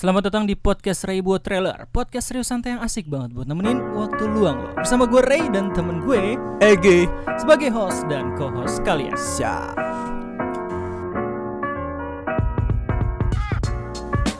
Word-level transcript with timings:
Selamat 0.00 0.32
datang 0.32 0.48
di 0.48 0.56
podcast 0.56 1.04
Ray 1.04 1.20
buat 1.20 1.44
trailer. 1.44 1.84
Podcast 1.92 2.32
serius 2.32 2.48
santai 2.48 2.72
yang 2.72 2.80
asik 2.80 3.04
banget 3.04 3.36
buat 3.36 3.44
nemenin 3.44 3.84
waktu 3.92 4.32
luang 4.32 4.56
lo. 4.64 4.72
Bersama 4.72 5.04
gue 5.04 5.20
Ray 5.20 5.52
dan 5.52 5.76
temen 5.76 6.00
gue 6.00 6.40
Egi 6.64 7.04
Sebagai 7.36 7.68
host 7.68 8.08
dan 8.08 8.32
co-host 8.32 8.80
kalian. 8.80 9.12
Siap. 9.12 9.76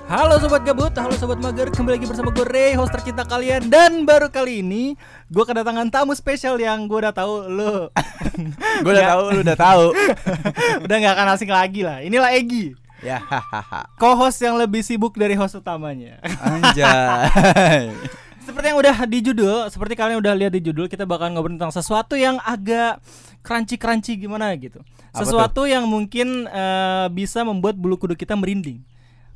Halo 0.08 0.40
Sobat 0.40 0.64
Gabut, 0.64 0.96
halo 0.96 1.12
Sobat 1.20 1.36
Mager. 1.44 1.68
Kembali 1.68 2.00
lagi 2.00 2.08
bersama 2.08 2.32
gue 2.32 2.46
Ray, 2.48 2.72
host 2.72 2.96
tercinta 2.96 3.28
kalian. 3.28 3.68
Dan 3.68 4.08
baru 4.08 4.32
kali 4.32 4.64
ini 4.64 4.96
Gue 5.28 5.44
kedatangan 5.44 5.92
tamu 5.92 6.16
spesial 6.16 6.56
yang 6.56 6.88
gue 6.88 7.04
udah 7.04 7.12
tahu 7.12 7.52
lo. 7.52 7.92
Gue 8.80 8.96
udah 8.96 9.12
tahu, 9.12 9.22
lu 9.36 9.40
udah 9.44 9.58
tahu. 9.60 9.92
Udah 10.88 10.96
gak 11.04 11.14
akan 11.20 11.28
asing 11.36 11.52
lagi 11.52 11.84
lah. 11.84 12.00
Inilah 12.00 12.32
Egi 12.32 12.72
Ya 13.00 13.16
hahaha 13.20 13.88
Co-host 13.96 14.40
yang 14.44 14.60
lebih 14.60 14.84
sibuk 14.84 15.16
dari 15.16 15.32
host 15.32 15.56
utamanya 15.56 16.20
Anjay 16.44 17.96
Seperti 18.40 18.66
yang 18.72 18.80
udah 18.80 18.96
di 19.06 19.18
judul, 19.22 19.68
seperti 19.70 19.94
kalian 19.94 20.18
udah 20.18 20.34
lihat 20.34 20.50
di 20.50 20.64
judul, 20.64 20.90
kita 20.90 21.04
bakal 21.06 21.30
ngobrol 21.30 21.54
tentang 21.54 21.70
sesuatu 21.70 22.18
yang 22.18 22.40
agak 22.42 22.98
crunchy-crunchy 23.46 24.16
gimana 24.16 24.50
gitu. 24.58 24.82
Sesuatu 25.12 25.70
yang 25.70 25.86
mungkin 25.86 26.48
eh, 26.50 27.06
bisa 27.14 27.46
membuat 27.46 27.76
bulu 27.78 27.94
kuduk 28.00 28.18
kita 28.18 28.34
merinding. 28.34 28.82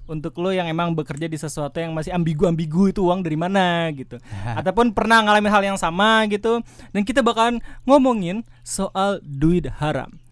Untuk 0.04 0.36
lo 0.36 0.52
yang 0.52 0.68
emang 0.68 0.92
bekerja 0.92 1.30
di 1.30 1.38
sesuatu 1.38 1.80
yang 1.80 1.96
masih 1.96 2.12
ambigu-ambigu 2.12 2.92
itu 2.92 3.00
uang 3.06 3.24
dari 3.24 3.38
mana 3.38 3.88
gitu. 3.92 4.18
Ataupun 4.60 4.90
pernah 4.90 5.22
ngalamin 5.24 5.52
hal 5.52 5.62
yang 5.62 5.78
sama 5.78 6.26
gitu. 6.28 6.60
Dan 6.90 7.06
kita 7.06 7.22
bakalan 7.22 7.62
ngomongin 7.86 8.42
soal 8.66 9.20
duit 9.24 9.68
haram. 9.80 10.23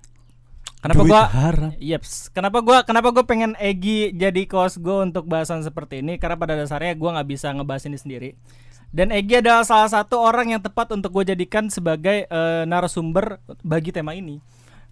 Kenapa 0.82 0.98
Duit 0.98 1.10
gua 1.14 1.22
haram. 1.30 1.70
Yeps. 1.78 2.26
Kenapa 2.34 2.58
gua 2.58 2.82
kenapa 2.82 3.14
gua 3.14 3.22
pengen 3.22 3.54
Egi 3.56 4.10
jadi 4.10 4.42
host 4.50 4.82
gue 4.82 4.98
untuk 4.98 5.30
bahasan 5.30 5.62
seperti 5.62 6.02
ini? 6.02 6.18
Karena 6.18 6.34
pada 6.34 6.58
dasarnya 6.58 6.98
gua 6.98 7.14
nggak 7.14 7.28
bisa 7.30 7.54
ngebahas 7.54 7.86
ini 7.86 7.94
sendiri. 7.94 8.30
Dan 8.90 9.08
Egi 9.08 9.38
adalah 9.38 9.62
salah 9.62 9.86
satu 9.86 10.18
orang 10.18 10.52
yang 10.52 10.60
tepat 10.60 10.92
untuk 10.92 11.14
gue 11.14 11.32
jadikan 11.32 11.70
sebagai 11.70 12.26
eh, 12.26 12.62
narasumber 12.66 13.40
bagi 13.62 13.88
tema 13.88 14.12
ini. 14.12 14.36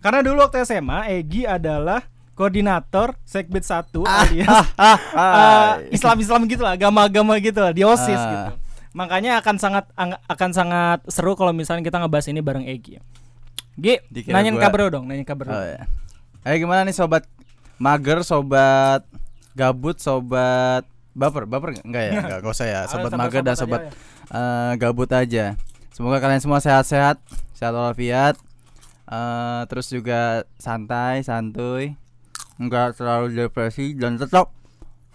Karena 0.01 0.25
dulu 0.25 0.41
waktu 0.41 0.65
SMA 0.65 1.21
Egi 1.21 1.45
adalah 1.45 2.01
koordinator 2.33 3.13
Sekbid 3.29 3.61
1 3.61 3.93
alias 4.01 4.49
Ah, 4.81 5.77
eh, 5.77 5.93
Islam-Islam 5.93 6.49
gitu 6.49 6.65
lah, 6.65 6.81
agama-agama 6.81 7.37
gitu 7.37 7.61
lah, 7.61 7.77
di 7.77 7.85
OSIS 7.85 8.17
Ah. 8.17 8.31
gitu. 8.33 8.53
Makanya 8.97 9.37
akan 9.39 9.57
sangat 9.61 9.85
ang- 9.93 10.17
akan 10.25 10.51
sangat 10.51 10.99
seru 11.05 11.37
kalau 11.37 11.53
misalnya 11.53 11.85
kita 11.85 12.01
ngebahas 12.01 12.33
ini 12.33 12.41
bareng 12.41 12.65
Egi. 12.65 12.97
Gi, 13.79 14.01
Dikira 14.09 14.35
nanyain 14.35 14.55
gua- 14.55 14.65
kabar 14.67 14.91
dong, 14.91 15.05
nanyain 15.07 15.23
kabar. 15.23 15.47
Oh, 15.47 15.63
ya. 15.63 15.85
Ayo 16.43 16.57
gimana 16.59 16.83
nih 16.83 16.93
sobat 16.93 17.29
mager, 17.77 18.23
sobat 18.23 19.05
gabut, 19.53 19.97
sobat 19.97 20.85
baper, 21.13 21.45
baper 21.45 21.77
nggak? 21.77 21.85
Enggak 21.85 22.03
ya, 22.03 22.13
enggak, 22.21 22.39
gak 22.41 22.53
usah 22.53 22.67
ya. 22.67 22.81
Sobat 22.87 23.13
mager 23.13 23.41
dan 23.41 23.53
aja 23.53 23.61
sobat 23.61 23.81
ya. 23.83 23.91
eh, 24.31 24.73
gabut 24.77 25.11
aja. 25.11 25.45
Semoga 25.91 26.17
kalian 26.19 26.41
semua 26.41 26.59
sehat-sehat, 26.59 27.21
sehat 27.53 27.73
walafiat. 27.73 28.41
Eh, 29.05 29.63
terus 29.67 29.91
juga 29.91 30.43
santai, 30.57 31.21
santuy, 31.21 31.99
enggak 32.57 32.95
terlalu 32.95 33.35
depresi 33.35 33.93
dan 33.93 34.15
tetap 34.15 34.55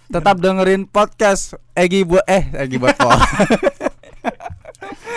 tetap 0.05 0.37
dengerin 0.37 0.85
podcast 0.85 1.57
Egi 1.73 2.03
buat 2.03 2.21
eh 2.27 2.45
Egi 2.59 2.77
buat 2.77 2.93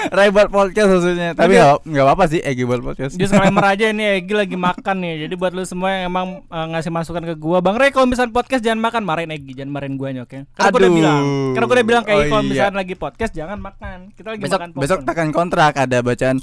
Ray 0.09 0.29
buat 0.29 0.49
podcast 0.49 0.89
maksudnya. 0.89 1.31
Tapi 1.37 1.55
nggak 1.61 2.05
apa-apa 2.09 2.25
sih 2.27 2.41
Egi 2.41 2.65
buat 2.65 2.81
podcast. 2.81 3.15
Disclaimer 3.15 3.65
aja 3.65 3.93
ini 3.93 4.21
Egi 4.21 4.35
lagi 4.35 4.57
makan 4.57 4.97
nih. 4.99 5.29
Jadi 5.29 5.35
buat 5.37 5.53
lu 5.53 5.63
semua 5.63 5.93
yang 5.93 6.11
emang 6.11 6.27
eh, 6.43 6.67
ngasih 6.73 6.91
masukan 6.91 7.23
ke 7.23 7.35
gua, 7.37 7.61
Bang 7.61 7.77
Rey 7.77 7.93
kalau 7.93 8.09
misalnya 8.09 8.33
podcast 8.33 8.65
jangan 8.65 8.81
makan, 8.81 9.03
marahin 9.05 9.31
Egi, 9.31 9.53
jangan 9.53 9.73
marahin 9.73 9.95
guanya, 9.95 10.25
oke? 10.25 10.49
Karena 10.53 10.71
gua 10.73 10.81
udah 10.81 10.93
bilang. 10.93 11.23
Karena 11.53 11.65
gua 11.69 11.77
udah 11.77 11.89
bilang 11.89 12.05
kayak 12.05 12.19
Oh, 12.19 12.25
kalau 12.29 12.43
iya. 12.43 12.51
misalnya 12.51 12.77
lagi 12.81 12.95
podcast 12.97 13.33
jangan 13.33 13.59
makan. 13.61 13.99
Kita 14.17 14.29
lagi 14.33 14.43
besok 14.43 14.59
makan 14.59 14.69
besok 14.75 14.99
popcorn. 15.05 15.09
tekan 15.13 15.29
kontrak 15.31 15.73
ada 15.77 15.99
bacaan 16.01 16.37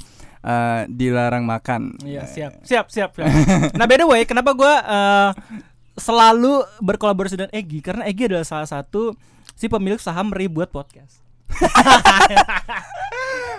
eh, 0.46 0.80
dilarang 0.86 1.44
makan. 1.44 1.80
Iya, 2.06 2.22
siap. 2.24 2.52
Siap, 2.62 2.86
siap, 2.88 3.10
siap. 3.18 3.28
nah, 3.74 3.84
by 3.84 3.96
the 3.98 4.06
way, 4.06 4.22
kenapa 4.22 4.54
gua 4.54 4.74
eh, 4.80 5.30
selalu 5.96 6.62
berkolaborasi 6.78 7.34
dengan 7.34 7.52
Egi? 7.52 7.82
Karena 7.82 8.06
Egi 8.06 8.30
adalah 8.30 8.46
salah 8.46 8.68
satu 8.68 9.16
si 9.56 9.66
pemilik 9.66 9.98
saham 9.98 10.30
Rey 10.30 10.46
buat 10.46 10.68
podcast. 10.68 11.25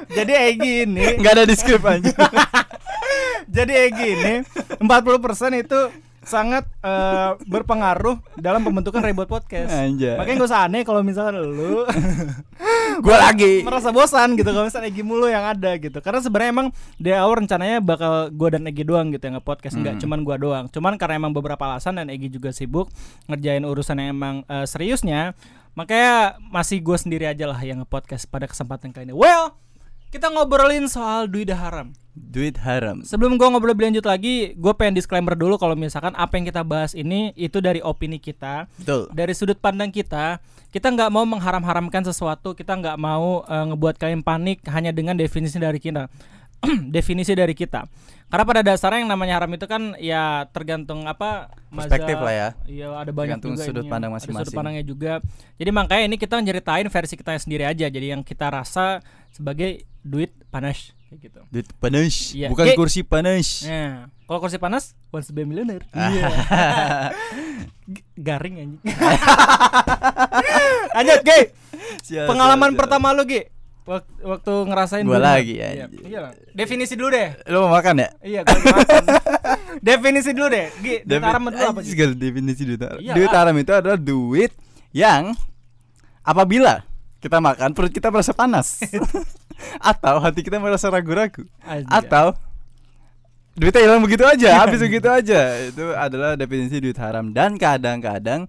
Jadi 0.08 0.34
Egi 0.34 0.74
ini 0.86 1.06
Enggak 1.20 1.34
ada 1.38 1.44
di 1.44 1.56
skrip 1.56 1.84
aja. 1.84 2.10
Jadi 3.56 3.74
Egi 3.74 4.08
ini 4.14 4.34
40% 4.78 4.86
itu 5.56 5.80
sangat 6.28 6.68
eh, 6.84 7.32
berpengaruh 7.48 8.20
dalam 8.36 8.60
pembentukan 8.60 9.00
Rebot 9.00 9.26
Podcast. 9.26 9.72
Anjay. 9.72 10.20
Makanya 10.20 10.44
usah 10.44 10.68
aneh 10.68 10.84
kalau 10.84 11.00
misalnya 11.00 11.40
lu 11.40 11.88
Gua 12.98 13.14
lagi. 13.22 13.62
merasa 13.62 13.94
bosan 13.94 14.34
gitu 14.36 14.50
kalau 14.50 14.66
misalnya 14.66 14.90
Egi 14.92 15.04
mulu 15.08 15.32
yang 15.32 15.48
ada 15.48 15.72
gitu. 15.80 15.98
Karena 16.02 16.20
sebenarnya 16.20 16.52
emang 16.52 16.68
di 16.98 17.10
awal 17.16 17.40
rencananya 17.40 17.80
bakal 17.80 18.28
gua 18.36 18.52
dan 18.52 18.68
Egi 18.68 18.84
doang 18.84 19.08
gitu 19.10 19.24
yang 19.24 19.40
nge-podcast 19.40 19.76
enggak 19.76 19.96
Hmm. 19.96 20.04
cuman 20.04 20.20
gua 20.22 20.36
doang. 20.36 20.66
Cuman 20.68 20.94
karena 21.00 21.16
emang 21.16 21.32
beberapa 21.32 21.64
alasan 21.64 21.96
dan 21.96 22.12
Egi 22.12 22.28
juga 22.28 22.52
sibuk 22.52 22.92
ngerjain 23.26 23.64
urusan 23.64 23.96
yang 23.96 24.12
emang 24.12 24.36
eh, 24.46 24.68
seriusnya, 24.68 25.32
makanya 25.78 26.42
masih 26.50 26.82
gue 26.82 26.98
sendiri 26.98 27.30
aja 27.30 27.46
lah 27.46 27.62
yang 27.62 27.86
nge-podcast 27.86 28.26
pada 28.26 28.50
kesempatan 28.50 28.90
kali 28.90 29.14
ini. 29.14 29.14
Well, 29.14 29.54
kita 30.10 30.34
ngobrolin 30.34 30.90
soal 30.90 31.30
duit 31.30 31.54
haram. 31.54 31.94
Duit 32.18 32.58
haram. 32.66 33.06
Sebelum 33.06 33.38
gua 33.38 33.54
ngobrol 33.54 33.78
lebih 33.78 33.94
lanjut 33.94 34.10
lagi, 34.10 34.58
gue 34.58 34.74
pengen 34.74 34.98
disclaimer 34.98 35.38
dulu 35.38 35.62
kalau 35.62 35.78
misalkan 35.78 36.18
apa 36.18 36.34
yang 36.34 36.50
kita 36.50 36.66
bahas 36.66 36.98
ini 36.98 37.30
itu 37.38 37.62
dari 37.62 37.78
opini 37.86 38.18
kita, 38.18 38.66
Betul. 38.82 39.14
dari 39.14 39.38
sudut 39.38 39.62
pandang 39.62 39.94
kita. 39.94 40.42
Kita 40.74 40.90
nggak 40.90 41.14
mau 41.14 41.30
mengharam-haramkan 41.30 42.04
sesuatu, 42.10 42.58
kita 42.58 42.74
nggak 42.74 42.98
mau 42.98 43.46
eh, 43.46 43.66
ngebuat 43.70 44.02
kalian 44.02 44.26
panik 44.26 44.66
hanya 44.66 44.90
dengan 44.90 45.14
definisi 45.14 45.62
dari 45.62 45.78
kita. 45.78 46.10
definisi 46.96 47.32
dari 47.32 47.54
kita. 47.54 47.86
Karena 48.28 48.44
pada 48.44 48.60
dasarnya 48.60 49.00
yang 49.00 49.08
namanya 49.08 49.40
haram 49.40 49.48
itu 49.50 49.64
kan 49.64 49.96
ya 49.96 50.44
tergantung 50.50 51.04
apa 51.04 51.48
Perspektif 51.70 52.20
mazhab. 52.20 52.28
lah 52.28 52.34
ya. 52.34 52.50
Iya, 52.66 52.88
ada 52.94 53.10
banyak 53.10 53.40
Tergantung 53.40 53.52
juga 53.54 53.64
sudut 53.64 53.80
ininya. 53.80 53.94
pandang 53.94 54.12
Ada 54.12 54.20
sudut 54.20 54.28
masing-masing. 54.36 54.58
pandangnya 54.58 54.84
juga. 54.84 55.14
Jadi 55.56 55.72
makanya 55.72 56.04
ini 56.04 56.16
kita 56.16 56.36
nyeritain 56.38 56.88
versi 56.88 57.16
kita 57.16 57.32
sendiri 57.38 57.64
aja. 57.64 57.88
Jadi 57.88 58.08
yang 58.10 58.22
kita 58.22 58.50
rasa 58.50 59.00
sebagai 59.30 59.70
duit 60.02 60.36
panas 60.48 60.92
kayak 61.08 61.20
gitu. 61.24 61.40
Duit 61.48 61.68
panas. 61.78 62.14
Iya. 62.34 62.48
Bukan 62.52 62.66
Ge- 62.66 62.76
kursi 62.76 63.00
panas. 63.02 63.64
Nah, 63.64 64.12
kalau 64.22 64.40
kursi 64.42 64.60
panas, 64.60 64.92
once 65.08 65.32
be 65.32 65.42
millionaire. 65.42 65.88
Iya. 65.96 66.28
Garing 68.14 68.56
anjing. 68.58 68.82
Lanjut, 70.94 71.20
Ge. 71.24 71.40
Siap, 72.04 72.28
Pengalaman 72.28 72.60
siap, 72.66 72.74
siap. 72.74 72.80
pertama 72.82 73.08
lu, 73.14 73.24
Ge. 73.24 73.48
Wak- 73.88 74.20
Waktu 74.20 74.54
ngerasain 74.68 75.08
Gua 75.08 75.16
dunia. 75.16 75.28
lagi, 75.32 75.54
Iya, 75.56 75.88
anjing. 75.88 76.04
iya 76.04 76.20
lah. 76.22 76.34
Definisi 76.52 76.94
dulu 76.94 77.08
deh. 77.10 77.30
Lu 77.48 77.64
mau 77.64 77.72
makan 77.72 77.96
ya? 77.98 78.10
Iya, 78.20 78.40
gua 78.44 78.60
makan. 78.76 79.04
Definisi 79.88 80.32
dulu 80.32 80.48
deh. 80.50 80.68
Duit 80.78 81.02
Defi- 81.02 81.24
haram 81.24 81.44
itu 81.46 81.64
apa 81.64 81.80
sih? 81.80 81.96
definisi 82.14 82.62
duit 82.64 82.82
haram. 82.82 83.00
Iya, 83.00 83.14
duit 83.16 83.32
haram 83.32 83.56
itu 83.56 83.72
adalah 83.72 83.96
duit 83.96 84.52
yang 84.92 85.32
apabila 86.22 86.84
kita 87.18 87.40
makan 87.40 87.72
perut 87.72 87.90
kita 87.90 88.12
merasa 88.12 88.30
panas 88.30 88.78
atau 89.92 90.20
hati 90.20 90.44
kita 90.44 90.60
merasa 90.60 90.88
ragu-ragu 90.88 91.48
atau 91.88 92.36
duitnya 93.54 93.82
hilang 93.82 94.02
begitu 94.02 94.22
aja 94.22 94.54
habis 94.62 94.78
begitu 94.78 95.08
aja 95.08 95.40
itu 95.64 95.86
adalah 95.94 96.36
definisi 96.36 96.78
duit 96.78 96.96
haram 96.96 97.32
dan 97.32 97.56
kadang-kadang 97.56 98.46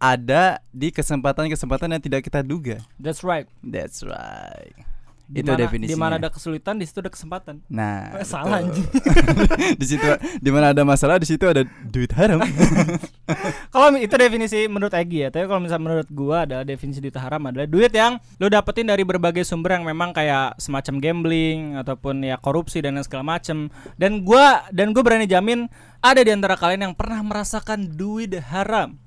ada 0.00 0.64
di 0.72 0.88
kesempatan-kesempatan 0.88 1.92
yang 1.92 2.00
tidak 2.00 2.24
kita 2.24 2.40
duga 2.40 2.80
That's 2.96 3.20
right. 3.20 3.44
that's 3.60 4.00
right 4.00 4.72
Di 5.30 5.46
itu 5.46 5.52
definisinya 5.54 5.94
Di 5.94 6.00
mana 6.00 6.18
ada 6.18 6.26
kesulitan, 6.26 6.74
di 6.74 6.88
situ 6.88 6.98
ada 6.98 7.12
kesempatan. 7.12 7.62
nah 7.70 8.10
Eh, 8.18 8.26
salah, 8.26 8.66
betul. 8.66 8.82
di 9.80 9.86
situ 9.86 10.02
di 10.42 10.50
mana 10.50 10.74
ada 10.74 10.82
masalah 10.82 11.22
di 11.22 11.28
situ 11.30 11.46
ada 11.46 11.62
duit 11.86 12.10
haram 12.16 12.42
Kalau 13.70 13.94
itu 13.94 14.10
definisi 14.10 14.66
menurut 14.66 14.90
Egi 14.90 15.22
ya, 15.22 15.30
tapi 15.30 15.46
kalau 15.46 15.62
misalnya 15.62 15.84
menurut 15.86 16.08
gua 16.10 16.42
adalah 16.42 16.66
definisi 16.66 16.98
duit 16.98 17.14
haram 17.14 17.38
adalah 17.46 17.68
duit 17.70 17.94
yang 17.94 18.18
lo 18.42 18.50
dapetin 18.50 18.90
dari 18.90 19.06
berbagai 19.06 19.46
sumber 19.46 19.78
yang 19.78 19.86
memang 19.86 20.10
kayak 20.10 20.58
semacam 20.58 20.98
gambling 20.98 21.78
ataupun 21.78 22.26
ya 22.26 22.34
korupsi 22.42 22.82
dan 22.82 22.98
segala 23.06 23.38
macem. 23.38 23.70
Dan 23.94 24.26
gua 24.26 24.66
dan 24.74 24.90
gua 24.90 25.06
berani 25.06 25.30
jamin 25.30 25.70
ada 26.02 26.20
di 26.26 26.34
antara 26.34 26.58
kalian 26.58 26.90
yang 26.90 26.94
pernah 26.98 27.22
merasakan 27.22 27.94
duit 27.94 28.34
haram. 28.50 28.98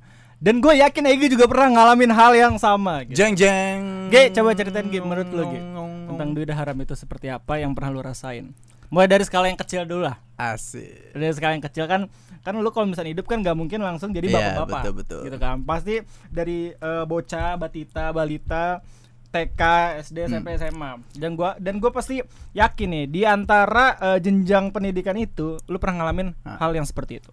Dan 0.43 0.59
gue 0.59 0.75
yakin 0.75 1.07
Egi 1.07 1.31
juga 1.31 1.47
pernah 1.47 1.71
ngalamin 1.71 2.11
hal 2.11 2.35
yang 2.35 2.55
sama. 2.57 3.07
Gitu. 3.07 3.15
jeng 3.15 3.31
jeng 3.33 3.79
Ge, 4.09 4.27
coba 4.29 4.51
ceritain 4.51 4.83
Ge 4.85 4.99
menurut 4.99 5.29
lo 5.29 5.43
Ge 5.45 5.59
tentang 6.05 6.29
duit 6.29 6.51
haram 6.51 6.75
itu 6.77 6.93
seperti 6.93 7.27
apa 7.27 7.57
yang 7.57 7.71
pernah 7.71 7.89
lo 7.89 8.01
rasain. 8.01 8.51
Mulai 8.87 9.07
dari 9.07 9.23
skala 9.23 9.47
yang 9.47 9.57
kecil 9.57 9.81
dulu 9.83 10.03
lah. 10.03 10.19
asik 10.35 11.13
dari 11.13 11.31
skala 11.31 11.53
yang 11.53 11.63
kecil 11.63 11.85
kan 11.85 12.01
kan 12.39 12.53
lu 12.53 12.69
kalau 12.69 12.83
misalnya 12.83 13.09
hidup 13.11 13.23
kan 13.23 13.39
nggak 13.39 13.55
mungkin 13.55 13.79
langsung 13.79 14.11
jadi 14.11 14.27
Iya, 14.27 14.35
bapak-bapak 14.59 14.81
betul, 14.81 14.93
betul. 14.95 15.21
gitu 15.23 15.37
kan 15.39 15.55
pasti 15.61 15.95
dari 16.27 16.59
eh, 16.69 17.03
bocah 17.03 17.55
batita 17.55 18.11
balita 18.11 18.83
TK 19.29 19.61
SD 20.03 20.17
SMP 20.27 20.53
SMA 20.55 20.91
dan 21.13 21.33
gua 21.33 21.55
dan 21.57 21.77
gua 21.77 21.89
pasti 21.89 22.19
yakin 22.51 22.89
nih 22.91 23.05
di 23.07 23.21
antara 23.23 23.85
eh, 23.95 24.19
jenjang 24.19 24.69
pendidikan 24.69 25.15
itu 25.15 25.55
lu 25.63 25.77
pernah 25.77 26.03
ngalamin 26.03 26.35
Ah. 26.43 26.59
hal 26.59 26.73
yang 26.73 26.83
seperti 26.83 27.17
itu 27.17 27.31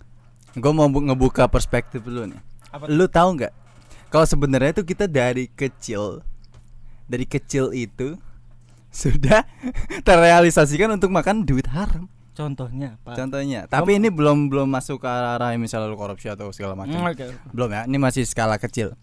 Gue 0.52 0.70
mau 0.70 0.86
bu- 0.86 1.02
ngebuka 1.02 1.46
perspektif 1.46 2.00
dulu 2.00 2.26
nih. 2.26 2.40
Apa 2.70 2.86
Lu 2.86 3.06
tahu 3.10 3.38
nggak 3.38 3.52
kalau 4.10 4.26
sebenarnya 4.26 4.82
tuh 4.82 4.86
kita 4.86 5.06
dari 5.06 5.46
kecil 5.46 6.26
dari 7.06 7.26
kecil 7.26 7.70
itu 7.70 8.18
sudah 8.90 9.46
terrealisasikan 10.06 10.90
untuk 10.90 11.14
makan 11.14 11.46
duit 11.46 11.70
haram. 11.70 12.10
Contohnya, 12.34 12.98
Pak. 13.06 13.18
Contohnya, 13.18 13.66
tapi 13.70 14.00
ini 14.00 14.08
belum 14.08 14.48
belum 14.50 14.66
masuk 14.70 15.02
ke 15.02 15.08
arah 15.10 15.54
misalnya 15.58 15.92
lu 15.92 15.98
korupsi 15.98 16.30
atau 16.30 16.50
segala 16.54 16.74
macam. 16.78 16.98
Hmm, 16.98 17.10
oke. 17.10 17.26
Belum 17.52 17.70
ya, 17.70 17.82
ini 17.84 17.98
masih 18.00 18.24
skala 18.24 18.56
kecil. 18.56 18.96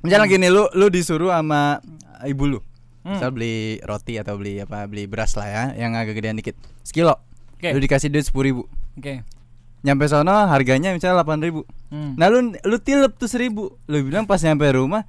Misalnya 0.00 0.26
gini, 0.30 0.48
lu 0.48 0.66
lu 0.74 0.86
disuruh 0.88 1.34
sama 1.34 1.78
ibu 2.26 2.46
lu. 2.46 2.58
Hmm. 3.04 3.16
Misal 3.16 3.30
beli 3.32 3.78
roti 3.86 4.18
atau 4.18 4.36
beli 4.36 4.60
apa 4.60 4.84
beli 4.84 5.08
beras 5.08 5.32
lah 5.38 5.48
ya 5.48 5.64
yang 5.72 5.96
agak 5.96 6.20
gedean 6.20 6.36
dikit 6.36 6.52
sekilo 6.84 7.16
Oke. 7.56 7.72
lu 7.72 7.80
dikasih 7.80 8.12
duit 8.12 8.28
sepuluh 8.28 8.44
ribu 8.52 8.62
Oke. 9.00 9.24
Nyampe 9.80 10.04
sono 10.08 10.32
harganya 10.48 10.92
misalnya 10.92 11.20
delapan 11.20 11.40
ribu. 11.40 11.60
Hmm. 11.90 12.14
nah 12.14 12.28
lu 12.30 12.52
lu 12.52 12.76
tilep 12.78 13.16
tuh 13.16 13.28
seribu. 13.28 13.74
Lu 13.88 13.96
bilang 14.04 14.28
pas 14.28 14.40
nyampe 14.40 14.68
rumah 14.70 15.04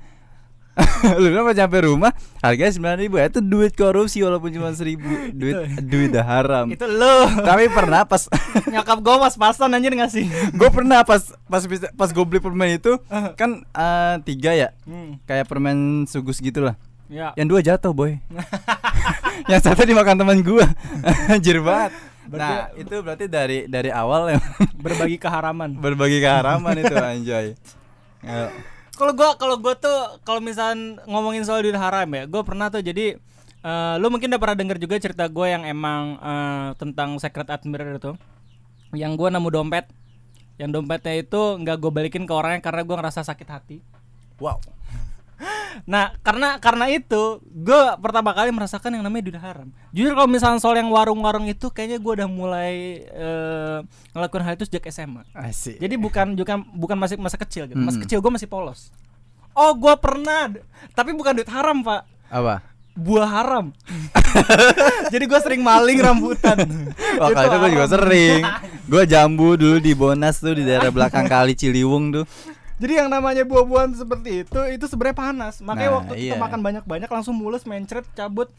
lu 1.20 1.28
bilang 1.28 1.44
pas 1.44 1.56
nyampe 1.56 1.84
rumah 1.84 2.12
harganya 2.40 2.72
sembilan 2.72 2.98
ribu. 2.98 3.16
Ya, 3.20 3.28
itu 3.28 3.44
duit 3.44 3.76
korupsi 3.76 4.24
walaupun 4.24 4.56
cuma 4.56 4.72
seribu. 4.72 5.12
Duit 5.36 5.84
duit 5.84 6.16
haram. 6.16 6.72
Itu 6.76 6.88
lo. 6.88 7.28
tapi 7.44 7.68
pernah 7.68 8.08
pas 8.08 8.32
Nyokap 8.74 9.04
gua 9.04 9.28
pas-pasan 9.28 9.76
anjir 9.76 9.92
ngasih. 9.92 10.26
gue 10.56 10.70
pernah 10.72 11.04
pas 11.04 11.20
pas 11.52 11.64
pas 12.00 12.10
gue 12.10 12.24
beli 12.24 12.40
permen 12.40 12.80
itu 12.80 12.96
kan 13.36 13.68
eh, 13.68 14.16
tiga 14.24 14.56
ya? 14.56 14.70
Hmm. 14.88 15.20
kayak 15.28 15.52
permen 15.52 16.08
sugus 16.08 16.40
gitulah. 16.40 16.80
Ya. 17.12 17.36
yang 17.36 17.52
dua 17.52 17.60
jatuh 17.60 17.92
boy. 17.92 18.16
Yang 19.52 19.68
satu 19.68 19.84
dimakan 19.84 20.16
teman 20.16 20.40
gua. 20.40 20.64
Anjir 21.28 21.60
banget 21.60 21.92
nah 22.40 22.72
itu 22.80 22.96
berarti 23.04 23.26
dari 23.28 23.68
dari 23.68 23.92
awal 23.92 24.32
yang 24.32 24.44
Berbagi 24.80 25.18
keharaman. 25.20 25.76
berbagi 25.84 26.20
keharaman 26.24 26.76
itu 26.80 26.96
anjay 26.96 27.48
Ya. 28.22 28.54
Kalau 28.94 29.18
gua 29.18 29.34
kalau 29.34 29.58
gua 29.58 29.74
tuh 29.74 30.22
kalau 30.22 30.38
misalnya 30.38 31.02
ngomongin 31.10 31.42
soal 31.42 31.66
duit 31.66 31.74
haram 31.74 32.06
ya, 32.06 32.30
gua 32.30 32.46
pernah 32.46 32.70
tuh 32.70 32.86
jadi 32.86 33.18
eh, 33.66 33.94
lu 33.98 34.14
mungkin 34.14 34.30
udah 34.30 34.38
pernah 34.38 34.58
denger 34.62 34.78
juga 34.78 35.02
cerita 35.02 35.26
gua 35.26 35.50
yang 35.50 35.66
emang 35.66 36.22
eh, 36.22 36.70
tentang 36.78 37.18
secret 37.18 37.50
admirer 37.50 37.98
itu. 37.98 38.14
Yang 38.94 39.12
gua 39.18 39.34
nemu 39.34 39.50
dompet. 39.50 39.90
Yang 40.62 40.70
dompetnya 40.78 41.14
itu 41.18 41.42
nggak 41.66 41.82
gue 41.82 41.90
balikin 41.90 42.30
ke 42.30 42.34
orangnya 42.38 42.62
karena 42.62 42.86
gua 42.86 43.02
ngerasa 43.02 43.26
sakit 43.26 43.48
hati. 43.50 43.78
wow 44.38 44.58
Nah, 45.84 46.14
karena 46.22 46.60
karena 46.60 46.86
itu 46.88 47.40
gue 47.44 47.82
pertama 47.98 48.32
kali 48.32 48.52
merasakan 48.52 49.00
yang 49.00 49.04
namanya 49.04 49.24
duit 49.26 49.40
haram. 49.40 49.68
Jujur 49.90 50.14
kalau 50.14 50.30
misalnya 50.30 50.60
soal 50.60 50.78
yang 50.78 50.92
warung-warung 50.92 51.48
itu 51.48 51.70
kayaknya 51.70 51.98
gue 51.98 52.14
udah 52.22 52.30
mulai 52.30 53.02
eh, 53.04 53.78
ngelakuin 54.12 54.44
hal 54.46 54.54
itu 54.56 54.66
sejak 54.68 54.86
SMA. 54.90 55.24
asik 55.34 55.80
Jadi 55.80 55.96
bukan 55.96 56.36
bukan 56.36 56.58
bukan 56.76 56.98
masih 57.00 57.18
masa 57.18 57.36
kecil 57.36 57.66
gitu. 57.66 57.78
Masa 57.78 57.98
Hmm. 57.98 58.06
kecil 58.06 58.20
gue 58.20 58.32
masih 58.32 58.46
polos. 58.46 58.94
Oh, 59.52 59.76
gue 59.76 59.92
pernah, 60.00 60.48
tapi 60.96 61.12
bukan 61.12 61.36
duit 61.36 61.50
haram 61.52 61.84
pak, 61.84 62.08
apa 62.32 62.64
buah 62.92 63.28
haram. 63.28 63.72
Jadi 65.14 65.24
gue 65.24 65.40
sering 65.40 65.60
maling 65.60 66.00
rambutan. 66.00 66.56
Wah 67.20 67.28
kalau 67.32 67.48
itu 67.48 67.58
gue 67.58 67.72
juga 67.72 67.88
sering 67.88 68.42
Gue 68.88 69.04
jambu 69.04 69.56
dulu 69.56 69.80
di 69.80 69.92
Bonas 69.92 70.40
tuh 70.40 70.56
Di 70.56 70.64
daerah 70.64 70.92
belakang 70.92 71.28
kali 71.34 71.56
Ciliwung 71.56 72.12
tuh 72.12 72.26
Jadi 72.82 72.98
yang 72.98 73.14
namanya 73.14 73.46
buah-buahan 73.46 73.94
seperti 73.94 74.42
itu 74.42 74.60
itu 74.74 74.86
sebenarnya 74.90 75.18
panas. 75.22 75.62
Makanya 75.62 75.90
Nah, 75.94 75.98
waktu 76.02 76.14
kita 76.18 76.36
iya. 76.36 76.42
makan 76.42 76.60
banyak-banyak 76.66 77.10
langsung 77.14 77.38
mulus, 77.38 77.70
mencret, 77.70 78.10
cabut, 78.18 78.50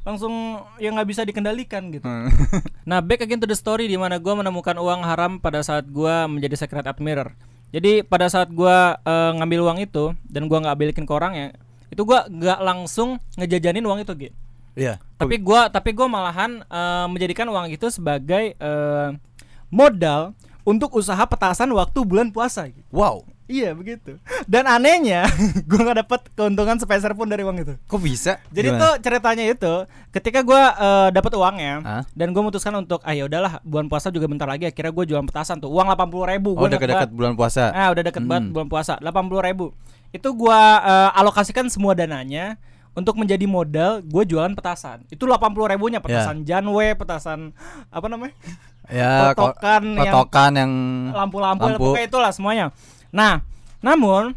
langsung 0.00 0.64
yang 0.80 0.96
nggak 0.96 1.08
bisa 1.12 1.22
dikendalikan 1.28 1.92
gitu. 1.92 2.08
Hmm. 2.08 2.32
Nah, 2.88 3.02
back 3.02 3.26
again 3.26 3.42
to 3.42 3.50
the 3.50 3.58
story 3.58 3.90
di 3.90 3.98
mana 4.00 4.16
gua 4.16 4.38
menemukan 4.38 4.78
uang 4.78 5.02
haram 5.04 5.42
pada 5.42 5.60
saat 5.60 5.84
gua 5.92 6.24
menjadi 6.24 6.56
secret 6.56 6.86
admirer. 6.88 7.36
Jadi 7.74 8.00
pada 8.00 8.32
saat 8.32 8.48
gua 8.48 8.96
eh, 9.04 9.30
ngambil 9.36 9.60
uang 9.68 9.78
itu 9.84 10.16
dan 10.24 10.48
gua 10.48 10.64
nggak 10.64 10.76
balikin 10.78 11.04
ke 11.04 11.12
orangnya, 11.12 11.52
itu 11.92 12.00
gua 12.06 12.24
nggak 12.30 12.62
langsung 12.64 13.20
ngejajanin 13.36 13.84
uang 13.84 14.06
itu, 14.06 14.14
Gi. 14.16 14.30
Iya 14.76 15.00
Tapi 15.16 15.40
gua 15.42 15.68
tapi 15.68 15.92
gua 15.92 16.08
malahan 16.08 16.64
eh, 16.64 17.06
menjadikan 17.12 17.50
uang 17.50 17.68
itu 17.74 17.90
sebagai 17.92 18.56
eh, 18.56 19.08
modal 19.68 20.32
untuk 20.64 20.94
usaha 20.94 21.20
petasan 21.26 21.68
waktu 21.74 21.98
bulan 22.06 22.30
puasa. 22.32 22.70
Gi. 22.70 22.86
Wow 22.94 23.35
Iya 23.46 23.72
begitu. 23.72 24.18
Dan 24.44 24.66
anehnya, 24.66 25.22
gue 25.70 25.78
nggak 25.78 25.98
dapat 26.02 26.20
keuntungan 26.32 26.76
sepeser 26.76 27.14
pun 27.14 27.24
dari 27.24 27.40
uang 27.40 27.58
itu. 27.58 27.74
Kok 27.80 28.00
bisa? 28.00 28.42
Jadi 28.48 28.68
Gimana? 28.68 28.82
tuh 28.82 28.92
ceritanya 29.00 29.44
itu, 29.46 29.72
ketika 30.10 30.42
gue 30.42 30.58
eh, 30.58 31.08
dapat 31.10 31.30
uangnya 31.32 31.74
Hah? 31.80 32.02
dan 32.10 32.28
gue 32.28 32.40
memutuskan 32.40 32.74
untuk, 32.74 32.98
ah 33.00 33.12
ya 33.12 33.22
udahlah, 33.22 33.62
bulan 33.62 33.86
puasa 33.86 34.10
juga 34.10 34.26
bentar 34.26 34.44
lagi. 34.44 34.66
Akhirnya 34.66 34.90
gue 34.90 35.04
jualan 35.06 35.22
petasan 35.24 35.58
tuh, 35.58 35.70
uang 35.70 35.86
delapan 35.86 36.08
puluh 36.08 36.26
ribu. 36.26 36.50
Oh 36.52 36.66
dekat-dekat 36.66 37.08
bulan 37.08 37.32
puasa 37.32 37.70
Ah 37.70 37.88
udah 37.88 38.02
deket 38.02 38.22
banget 38.22 38.44
Hmm. 38.46 38.52
bulan 38.52 38.68
puasa, 38.68 38.98
delapan 38.98 39.24
puluh 39.24 39.40
ribu. 39.40 39.66
Itu 40.10 40.28
gue 40.32 40.60
eh, 40.82 41.10
alokasikan 41.14 41.66
semua 41.66 41.94
dananya 41.94 42.58
untuk 42.92 43.14
menjadi 43.14 43.46
modal 43.46 44.02
gue 44.02 44.22
jualan 44.26 44.52
petasan. 44.52 45.06
Itu 45.06 45.22
delapan 45.22 45.52
puluh 45.52 45.68
ribunya 45.68 46.00
petasan 46.00 46.42
Janwe, 46.42 46.98
petasan 46.98 47.54
apa 47.88 48.06
namanya? 48.08 48.34
Ya 48.86 49.34
ko- 49.34 49.50
Kotokan 49.54 49.82
yang- 49.92 50.06
yang 50.06 50.14
lampu-lampu 51.10 51.66
Lampu. 51.68 51.94
itulah 51.98 52.30
semuanya. 52.30 52.70
Nah, 53.12 53.42
namun 53.82 54.34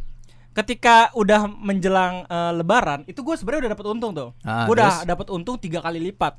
ketika 0.54 1.13
udah 1.16 1.48
menjelang 1.48 2.25
eh, 2.27 2.51
lebaran 2.57 3.06
itu 3.07 3.21
gue 3.21 3.36
sebenarnya 3.38 3.69
udah 3.69 3.71
dapat 3.77 3.86
untung 3.89 4.12
tuh. 4.12 4.30
Ah, 4.44 4.66
gue 4.68 4.74
udah 4.75 5.06
dapat 5.06 5.27
untung 5.31 5.56
tiga 5.56 5.80
kali 5.80 6.01
lipat. 6.12 6.36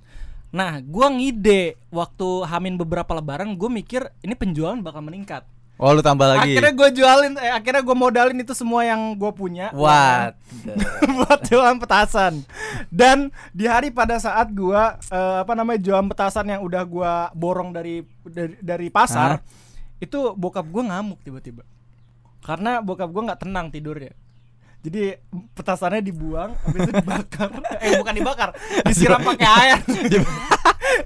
Nah, 0.50 0.82
gua 0.82 1.06
ngide 1.14 1.78
waktu 1.94 2.28
hamin 2.42 2.74
beberapa 2.74 3.14
lebaran 3.14 3.54
gue 3.54 3.70
mikir 3.70 4.10
ini 4.26 4.34
penjualan 4.34 4.78
bakal 4.82 4.98
meningkat. 5.06 5.46
Oh 5.80 5.96
lu 5.96 6.04
tambah 6.04 6.28
lagi 6.28 6.52
Akhirnya 6.52 6.76
gue 6.76 6.88
jualin, 6.92 7.32
eh, 7.40 7.56
akhirnya 7.56 7.80
gue 7.80 7.96
modalin 7.96 8.36
itu 8.36 8.52
semua 8.52 8.84
yang 8.84 9.16
gue 9.16 9.32
punya. 9.32 9.72
What 9.72 10.36
buat 11.16 11.40
jualan 11.46 11.78
petasan 11.80 12.44
dan 12.90 13.30
di 13.54 13.64
hari 13.70 13.94
pada 13.94 14.18
saat 14.18 14.50
gua 14.50 14.98
eh, 14.98 15.36
apa 15.40 15.52
namanya 15.54 15.80
jualan 15.80 16.10
petasan 16.10 16.50
yang 16.50 16.62
udah 16.66 16.82
gua 16.84 17.12
borong 17.32 17.70
dari 17.70 18.02
dari, 18.26 18.58
dari 18.60 18.88
pasar 18.90 19.38
Hah? 19.38 19.40
itu 20.02 20.34
bokap 20.34 20.66
gua 20.68 20.90
ngamuk 20.90 21.22
tiba-tiba 21.22 21.62
karena 22.50 22.82
bokap 22.82 23.06
gua 23.14 23.22
nggak 23.30 23.46
tenang 23.46 23.70
tidurnya. 23.70 24.10
Jadi 24.80 25.12
petasannya 25.52 26.00
dibuang 26.00 26.56
habis 26.56 26.88
itu 26.88 26.92
dibakar. 26.98 27.48
Eh 27.84 27.96
bukan 28.00 28.12
dibakar 28.16 28.48
disiram 28.88 29.20
pakai 29.20 29.48
air. 29.48 29.78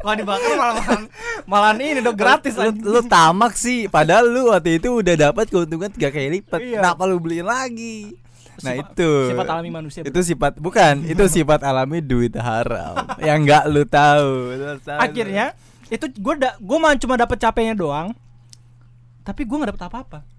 Kalau 0.00 0.14
dibakar 0.14 0.50
malah 0.58 0.74
malah, 0.78 1.02
malah 1.46 1.72
ini 1.78 2.00
dong 2.02 2.14
gratis 2.18 2.54
lu, 2.54 2.70
lu 2.70 3.00
tamak 3.06 3.58
sih. 3.58 3.90
Padahal 3.90 4.30
lu 4.30 4.50
waktu 4.54 4.78
itu 4.78 5.02
udah 5.02 5.14
dapat 5.30 5.50
keuntungan 5.50 5.90
tiga 5.90 6.14
kali 6.14 6.40
lipat. 6.40 6.58
Iya. 6.62 6.78
Kenapa 6.82 7.02
lu 7.06 7.18
beliin 7.18 7.46
lagi? 7.46 8.14
Nah 8.62 8.78
Sifat- 8.78 8.94
itu. 8.94 9.10
sifat 9.34 9.46
alami 9.50 9.70
manusia 9.74 10.00
Itu 10.06 10.20
sifat 10.22 10.62
Bukan 10.62 11.02
Itu 11.10 11.26
sifat 11.26 11.66
alami 11.66 11.98
duit 11.98 12.38
haram. 12.38 12.94
Yang 13.18 13.38
nggak 13.50 13.64
lu 13.74 13.82
tahu. 13.90 14.30
Akhirnya 15.02 15.58
itu 15.90 16.06
gue 16.14 16.34
da 16.38 16.54
gue 16.62 16.78
cuma 17.02 17.14
dapet 17.18 17.42
capeknya 17.42 17.74
doang. 17.74 18.14
Tapi 19.26 19.42
gue 19.42 19.56
nggak 19.58 19.74
dapet 19.74 19.84
apa-apa 19.90 20.33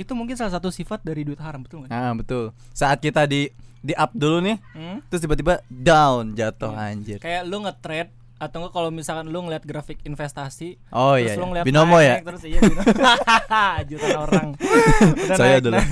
itu 0.00 0.12
mungkin 0.12 0.32
salah 0.32 0.52
satu 0.52 0.68
sifat 0.68 1.00
dari 1.00 1.20
duit 1.20 1.36
haram 1.36 1.60
betul 1.60 1.80
nggak 1.80 1.90
Nah 1.90 2.12
betul 2.14 2.44
Saat 2.70 2.98
kita 2.98 3.24
di 3.24 3.52
Di 3.78 3.92
up 3.94 4.10
dulu 4.10 4.40
nih 4.40 4.56
Hmm? 4.70 4.98
Terus 5.06 5.20
tiba-tiba 5.22 5.60
down 5.66 6.32
Jatuh 6.32 6.70
Iya. 6.70 6.84
anjir 6.86 7.18
kayak 7.18 7.42
lu 7.44 7.60
nge-trade 7.60 8.10
atau 8.36 8.56
enggak 8.58 8.72
kalau 8.72 8.88
misalkan 8.88 9.28
lu 9.28 9.36
ngeliat 9.38 9.60
grafik 9.62 10.00
investasi 10.02 10.80
Oh 10.90 11.12
terus 11.14 11.24
iya, 11.26 11.32
lu 11.34 11.38
iya. 11.38 11.48
ngeliat 11.50 11.64
Binomo 11.66 11.92
naik, 11.94 12.00
ya? 12.00 12.12
naik 12.14 12.24
terus 12.24 12.42
iya 12.42 12.58
binomo. 12.58 12.82
jutaan 13.88 14.16
orang 14.18 14.46
udah 15.20 15.36
Saya 15.36 15.50
naik, 15.52 15.62
dulu. 15.62 15.72
naik 15.74 15.88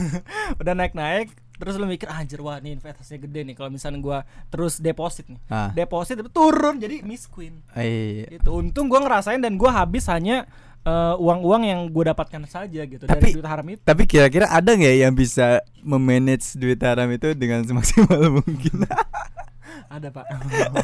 udah 0.56 0.74
naik 0.74 0.94
naik 0.94 1.26
terus 1.58 1.74
lu 1.74 1.84
mikir 1.84 2.06
"Ah, 2.06 2.22
anjir 2.22 2.38
wah 2.38 2.56
ini 2.56 2.72
investasinya 2.72 3.20
gede 3.20 3.40
nih 3.42 3.52
kalau 3.52 3.68
misalnya 3.68 3.98
gua 3.98 4.18
terus 4.48 4.78
deposit 4.78 5.26
nih 5.26 5.40
Ah. 5.46 5.68
deposit 5.70 6.16
itu 6.16 6.30
turun 6.30 6.78
jadi 6.78 7.02
miskin 7.02 7.60
Iya. 7.74 8.30
gitu 8.32 8.54
untung 8.54 8.86
gua 8.86 9.02
ngerasain 9.02 9.36
dan 9.38 9.52
gua 9.54 9.74
habis 9.76 10.06
hanya 10.06 10.46
eh, 10.82 11.14
uang-uang 11.16 11.62
yang 11.64 11.80
gua 11.88 12.12
dapatkan 12.12 12.42
saja 12.44 12.82
gitu 12.82 13.04
Tapi- 13.04 13.32
dari 13.32 13.36
duit 13.36 13.46
haram 13.46 13.66
itu 13.66 13.80
Tapi 13.82 14.02
kira-kira 14.04 14.46
ada 14.46 14.70
nggak 14.70 14.96
yang 14.98 15.12
bisa 15.12 15.58
memanage 15.80 16.54
duit 16.54 16.78
haram 16.80 17.08
itu 17.08 17.32
dengan 17.32 17.62
semaksimal 17.62 18.18
mungkin? 18.38 18.84
ada 19.94 20.08
pak 20.10 20.24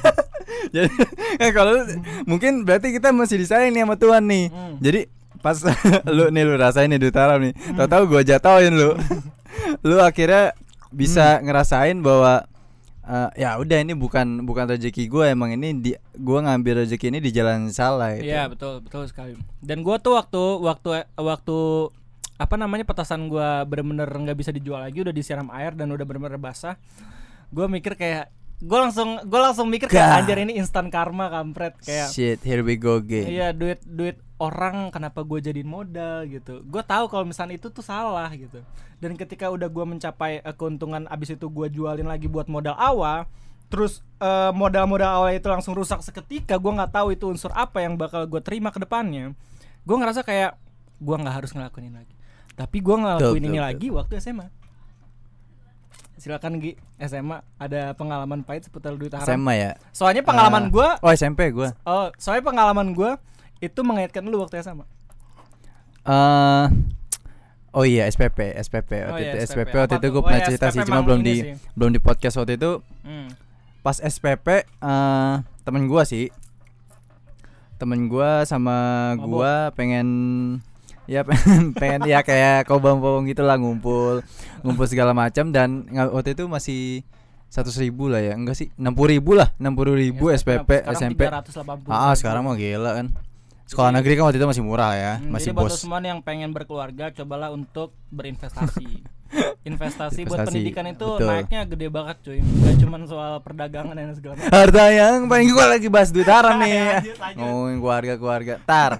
Jadi 0.74 0.88
kan 1.36 1.50
kalau 1.52 1.72
mungkin 2.24 2.64
berarti 2.64 2.88
kita 2.90 3.12
masih 3.12 3.36
disayang 3.36 3.70
nih 3.70 3.84
sama 3.84 3.96
Tuhan 3.96 4.24
nih. 4.24 4.44
Hmm. 4.48 4.74
Jadi 4.80 5.00
pas 5.38 5.60
lu 6.08 6.32
nih 6.32 6.42
lu 6.42 6.54
rasain 6.56 6.88
nih 6.88 6.96
duit 6.96 7.12
haram 7.12 7.36
nih. 7.36 7.52
Tahu-tahu 7.76 8.02
gua 8.08 8.22
jatohin 8.24 8.72
lu. 8.72 8.96
lu 9.84 10.00
akhirnya 10.00 10.56
bisa 10.88 11.42
ngerasain 11.42 12.00
bahwa 12.00 12.48
eh, 13.04 13.30
ya 13.44 13.56
udah 13.61 13.78
ini 13.80 13.92
bukan 13.92 14.42
bukan 14.44 14.75
rezeki 14.75 15.08
gua 15.08 15.30
emang 15.30 15.54
ini 15.54 15.68
di 15.78 15.90
gua 16.16 16.44
ngambil 16.44 16.84
rezeki 16.84 17.12
ini 17.12 17.18
di 17.20 17.30
jalan 17.30 17.68
salah 17.70 18.16
itu. 18.16 18.28
Iya 18.28 18.49
betul 18.49 18.80
betul 18.84 19.04
sekali. 19.08 19.37
Dan 19.61 19.84
gua 19.84 20.00
tuh 20.00 20.16
waktu 20.16 20.42
waktu 20.64 20.88
waktu 21.16 21.58
apa 22.34 22.54
namanya 22.58 22.82
petasan 22.82 23.30
gua 23.30 23.62
bener-bener 23.62 24.11
nggak 24.11 24.38
bisa 24.38 24.50
dijual 24.50 24.82
lagi 24.82 25.00
udah 25.00 25.14
disiram 25.14 25.49
air 25.54 25.73
dan 25.76 25.88
udah 25.92 26.04
bener-bener 26.04 26.40
basah. 26.40 26.80
Gua 27.54 27.70
mikir 27.70 27.94
kayak 27.94 28.32
gue 28.62 28.78
langsung 28.78 29.18
gue 29.26 29.40
langsung 29.40 29.66
mikir 29.66 29.90
kayak 29.90 30.25
anjir 30.25 30.38
ini 30.38 30.56
instan 30.56 30.88
karma 30.88 31.26
kampret 31.28 31.75
kayak 31.82 32.08
Shit, 32.14 32.40
here 32.46 32.62
we 32.62 32.78
go 32.78 33.02
again. 33.02 33.26
Iya 33.26 33.50
duit 33.50 33.82
duit 33.82 34.16
orang 34.38 34.90
kenapa 34.90 35.23
gue 35.23 35.38
jadiin 35.42 35.68
modal 35.68 36.26
gitu. 36.26 36.62
Gue 36.66 36.82
tahu 36.82 37.06
kalau 37.11 37.25
misalnya 37.26 37.58
itu 37.58 37.70
tuh 37.70 37.84
salah 37.84 38.30
gitu. 38.34 38.62
Dan 38.99 39.14
ketika 39.18 39.50
udah 39.50 39.68
gue 39.68 39.84
mencapai 39.84 40.42
eh, 40.42 40.54
keuntungan 40.56 41.06
abis 41.11 41.37
itu 41.37 41.46
gue 41.50 41.66
jualin 41.70 42.06
lagi 42.08 42.26
buat 42.26 42.49
modal 42.50 42.75
awal, 42.78 43.26
terus 43.68 44.00
eh, 44.23 44.52
modal-modal 44.54 45.23
awal 45.23 45.30
itu 45.34 45.46
langsung 45.50 45.76
rusak 45.76 46.02
seketika. 46.02 46.58
Gue 46.58 46.73
nggak 46.75 46.94
tahu 46.94 47.14
itu 47.14 47.28
unsur 47.30 47.52
apa 47.54 47.82
yang 47.84 47.94
bakal 48.00 48.26
gue 48.26 48.40
terima 48.40 48.75
ke 48.75 48.82
depannya. 48.82 49.34
Gue 49.84 49.96
ngerasa 49.99 50.25
kayak 50.25 50.56
gue 50.99 51.16
nggak 51.20 51.34
harus 51.42 51.50
ngelakuin 51.52 51.90
ini 51.90 51.96
lagi. 52.00 52.14
Tapi 52.54 52.78
gue 52.78 52.96
ngelakuin 52.96 53.34
Betul, 53.34 53.50
ini 53.50 53.58
betul, 53.58 53.66
lagi 53.66 53.87
waktu 53.90 54.12
SMA. 54.23 54.46
Silakan 56.24 56.56
Gi, 56.56 56.72
SMA 56.98 57.44
ada 57.54 57.92
pengalaman 57.92 58.40
pahit 58.40 58.64
seputar 58.64 58.96
duit 58.96 59.12
haram. 59.12 59.28
SMA 59.28 59.52
ya. 59.54 59.70
Soalnya 59.92 60.24
pengalaman 60.24 60.64
Ah. 60.64 60.70
gue 60.70 60.88
Oh, 60.98 61.10
SMP 61.12 61.52
gua. 61.52 61.76
Oh, 61.84 62.08
soalnya 62.16 62.40
pengalaman 62.42 62.90
gue 62.90 63.12
itu 63.60 63.80
mengaitkan 63.80 64.24
lu 64.24 64.40
waktu 64.40 64.56
SMA. 64.58 64.88
Eh 66.02 66.66
Oh 67.74 67.82
iya 67.82 68.06
SPP, 68.06 68.54
SPP 68.56 68.90
Oh 69.02 69.12
waktu 69.12 69.20
iya, 69.20 69.32
itu 69.34 69.38
SPP. 69.44 69.66
SPP 69.66 69.74
waktu 69.76 69.94
itu 69.98 70.08
gue 70.08 70.16
Oh 70.16 70.24
pernah 70.24 70.40
iya, 70.40 70.48
cerita 70.48 70.66
SPP 70.66 70.74
sih 70.74 70.86
cuma 70.86 71.00
belum 71.02 71.20
di 71.20 71.34
sih. 71.34 71.52
belum 71.74 71.90
di 71.90 72.00
podcast 72.00 72.34
waktu 72.38 72.54
itu 72.54 72.72
Hmm. 73.02 73.28
pas 73.82 73.98
SPP 73.98 74.46
eh 74.62 75.34
temen 75.60 75.84
gua 75.84 76.02
sih 76.04 76.30
temen 77.76 78.06
gua 78.06 78.46
sama 78.46 78.76
gua 79.18 79.52
pengen 79.72 80.06
ya 81.04 81.20
pengen, 81.80 82.00
ya 82.04 82.20
kayak 82.20 82.64
kobam-kobam 82.64 83.25
gitu 83.25 83.40
lah 83.40 83.56
ngumpul 83.56 84.25
ngumpul 84.61 84.87
segala 84.87 85.12
macam 85.12 85.50
dan 85.50 85.84
waktu 86.11 86.32
itu 86.32 86.44
masih 86.44 87.04
seratus 87.46 87.76
ribu 87.76 88.08
lah 88.08 88.18
ya 88.18 88.34
enggak 88.34 88.56
sih 88.56 88.73
enam 88.75 88.92
puluh 88.92 89.14
ribu 89.14 89.37
lah 89.37 89.52
enam 89.56 89.73
puluh 89.73 89.94
ribu 89.94 90.28
SPP 90.28 90.66
Sekarang 90.82 90.96
SMP 90.96 91.20
380. 91.23 91.87
ah 91.87 92.14
sekarang 92.14 92.42
mah 92.42 92.56
gila 92.56 92.90
kan 92.94 93.06
sekolah 93.64 93.90
negeri 93.92 94.12
kan 94.14 94.25
waktu 94.26 94.37
itu 94.37 94.49
masih 94.49 94.61
murah 94.61 94.92
ya 94.92 95.12
Hmm, 95.16 95.30
masih 95.30 95.50
jadi 95.50 95.56
buat 95.56 95.70
bos 95.70 95.78
semua 95.78 95.99
yang 95.99 96.20
pengen 96.20 96.50
berkeluarga 96.50 97.08
cobalah 97.12 97.49
untuk 97.49 97.96
berinvestasi. 98.11 98.88
Investasi 99.64 100.20
buat 100.23 100.37
Investasi, 100.37 100.46
pendidikan 100.52 100.84
itu 100.87 101.08
betul. 101.08 101.26
naiknya 101.26 101.61
gede 101.64 101.88
banget 101.88 102.16
cuy. 102.20 102.38
Gak 102.38 102.76
cuma 102.78 102.96
soal 103.02 103.40
perdagangan 103.40 103.96
dan 103.96 104.12
segala 104.12 104.37
macam. 104.37 104.52
harta 104.52 104.84
yang 104.90 105.16
paling 105.26 105.49
gua 105.49 105.66
lagi 105.70 105.88
bahas 105.88 106.11
duit 106.12 106.28
haram 106.28 106.54
nih 106.56 106.70
Lanjut, 106.92 107.16
lanjut. 107.16 107.38
ngomongin 107.40 107.78
keluarga 107.80 108.12
keluarga 108.14 108.54
tar 108.62 108.92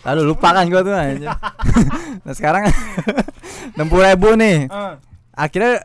lalu 0.00 0.32
lupakan 0.32 0.64
gua 0.66 0.80
tuh 0.80 0.94
aja 0.96 1.28
nah 2.24 2.32
sekarang 2.32 2.68
enam 3.76 3.86
puluh 3.86 4.04
ribu 4.04 4.34
nih. 4.34 4.66
Eh, 4.66 4.94
akhirnya 5.32 5.84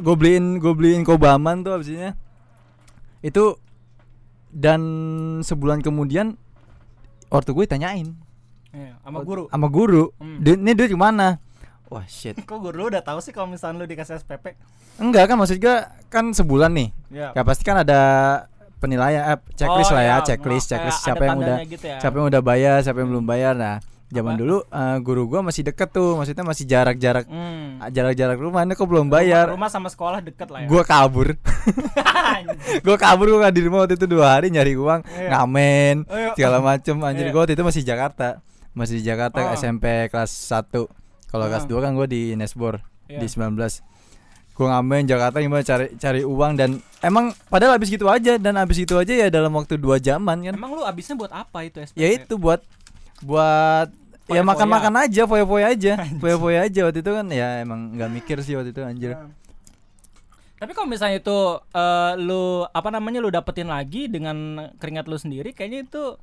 gue 0.00 0.14
beliin 0.16 0.56
gue 0.56 0.72
beliin 0.72 1.02
kobaman 1.04 1.60
tuh 1.60 1.76
abisnya 1.76 2.16
itu 3.20 3.56
dan 4.48 4.80
sebulan 5.44 5.84
kemudian 5.84 6.34
ortu 7.28 7.52
gue 7.52 7.68
tanyain 7.68 8.16
iya, 8.72 8.96
sama 9.04 9.20
guru. 9.22 9.44
sama 9.52 9.68
guru. 9.68 10.04
Hmm. 10.18 10.40
"Duit- 10.40 10.58
ini 10.58 10.72
duit 10.72 10.90
gimana 10.90 11.38
wah 11.90 12.06
shit. 12.06 12.38
Kok 12.48 12.58
guru 12.62 12.74
lu 12.76 12.84
udah 12.88 13.02
tahu 13.04 13.18
sih 13.20 13.34
kalau 13.34 13.50
misalnya 13.50 13.82
lu 13.82 13.86
dikasih 13.86 14.18
SPP? 14.22 14.56
enggak 15.00 15.28
kan 15.28 15.36
maksud 15.36 15.58
gue 15.58 15.76
kan 16.08 16.24
sebulan 16.32 16.70
nih. 16.72 16.88
Ya. 17.12 17.32
ya 17.36 17.42
pasti 17.44 17.62
kan 17.64 17.80
ada 17.82 18.00
penilaian 18.80 19.22
eh, 19.28 19.38
checklist 19.54 19.90
Oh, 19.90 19.96
lah 19.96 20.02
ya 20.02 20.08
iya, 20.10 20.16
checklist 20.24 20.66
checklist 20.66 21.00
siapa 21.00 21.22
yang 21.22 21.38
udah 21.38 21.56
gitu 21.64 21.84
ya. 21.84 21.98
siapa 21.98 22.16
yang 22.16 22.26
udah 22.26 22.42
bayar 22.42 22.76
siapa 22.80 22.98
yang 22.98 23.10
belum 23.10 23.24
bayar 23.24 23.52
nah 23.52 23.76
zaman 24.08 24.34
Apa? 24.34 24.40
dulu 24.40 24.56
eh, 24.64 24.96
guru 25.00 25.22
gua 25.26 25.40
masih 25.40 25.62
deket 25.62 25.88
tuh 25.88 26.16
maksudnya 26.16 26.42
masih 26.42 26.64
jarak-jarak 26.64 27.24
Hmm. 27.24 27.78
jarak-jarak 27.86 28.34
rumah 28.36 28.64
ini 28.64 28.72
kok 28.72 28.84
belum 28.84 29.06
bayar 29.06 29.46
Rumah 29.48 29.68
sama 29.68 29.86
sekolah 29.86 30.18
deket 30.18 30.48
lah 30.48 30.64
ya. 30.64 30.66
gua 30.66 30.82
kabur 30.82 31.28
gua 32.84 32.96
kabur 32.96 33.26
gua 33.30 33.50
di 33.50 33.62
rumah 33.62 33.84
waktu 33.84 33.94
itu 33.94 34.06
dua 34.06 34.34
hari 34.34 34.48
nyari 34.48 34.74
uang 34.74 35.00
Iya. 35.06 35.28
ngamen 35.30 35.96
iya. 36.06 36.32
segala 36.34 36.58
macem 36.58 36.96
anjir 36.98 37.24
Iya. 37.24 37.32
gua 37.32 37.40
waktu 37.44 37.54
itu 37.54 37.62
masih 37.62 37.82
Jakarta 37.82 38.28
masih 38.72 38.98
di 38.98 39.04
Jakarta 39.04 39.38
Oh. 39.44 39.54
SMP 39.54 39.84
kelas 40.08 40.30
1 40.30 40.86
kalau 41.28 41.46
kelas 41.46 41.64
Oh. 41.64 41.70
2 41.72 41.84
kan 41.84 41.92
gua 41.92 42.06
di 42.06 42.34
Nesbor 42.34 42.82
Iya. 43.06 43.18
di 43.18 43.26
19 43.26 43.82
gua 44.60 44.76
ngamen 44.76 45.08
Jakarta 45.08 45.40
gimana 45.40 45.64
cari 45.64 45.96
cari 45.96 46.20
uang 46.20 46.52
dan 46.54 46.70
emang 47.00 47.32
padahal 47.48 47.74
habis 47.74 47.88
gitu 47.88 48.04
aja 48.06 48.36
dan 48.36 48.54
habis 48.54 48.76
itu 48.76 48.92
aja 48.92 49.08
ya 49.08 49.28
dalam 49.28 49.48
waktu 49.50 49.80
dua 49.80 49.96
jaman 49.96 50.44
kan. 50.44 50.52
Emang 50.52 50.76
lu 50.76 50.84
abisnya 50.84 51.16
buat 51.16 51.32
apa 51.32 51.64
itu 51.64 51.80
SPP? 51.80 51.96
ya 51.96 52.08
itu 52.12 52.36
buat 52.36 52.60
buat 53.20 53.88
ya 54.28 54.38
Foya-foya. 54.38 54.44
makan-makan 54.46 54.94
aja 55.00 55.22
foya-foya 55.24 55.66
aja. 55.70 55.92
Foya-foya 56.20 56.58
aja 56.62 56.80
waktu 56.84 57.00
itu 57.00 57.10
kan. 57.10 57.26
Ya 57.26 57.48
emang 57.58 57.96
nggak 57.96 58.10
mikir 58.12 58.36
sih 58.40 58.52
waktu 58.52 58.70
itu 58.70 58.84
anjir. 58.84 59.16
Nah. 59.16 59.32
Tapi 60.54 60.76
kalau 60.76 60.86
misalnya 60.86 61.18
itu 61.18 61.38
eh, 61.72 62.12
lu 62.20 62.44
apa 62.62 62.88
namanya 62.90 63.18
lu 63.18 63.32
dapetin 63.32 63.66
lagi 63.66 64.06
dengan 64.06 64.36
keringat 64.76 65.08
lu 65.08 65.16
sendiri, 65.16 65.50
kayaknya 65.50 65.88
itu 65.88 66.20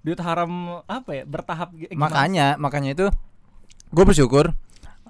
duit 0.00 0.20
haram 0.20 0.78
apa 0.86 1.10
ya? 1.12 1.22
Bertahap 1.26 1.74
gi- 1.74 1.90
gimana? 1.90 2.06
Makanya 2.06 2.46
makanya 2.56 2.90
itu 2.94 3.06
gue 3.90 4.04
bersyukur 4.04 4.54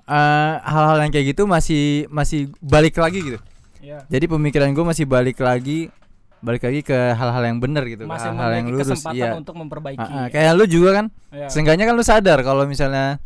eh, 0.04 0.54
hal-hal 0.60 0.98
yang 1.00 1.12
kayak 1.12 1.26
gitu 1.32 1.42
masih 1.44 2.08
masih 2.08 2.52
balik 2.60 2.96
lagi 2.96 3.20
gitu? 3.22 3.38
Iya. 3.84 4.00
jadi 4.08 4.24
pemikiran 4.32 4.72
gue 4.72 4.80
masih 4.80 5.04
balik 5.04 5.36
lagi 5.44 5.92
balik 6.40 6.64
lagi 6.64 6.80
ke 6.80 6.96
hal-hal 7.12 7.40
yang 7.44 7.60
benar 7.60 7.84
gitu 7.84 8.04
Masih 8.04 8.32
hal-hal 8.32 8.52
yang 8.56 8.66
lurus 8.72 8.88
kesempatan 8.92 9.16
iya 9.16 9.30
untuk 9.32 9.56
memperbaiki. 9.56 10.00
Ah, 10.00 10.24
ah, 10.24 10.26
kayak 10.28 10.52
lu 10.56 10.64
juga 10.64 10.90
kan 10.96 11.06
Iya. 11.32 11.48
seenggaknya 11.52 11.84
kan 11.88 11.94
lu 11.96 12.04
sadar 12.04 12.40
kalau 12.40 12.64
misalnya 12.64 13.20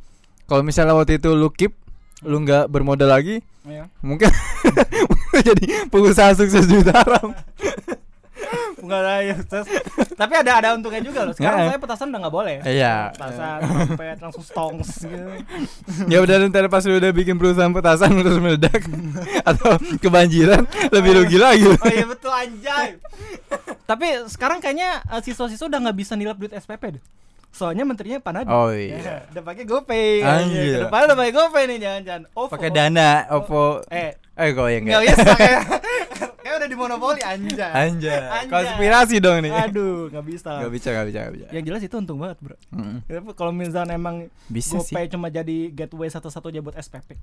kalau 0.50 0.62
misalnya 0.66 0.94
waktu 0.98 1.18
itu 1.22 1.30
lu 1.34 1.50
keep 1.54 1.74
lu 2.26 2.42
nggak 2.42 2.66
bermodal 2.70 3.06
lagi 3.06 3.38
Iya. 3.66 3.86
mungkin 4.02 4.30
jadi 5.46 5.86
pengusaha 5.90 6.34
sukses 6.34 6.66
di 6.66 6.78
Enggak 8.78 9.00
ada 9.00 9.14
ya. 9.20 9.36
Terus- 9.40 9.70
Tapi 10.10 10.32
ada 10.34 10.52
ada 10.54 10.68
untungnya 10.72 10.98
juga 11.00 11.20
loh. 11.22 11.32
Sekarang 11.32 11.66
saya 11.66 11.78
petasan 11.78 12.08
udah 12.08 12.20
nggak 12.20 12.34
boleh. 12.34 12.56
iya 12.64 13.10
Petasan, 13.10 13.58
dompet, 13.62 14.16
langsung 14.18 14.42
stongs 14.42 14.90
gitu. 15.00 15.26
ya 16.06 16.18
udah 16.18 16.34
ntar 16.48 16.66
pas 16.66 16.82
lu 16.82 16.94
udah 16.94 17.10
bikin 17.10 17.34
perusahaan 17.34 17.70
petasan 17.70 18.14
terus 18.16 18.38
meledak 18.38 18.82
atau 19.50 19.70
kebanjiran 19.98 20.62
lebih 20.88 21.10
rugi 21.16 21.36
lagi 21.36 21.66
Oh 21.66 21.86
iya 21.86 22.04
betul 22.04 22.30
anjay. 22.30 22.98
Tapi 23.84 24.06
sekarang 24.26 24.58
kayaknya 24.58 25.00
eh, 25.02 25.20
siswa-siswa 25.20 25.66
udah 25.66 25.80
nggak 25.80 25.96
bisa 25.96 26.12
nilap 26.12 26.36
duit 26.36 26.50
SPP 26.50 26.82
deh. 26.92 27.02
Soalnya 27.48 27.82
menterinya 27.82 28.20
Panadi. 28.20 28.46
oh 28.46 28.68
Ya, 28.68 28.78
iya 28.94 29.14
udah 29.28 29.42
pakai 29.42 29.64
GoPay. 29.64 30.20
Anjir. 30.20 30.68
Ke 30.70 30.80
depan 30.84 31.00
udah 31.04 31.16
pakai 31.16 31.32
GoPay 31.32 31.62
nih 31.66 31.78
jangan-jangan. 31.80 32.22
Pakai 32.48 32.70
dana 32.70 33.10
OVO 33.32 33.64
Eh, 33.88 34.10
eh 34.36 34.50
goyang 34.52 34.84
enggak 34.84 35.00
ya 35.00 35.14
bisa 35.16 35.32
kayak 35.34 35.62
udah 36.68 36.76
dimonopoli 36.76 37.20
anjay. 37.20 37.72
anjay 37.72 38.20
Anjay. 38.20 38.46
konspirasi 38.46 39.16
dong 39.18 39.40
nih 39.40 39.50
Aduh, 39.50 40.12
nggak 40.12 40.24
bisa. 40.24 40.50
nggak 40.60 40.72
bisa 40.72 40.88
nggak 40.90 41.06
bisa 41.06 41.18
nggak 41.18 41.34
bisa 41.34 41.46
Yang 41.50 41.64
jelas 41.64 41.80
itu 41.82 41.94
untung 41.96 42.18
banget, 42.18 42.38
Bro. 42.38 42.56
Mm. 42.70 42.96
Tapi 43.02 43.32
Kalau 43.32 43.50
misalnya 43.50 43.94
emang 43.94 44.16
bisa 44.46 44.76
sih 44.78 44.92
GoPay 44.92 45.08
cuma 45.08 45.26
jadi 45.28 45.72
gateway 45.72 46.06
satu-satunya 46.06 46.60
buat 46.60 46.76
SPP. 46.76 47.16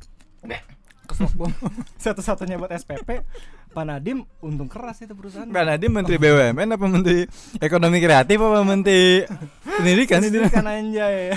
Satu-satunya 1.98 2.56
buat 2.56 2.72
SPP. 2.72 3.22
Pak 3.68 3.84
Nadim 3.84 4.24
untung 4.40 4.66
keras 4.66 5.00
itu 5.00 5.12
perusahaan. 5.12 5.46
Mbak 5.46 5.64
Nadiem 5.66 5.92
menteri 5.92 6.16
BUMN 6.16 6.68
apa 6.70 6.86
menteri 6.86 7.28
ekonomi 7.58 8.00
kreatif 8.00 8.38
apa 8.38 8.60
menteri 8.62 9.28
pendidikan 9.62 10.22
itu 10.22 10.40
kan 10.48 10.64
anjay. 10.66 11.36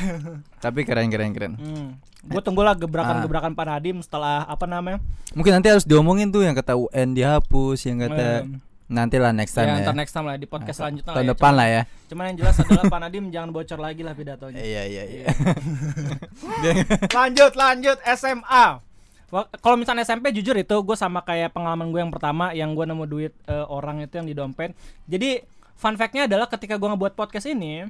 tapi 0.59 0.83
keren 0.83 1.09
keren 1.09 1.31
keren 1.31 1.53
Hmm. 1.55 1.99
Gue 2.21 2.39
tunggulah 2.39 2.73
Ah. 2.73 2.79
gebrakan-gebrakan 2.79 3.53
Pak 3.53 3.67
Nadim 3.69 3.99
setelah 3.99 4.43
apa 4.45 4.65
namanya? 4.65 5.03
mungkin 5.33 5.51
nanti 5.53 5.69
harus 5.69 5.83
diomongin 5.83 6.29
tuh 6.29 6.41
yang 6.41 6.53
kata 6.53 6.75
UN 6.75 7.13
dihapus 7.13 7.79
yang 7.85 7.99
kata 8.01 8.43
Eh, 8.43 8.59
nanti 8.89 9.17
lah 9.17 9.31
next 9.31 9.53
ya, 9.53 9.59
time 9.61 9.69
ya, 9.71 9.83
ntar 9.83 9.95
next 9.95 10.13
time 10.13 10.25
lah 10.25 10.35
di 10.35 10.47
podcast 10.47 10.79
selanjutnya 10.79 11.11
tahun 11.11 11.27
ya. 11.27 11.31
depan 11.31 11.53
lah 11.53 11.69
ya 11.69 11.83
Cuman, 12.09 12.25
yang 12.25 12.37
jelas 12.39 12.57
adalah 12.57 12.85
Pak 12.87 13.01
Nadim 13.01 13.25
jangan 13.35 13.51
bocor 13.51 13.77
lagi 13.77 14.01
lah 14.01 14.15
pidatonya. 14.15 14.57
iya 14.59 14.83
iya 14.85 15.05
iya 15.05 15.27
lanjut 17.13 17.53
lanjut 17.55 17.99
SMA 18.09 18.67
kalau 19.61 19.77
misalnya 19.77 20.09
SMP 20.09 20.33
jujur 20.33 20.57
itu 20.57 20.73
gue 20.73 20.97
sama 20.97 21.21
kayak 21.21 21.53
pengalaman 21.53 21.93
gue 21.93 22.01
yang 22.01 22.09
pertama 22.09 22.57
yang 22.57 22.73
gue 22.73 22.85
nemu 22.89 23.05
duit 23.05 23.33
eh, 23.45 23.67
orang 23.69 24.01
itu 24.01 24.17
yang 24.17 24.25
di 24.25 24.33
dompet. 24.33 24.73
Jadi 25.05 25.45
fun 25.77 25.95
factnya 26.01 26.25
adalah 26.25 26.49
ketika 26.49 26.81
gue 26.81 26.89
ngebuat 26.89 27.13
podcast 27.13 27.45
ini 27.47 27.85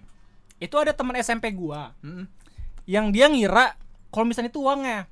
itu 0.59 0.75
ada 0.75 0.91
teman 0.91 1.15
SMP 1.23 1.55
gue 1.55 1.81
Mm. 2.03 2.25
yang 2.91 3.07
dia 3.15 3.31
ngira 3.31 3.79
kalau 4.11 4.27
misalnya 4.27 4.51
itu 4.51 4.59
uangnya. 4.59 5.07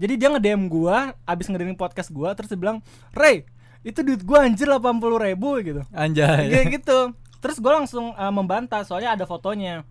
Jadi 0.00 0.14
dia 0.16 0.28
nge-DM 0.32 0.70
gue 0.70 0.96
abis 1.26 1.46
ngedengerin 1.50 1.76
podcast 1.76 2.08
gue 2.14 2.30
terus 2.38 2.48
dia 2.48 2.56
bilang 2.56 2.78
Ray 3.10 3.42
itu 3.82 4.00
duit 4.06 4.22
gue 4.22 4.38
anjir 4.38 4.70
80 4.70 4.80
ribu 5.18 5.50
gitu. 5.66 5.82
Anjay. 5.90 6.46
Kayak 6.46 6.66
gitu. 6.80 6.98
Terus 7.42 7.56
gue 7.58 7.72
langsung 7.74 8.14
eh, 8.14 8.32
membantah 8.32 8.86
soalnya 8.86 9.18
ada 9.18 9.26
fotonya 9.26 9.82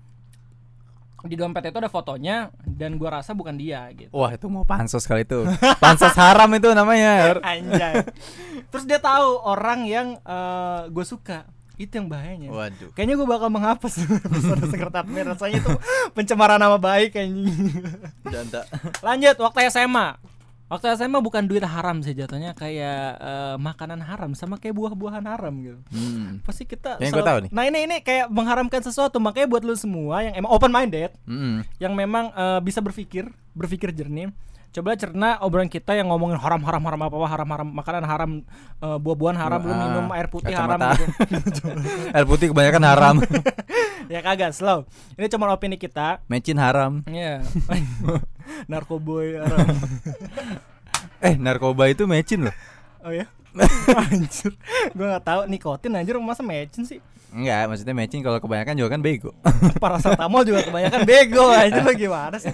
di 1.28 1.36
dompet 1.36 1.68
itu 1.68 1.78
ada 1.80 1.92
fotonya 1.92 2.48
dan 2.64 2.96
gue 2.96 3.10
rasa 3.12 3.36
bukan 3.36 3.60
dia 3.60 3.92
gitu 3.92 4.14
wah 4.14 4.32
itu 4.32 4.48
mau 4.48 4.64
pansos 4.64 5.04
kali 5.04 5.28
itu 5.28 5.44
pansos 5.84 6.16
haram 6.16 6.48
itu 6.56 6.72
namanya 6.72 7.36
Anjay. 7.44 8.06
Terus 8.70 8.86
dia 8.86 9.00
tahu 9.02 9.42
orang 9.42 9.86
yang 9.90 10.08
gue 10.90 11.06
suka. 11.06 11.50
Itu 11.80 11.96
yang 11.96 12.12
bahayanya. 12.12 12.52
waduh 12.52 12.92
Kayaknya 12.92 13.16
gue 13.16 13.28
bakal 13.28 13.48
menghapus 13.48 14.04
episode 14.28 14.68
sekretariat 14.68 15.32
Rasanya 15.32 15.64
itu 15.64 15.72
pencemaran 16.12 16.60
nama 16.60 16.76
baik 16.76 17.16
kayaknya. 17.16 17.56
Lanjut 19.00 19.36
waktu 19.40 19.72
SMA. 19.72 20.20
Waktu 20.70 20.86
SMA 20.94 21.18
bukan 21.18 21.50
duit 21.50 21.66
haram 21.66 21.98
sih 22.06 22.14
jatuhnya 22.14 22.54
kayak 22.54 23.18
eh, 23.18 23.56
makanan 23.58 24.06
haram 24.06 24.38
sama 24.38 24.62
kayak 24.62 24.78
buah-buahan 24.78 25.26
haram 25.26 25.54
gitu. 25.60 25.80
Hmm. 25.90 26.46
Pasti 26.46 26.70
kita 26.70 27.02
Yang 27.02 27.20
gua 27.20 27.26
tahu 27.26 27.38
nih. 27.46 27.50
Nah, 27.50 27.64
ini 27.66 27.80
ini 27.90 27.96
kayak 28.06 28.30
mengharamkan 28.30 28.86
sesuatu 28.86 29.18
makanya 29.18 29.50
buat 29.50 29.66
lu 29.66 29.74
semua 29.74 30.22
yang 30.22 30.38
emang 30.38 30.52
open 30.54 30.70
minded, 30.70 31.10
Hmm. 31.26 31.66
yang 31.82 31.98
memang 31.98 32.30
eh, 32.32 32.60
bisa 32.62 32.80
berpikir, 32.80 33.26
berpikir 33.58 33.90
jernih. 33.90 34.30
Coba 34.70 34.94
cerna 34.94 35.42
obrolan 35.42 35.66
kita 35.66 35.98
yang 35.98 36.14
ngomongin 36.14 36.38
haram 36.38 36.62
haram 36.62 36.84
haram 36.86 37.02
apa 37.02 37.16
apa 37.18 37.28
haram 37.34 37.50
haram 37.50 37.68
makanan 37.74 38.06
haram 38.06 38.32
eh, 38.86 38.98
buah-buahan 39.02 39.38
haram 39.42 39.62
lu 39.66 39.74
Ah, 39.74 39.82
minum 39.82 40.06
air 40.14 40.30
putih 40.30 40.54
haram 40.54 40.78
gitu. 40.94 41.66
Air 42.16 42.26
putih 42.30 42.54
kebanyakan 42.54 42.84
haram. 42.86 43.16
ya 44.14 44.22
kagak 44.22 44.54
slow. 44.54 44.86
Ini 45.18 45.26
cuma 45.26 45.50
opini 45.50 45.74
kita. 45.74 46.22
Mecin 46.30 46.62
haram. 46.62 47.02
Iya. 47.10 47.42
Narkoboy 48.72 49.42
haram. 49.42 49.68
Eh, 51.20 51.34
narkoba 51.36 51.90
itu 51.90 52.06
mecin 52.06 52.46
loh. 52.46 52.56
Oh 53.02 53.10
ya. 53.10 53.26
anjir. 54.14 54.54
Gua 54.94 55.18
nggak 55.18 55.26
tahu 55.26 55.42
nikotin 55.50 55.98
anjir 55.98 56.14
masa 56.22 56.46
mecin 56.46 56.86
sih. 56.86 57.02
Enggak, 57.30 57.70
maksudnya 57.70 57.94
mecin 57.94 58.26
kalau 58.26 58.42
kebanyakan 58.42 58.74
juga 58.74 58.90
kan 58.98 59.02
bego. 59.06 59.32
Paracetamol 59.84 60.42
juga 60.42 60.66
kebanyakan 60.66 61.06
bego 61.06 61.46
aja 61.62 61.86
lo 61.86 61.94
gimana 61.94 62.42
sih? 62.42 62.50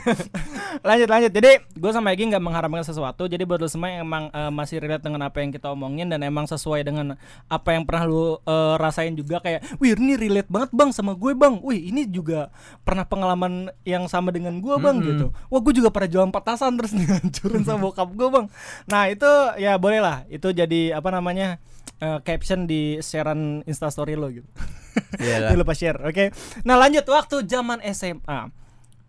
lanjut 0.83 1.07
lanjut. 1.07 1.31
Jadi 1.31 1.63
gue 1.79 1.91
sama 1.95 2.11
Egi 2.11 2.27
nggak 2.27 2.43
mengharamkan 2.43 2.83
sesuatu. 2.83 3.23
Jadi 3.31 3.47
buat 3.47 3.63
lo 3.63 3.71
semua 3.71 3.87
yang 3.87 4.03
emang 4.03 4.27
eh, 4.35 4.51
masih 4.51 4.83
relate 4.83 5.07
dengan 5.07 5.31
apa 5.31 5.39
yang 5.39 5.55
kita 5.55 5.71
omongin 5.71 6.11
dan 6.11 6.19
emang 6.27 6.43
sesuai 6.43 6.83
dengan 6.83 7.15
apa 7.47 7.69
yang 7.71 7.87
pernah 7.87 8.03
lu 8.03 8.35
eh, 8.43 8.75
rasain 8.75 9.15
juga 9.15 9.39
kayak, 9.39 9.79
wih 9.79 9.95
ini 9.95 10.19
relate 10.19 10.51
banget 10.51 10.75
bang 10.75 10.91
sama 10.91 11.15
gue 11.15 11.31
bang. 11.31 11.55
Wih 11.63 11.79
ini 11.95 12.03
juga 12.11 12.51
pernah 12.83 13.07
pengalaman 13.07 13.71
yang 13.87 14.11
sama 14.11 14.35
dengan 14.35 14.59
gue 14.59 14.75
bang 14.75 14.99
Mm-mm. 14.99 15.07
gitu. 15.07 15.25
Wah 15.47 15.59
gue 15.63 15.73
juga 15.73 15.87
pernah 15.87 16.11
jualan 16.11 16.31
petasan 16.35 16.75
terus 16.75 16.91
dihancurin 16.99 17.63
sama 17.63 17.87
bokap 17.87 18.11
gue 18.11 18.27
bang. 18.27 18.45
Nah 18.91 19.07
itu 19.07 19.31
ya 19.55 19.79
boleh 19.79 20.03
lah. 20.03 20.27
Itu 20.27 20.51
jadi 20.51 20.99
apa 20.99 21.15
namanya? 21.15 21.63
Eh, 21.99 22.19
caption 22.23 22.65
di 22.65 22.99
sharean 22.99 23.61
instastory 23.65 24.13
lo 24.15 24.29
gitu. 24.31 24.47
Jangan 25.19 25.59
lupa 25.59 25.73
share, 25.75 25.99
oke? 26.03 26.31
Nah 26.63 26.75
lanjut 26.79 27.03
waktu 27.07 27.43
zaman 27.47 27.83
SMA. 27.91 28.51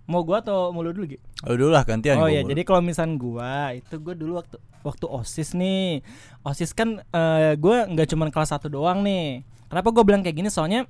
Mau 0.06 0.22
gua 0.22 0.38
atau 0.38 0.70
mau 0.70 0.86
lu 0.86 0.94
dulu 0.94 1.18
gitu? 1.18 1.22
Oh, 1.42 1.58
dulu 1.58 1.74
lah 1.74 1.82
gantian 1.82 2.14
Oh 2.22 2.30
ya, 2.30 2.46
mulu. 2.46 2.54
jadi 2.54 2.62
kalau 2.62 2.78
misal 2.78 3.10
gua 3.18 3.74
itu 3.74 3.98
gua 3.98 4.14
dulu 4.14 4.38
waktu 4.38 4.56
waktu 4.86 5.06
osis 5.10 5.50
nih, 5.58 5.98
osis 6.46 6.70
kan 6.70 7.02
eh, 7.02 7.58
gua 7.58 7.90
nggak 7.90 8.14
cuman 8.14 8.30
kelas 8.30 8.54
1 8.54 8.70
doang 8.70 9.02
nih. 9.02 9.42
Kenapa 9.66 9.88
gua 9.90 10.06
bilang 10.06 10.22
kayak 10.22 10.38
gini? 10.38 10.46
Soalnya 10.46 10.86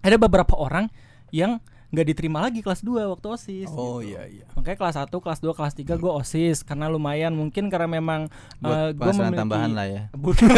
ada 0.00 0.16
beberapa 0.16 0.56
orang 0.56 0.88
yang 1.28 1.60
nggak 1.88 2.06
diterima 2.12 2.44
lagi 2.44 2.60
kelas 2.60 2.84
2 2.84 3.12
waktu 3.16 3.26
osis. 3.32 3.68
Oh 3.72 4.04
gitu. 4.04 4.12
iya 4.12 4.28
iya. 4.28 4.44
Makanya 4.52 4.76
kelas 4.76 4.96
1, 5.08 5.08
kelas 5.08 5.40
2, 5.40 5.56
kelas 5.56 5.74
3 5.74 5.96
gue 5.96 6.12
OSIS 6.12 6.58
karena 6.60 6.86
lumayan 6.92 7.32
mungkin 7.32 7.72
karena 7.72 7.88
memang 7.88 8.28
eh, 8.28 8.60
Buat 8.60 8.92
gua 8.92 9.00
penghasilan 9.08 9.24
memiliki 9.24 9.40
tambahan 9.40 9.70
lah 9.72 9.86
ya. 9.88 10.02
Bukan 10.24 10.48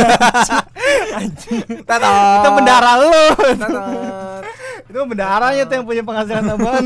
anjing. 1.15 1.63
Tato. 1.89 2.11
Itu 2.11 2.49
bendara 2.59 2.91
lu. 2.99 3.15
Itu 4.91 4.99
bendaranya 5.07 5.63
tuh 5.71 5.75
yang 5.79 5.87
punya 5.87 6.03
penghasilan 6.03 6.45
tambahan 6.51 6.85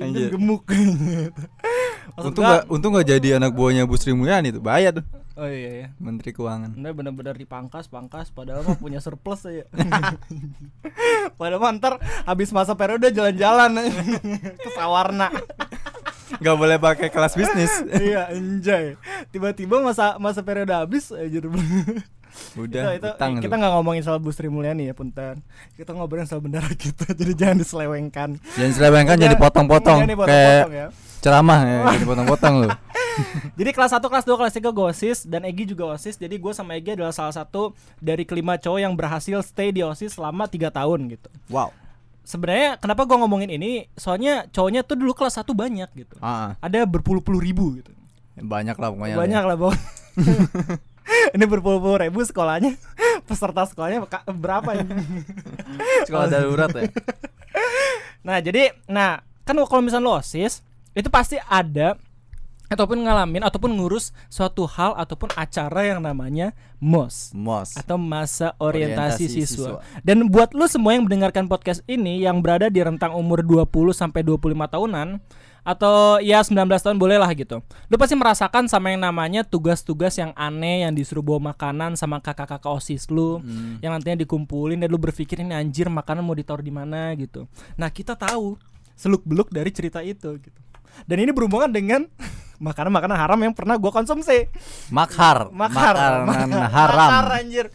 Anjir. 0.00 0.28
gemuk. 0.32 0.64
Untung 2.16 2.44
gak, 2.44 2.64
untung 2.68 2.92
gak 2.96 3.08
jadi 3.08 3.36
anak 3.36 3.52
buahnya 3.52 3.84
Bu 3.84 3.96
Sri 4.00 4.16
Mulyani 4.16 4.52
tuh 4.56 4.60
bahaya 4.64 4.92
tuh 4.92 5.04
Oh 5.32 5.48
iya 5.48 5.70
iya. 5.72 5.88
Menteri 5.96 6.36
Keuangan. 6.36 6.76
Anda 6.76 6.92
benar-benar 6.92 7.36
dipangkas, 7.40 7.88
pangkas 7.88 8.28
padahal 8.28 8.68
mah 8.68 8.76
punya 8.76 9.00
surplus 9.00 9.48
ya. 9.48 9.64
padahal 11.40 11.60
mah 11.60 11.72
ntar 11.80 11.94
habis 12.28 12.52
masa 12.52 12.76
periode 12.76 13.08
jalan-jalan 13.08 13.80
ke 14.64 14.70
Sawarna. 14.76 15.32
Gak 16.40 16.56
boleh 16.56 16.76
pakai 16.76 17.08
kelas 17.08 17.32
bisnis. 17.36 17.72
iya, 17.96 18.28
anjay. 18.28 19.00
Tiba-tiba 19.32 19.80
masa 19.80 20.20
masa 20.20 20.44
periode 20.44 20.72
habis 20.72 21.08
aja 21.12 21.38
Udah 22.54 22.92
itu, 22.92 23.06
itu 23.06 23.40
kita 23.40 23.54
nggak 23.54 23.72
ngomongin 23.72 24.02
soal 24.02 24.16
Bu 24.16 24.28
Sri 24.28 24.46
Mulyani 24.46 24.86
ya 24.86 24.92
punten 24.92 25.40
kita 25.72 25.90
ngobrolin 25.90 26.24
soal 26.24 26.38
bendara 26.38 26.68
kita 26.68 27.12
jadi 27.18 27.32
jangan 27.32 27.56
diselewengkan 27.58 28.28
Jangan 28.54 28.72
selewengkan 28.72 29.16
jadi 29.16 29.36
potong-potong 29.36 29.98
kayak 30.00 30.12
dipotong-potong 30.12 30.72
ya. 30.72 30.86
ceramah 31.18 31.58
ya, 31.62 31.76
jadi 31.92 32.04
potong-potong 32.04 32.54
lu. 32.58 32.68
jadi 33.58 33.70
kelas 33.70 33.92
1, 33.92 34.00
kelas 34.02 34.24
2, 34.24 34.34
kelas 34.34 34.54
3 34.54 34.64
gue 34.66 34.84
OSIS 34.86 35.18
dan 35.24 35.44
Egi 35.44 35.64
juga 35.66 35.84
OSIS 35.90 36.16
jadi 36.16 36.32
gue 36.32 36.52
sama 36.52 36.74
Egi 36.74 36.94
adalah 36.94 37.10
salah 37.10 37.30
satu 37.30 37.70
dari 37.96 38.22
kelima 38.22 38.56
cowok 38.56 38.80
yang 38.80 38.92
berhasil 38.92 39.38
stay 39.42 39.68
di 39.68 39.80
OSIS 39.80 40.16
selama 40.16 40.44
3 40.44 40.72
tahun 40.72 41.00
gitu 41.08 41.28
Wow. 41.46 41.70
sebenarnya 42.22 42.76
kenapa 42.76 43.02
gue 43.02 43.16
ngomongin 43.16 43.50
ini 43.50 43.70
soalnya 43.92 44.48
cowoknya 44.48 44.80
tuh 44.80 44.96
dulu 44.96 45.12
kelas 45.12 45.36
1 45.36 45.44
banyak 45.52 45.90
gitu 45.94 46.16
Ah, 46.18 46.50
ah. 46.50 46.50
ada 46.58 46.82
berpuluh-puluh 46.82 47.38
ribu 47.38 47.76
gitu 47.76 47.92
banyak 48.34 48.74
lah 48.74 48.88
pokoknya. 48.88 49.14
banyak 49.14 49.42
lah 49.44 49.56
bang 49.58 49.76
ini 51.34 51.44
berpuluh-puluh 51.44 52.08
ribu 52.08 52.22
sekolahnya 52.22 52.76
peserta 53.28 53.66
sekolahnya 53.68 54.06
berapa 54.30 54.70
ini 54.78 54.92
Sekolah 56.06 56.26
darurat 56.28 56.70
ya. 56.74 56.90
Nah 58.22 58.38
jadi, 58.38 58.70
nah 58.86 59.22
kan 59.42 59.58
kalau 59.66 59.82
misalnya 59.82 60.06
lo 60.06 60.14
osis 60.22 60.62
itu 60.94 61.08
pasti 61.10 61.40
ada 61.50 61.98
ataupun 62.72 63.04
ngalamin 63.04 63.44
ataupun 63.44 63.76
ngurus 63.76 64.16
suatu 64.32 64.64
hal 64.64 64.96
ataupun 64.96 65.28
acara 65.36 65.92
yang 65.92 66.00
namanya 66.00 66.56
MOS 66.80 67.36
Mos. 67.36 67.76
atau 67.76 68.00
masa 68.00 68.56
orientasi, 68.56 69.28
Orientasi 69.28 69.44
siswa. 69.44 69.76
siswa. 69.76 70.00
Dan 70.00 70.32
buat 70.32 70.56
lu 70.56 70.64
semua 70.64 70.96
yang 70.96 71.04
mendengarkan 71.04 71.52
podcast 71.52 71.84
ini 71.84 72.24
yang 72.24 72.40
berada 72.40 72.72
di 72.72 72.80
rentang 72.80 73.12
umur 73.12 73.44
20 73.44 73.92
sampai 73.92 74.24
25 74.24 74.56
tahunan 74.72 75.20
atau 75.62 76.18
ya 76.18 76.42
19 76.42 76.58
tahun 76.66 76.98
boleh 76.98 77.16
lah 77.16 77.30
gitu. 77.32 77.62
Lu 77.86 77.94
pasti 77.94 78.12
merasakan 78.12 78.66
sama 78.66 78.90
yang 78.90 79.00
namanya 79.00 79.42
tugas-tugas 79.42 80.14
yang 80.14 80.34
aneh 80.34 80.82
yang 80.82 80.90
disuruh 80.90 81.22
bawa 81.22 81.50
makanan 81.50 81.94
sama 81.94 82.18
kakak-kakak 82.18 82.66
OSIS 82.68 83.06
lu 83.08 83.38
Hmm. 83.38 83.78
yang 83.78 83.94
nantinya 83.94 84.18
dikumpulin 84.18 84.76
dan 84.76 84.88
lu 84.88 84.98
berpikir 84.98 85.38
ini 85.38 85.54
anjir 85.54 85.86
makanan 85.86 86.20
mau 86.20 86.34
ditaruh 86.34 86.60
di 86.60 86.70
mana 86.70 87.14
gitu. 87.14 87.46
Nah, 87.74 87.88
kita 87.88 88.12
tahu 88.12 88.58
seluk-beluk 88.92 89.48
dari 89.48 89.70
cerita 89.70 89.98
itu 90.00 90.36
gitu. 90.36 90.58
Dan 91.06 91.16
ini 91.18 91.30
berhubungan 91.30 91.70
dengan 91.70 92.04
makanan-makanan 92.60 93.16
haram 93.16 93.38
yang 93.40 93.54
pernah 93.54 93.74
gua 93.74 93.90
konsumsi. 93.90 94.46
Makhar. 94.88 95.50
Makar, 95.50 96.26
Makanan 96.26 96.62
haram. 96.68 97.10
makar, 97.10 97.26
anjir. 97.38 97.66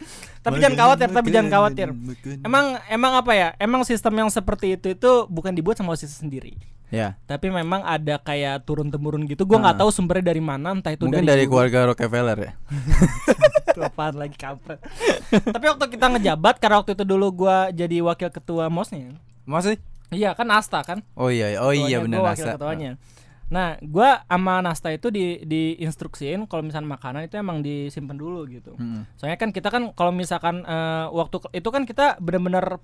Tapi 0.47 0.57
jangan 0.57 0.77
khawatir, 0.77 1.07
tapi 1.11 1.27
jangan 1.29 1.49
khawatir. 1.51 1.87
Emang 2.41 2.65
emang 2.87 3.13
apa 3.15 3.31
ya? 3.31 3.47
Emang 3.57 3.83
sistem 3.83 4.15
yang 4.17 4.29
seperti 4.29 4.73
itu 4.73 4.87
itu 4.89 5.11
bukan 5.27 5.51
dibuat 5.51 5.75
sama 5.75 5.91
OSIS 5.91 6.15
sendiri. 6.15 6.55
Ya. 6.87 7.19
Tapi 7.27 7.51
memang 7.51 7.83
ada 7.83 8.15
kayak 8.15 8.63
turun 8.63 8.87
temurun 8.87 9.27
gitu. 9.27 9.43
Gua 9.43 9.59
nggak 9.59 9.75
Ah. 9.75 9.81
tahu 9.83 9.91
sumbernya 9.91 10.31
dari 10.31 10.39
mana, 10.39 10.71
entah 10.71 10.95
itu 10.95 11.03
Mungkin 11.03 11.19
dari 11.21 11.27
dari 11.27 11.43
keluarga 11.43 11.91
Rockefeller 11.91 12.39
ya. 12.39 12.51
Apaan 13.77 14.15
lagi 14.15 14.33
kampret. 14.33 14.79
Tapi 15.29 15.65
waktu 15.67 15.85
kita 15.91 16.05
ngejabat 16.09 16.57
karena 16.57 16.79
waktu 16.79 16.95
itu 16.95 17.03
dulu 17.03 17.45
gua 17.45 17.69
jadi 17.69 17.99
wakil 18.01 18.31
ketua 18.31 18.71
MOS-nya. 18.71 19.13
Masih? 19.43 19.77
Iya, 20.07 20.31
kan 20.33 20.47
Asta 20.49 20.79
kan? 20.81 21.03
Oh 21.13 21.27
iya, 21.27 21.59
oh 21.59 21.75
iya 21.75 21.99
benar 21.99 22.23
gua 22.23 22.31
wakil 22.31 22.47
ketuanya. 22.47 22.91
Nah, 23.47 23.79
gua 23.79 24.27
sama 24.27 24.59
Nasta 24.59 24.91
itu 24.91 25.07
di 25.07 25.39
diinstruksiin 25.47 26.51
kalau 26.51 26.67
misalnya 26.67 26.99
makanan 26.99 27.31
itu 27.31 27.39
emang 27.39 27.63
disimpan 27.63 28.17
dulu 28.19 28.43
gitu. 28.51 28.75
Hmm. 28.75 29.07
Soalnya 29.15 29.39
kan 29.39 29.55
kita 29.55 29.71
kan 29.71 29.95
kalau 29.95 30.11
misalkan 30.11 30.67
eh, 30.67 31.05
waktu 31.07 31.39
itu 31.55 31.69
kan 31.71 31.87
kita 31.87 32.19
benar-benar 32.19 32.79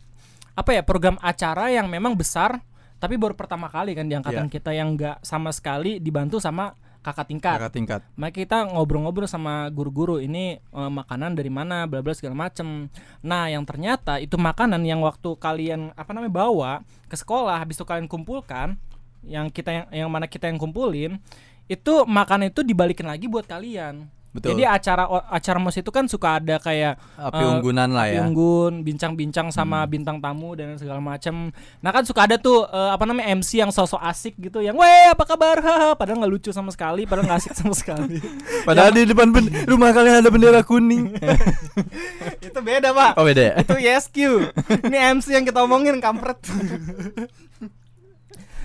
apa 0.53 0.71
ya 0.71 0.85
program 0.85 1.17
acara 1.19 1.73
yang 1.73 1.89
memang 1.89 2.13
besar 2.13 2.61
tapi 3.01 3.19
baru 3.19 3.33
pertama 3.35 3.67
kali 3.67 3.97
kan 3.97 4.07
di 4.07 4.15
angkatan 4.15 4.47
Iya. 4.47 4.53
kita 4.53 4.71
yang 4.71 4.95
enggak 4.95 5.19
sama 5.25 5.51
sekali 5.51 5.99
dibantu 5.99 6.39
sama 6.39 6.71
kakak 7.03 7.27
tingkat. 7.27 7.59
Kakak 7.59 7.73
tingkat. 7.75 8.01
Makanya 8.15 8.35
kita 8.39 8.57
ngobrol-ngobrol 8.71 9.27
sama 9.27 9.67
guru-guru 9.67 10.23
ini 10.23 10.55
eh, 10.55 10.91
makanan 10.95 11.35
dari 11.35 11.51
mana 11.51 11.83
bla 11.83 11.99
bla 11.99 12.15
segala 12.15 12.47
macem. 12.47 12.87
Nah, 13.19 13.51
yang 13.51 13.67
ternyata 13.67 14.23
itu 14.23 14.39
makanan 14.39 14.79
yang 14.87 15.03
waktu 15.03 15.35
kalian 15.35 15.91
apa 15.99 16.15
namanya 16.15 16.31
bawa 16.31 16.71
ke 17.11 17.19
sekolah 17.19 17.59
habis 17.59 17.75
itu 17.75 17.83
kalian 17.83 18.07
kumpulkan 18.07 18.79
yang 19.27 19.47
kita 19.49 19.71
yang, 19.71 19.85
yang 20.05 20.09
mana 20.11 20.27
kita 20.27 20.47
yang 20.51 20.59
kumpulin 20.59 21.19
itu 21.71 21.93
makanan 22.03 22.51
itu 22.51 22.61
dibalikin 22.61 23.07
lagi 23.07 23.25
buat 23.31 23.47
kalian. 23.47 24.07
Betul. 24.33 24.57
Jadi 24.57 24.63
acara 24.65 25.05
acara 25.29 25.61
mos 25.61 25.77
itu 25.77 25.93
kan 25.93 26.09
suka 26.09 26.41
ada 26.41 26.57
kayak 26.57 26.97
Api 27.21 27.43
unggunan 27.53 27.85
lah 27.93 28.09
api 28.09 28.17
ya. 28.17 28.21
Hmm. 28.25 28.27
unggun, 28.33 28.73
bincang-bincang 28.81 29.53
sama 29.53 29.85
bintang 29.85 30.17
tamu 30.17 30.57
dan 30.57 30.73
segala 30.81 30.97
macam. 30.97 31.53
Nah 31.85 31.91
kan 31.93 32.01
suka 32.01 32.25
ada 32.25 32.41
tuh 32.41 32.65
eh, 32.65 32.89
apa 32.89 33.05
namanya 33.05 33.29
MC 33.37 33.61
yang 33.61 33.69
sosok 33.69 34.01
asik 34.01 34.33
gitu, 34.41 34.65
yang 34.65 34.73
weh 34.73 35.13
apa 35.13 35.21
kabar, 35.29 35.61
padahal 36.01 36.25
nggak 36.25 36.33
lucu 36.33 36.49
sama 36.49 36.73
sekali, 36.73 37.05
padahal 37.05 37.29
nggak 37.29 37.39
asik 37.45 37.53
sama 37.53 37.77
sekali. 37.77 38.17
Padahal 38.67 38.95
di 38.95 39.05
depan 39.05 39.29
ben- 39.29 39.53
rumah 39.69 39.93
kalian 39.93 40.23
ada 40.23 40.29
bendera 40.33 40.65
kuning. 40.65 41.13
itu 42.47 42.59
beda 42.63 42.89
pak. 42.89 43.11
oh 43.19 43.27
beda 43.27 43.41
ya? 43.43 43.53
Itu 43.61 43.75
YSQ. 43.77 44.17
Ini 44.89 44.97
MC 45.19 45.35
yang 45.35 45.45
kita 45.45 45.61
omongin 45.61 46.01
kampret. 46.01 46.41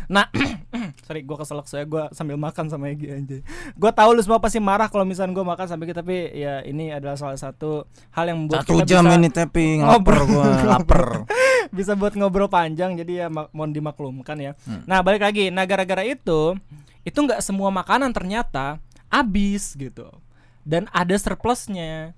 Nah, 0.08 0.26
sorry 1.06 1.20
gue 1.22 1.36
keselak 1.36 1.68
saya 1.68 1.84
gue 1.84 2.08
sambil 2.16 2.40
makan 2.40 2.72
sama 2.72 2.88
Egi 2.88 3.08
anjay. 3.12 3.40
Gue 3.76 3.90
tahu 3.92 4.16
lu 4.16 4.20
semua 4.24 4.40
pasti 4.40 4.58
marah 4.58 4.88
kalau 4.88 5.04
misalnya 5.04 5.36
gue 5.36 5.44
makan 5.44 5.66
sampai 5.68 5.84
gitu 5.88 6.00
tapi 6.00 6.16
ya 6.32 6.64
ini 6.64 6.90
adalah 6.92 7.14
salah 7.20 7.36
satu 7.36 7.84
hal 8.16 8.24
yang 8.32 8.38
membuat 8.44 8.64
Satu 8.64 8.80
kita 8.80 8.84
jam 8.88 9.04
bisa, 9.04 9.16
ini 9.20 9.28
tapping, 9.28 9.78
lapar 9.84 10.18
gua, 10.28 10.48
lapar. 10.64 11.02
bisa 11.76 11.92
buat 11.92 12.16
ngobrol 12.16 12.48
panjang 12.48 12.96
jadi 12.96 13.12
ya 13.24 13.26
mohon 13.28 13.70
dimaklumkan 13.70 14.36
ya. 14.40 14.52
Hmm. 14.64 14.82
Nah 14.88 15.04
balik 15.04 15.22
lagi, 15.22 15.52
nah 15.52 15.68
gara-gara 15.68 16.02
itu 16.02 16.56
itu 17.04 17.18
nggak 17.20 17.44
semua 17.44 17.68
makanan 17.68 18.12
ternyata 18.12 18.76
abis 19.08 19.72
gitu 19.76 20.08
dan 20.68 20.84
ada 20.92 21.16
surplusnya 21.16 22.12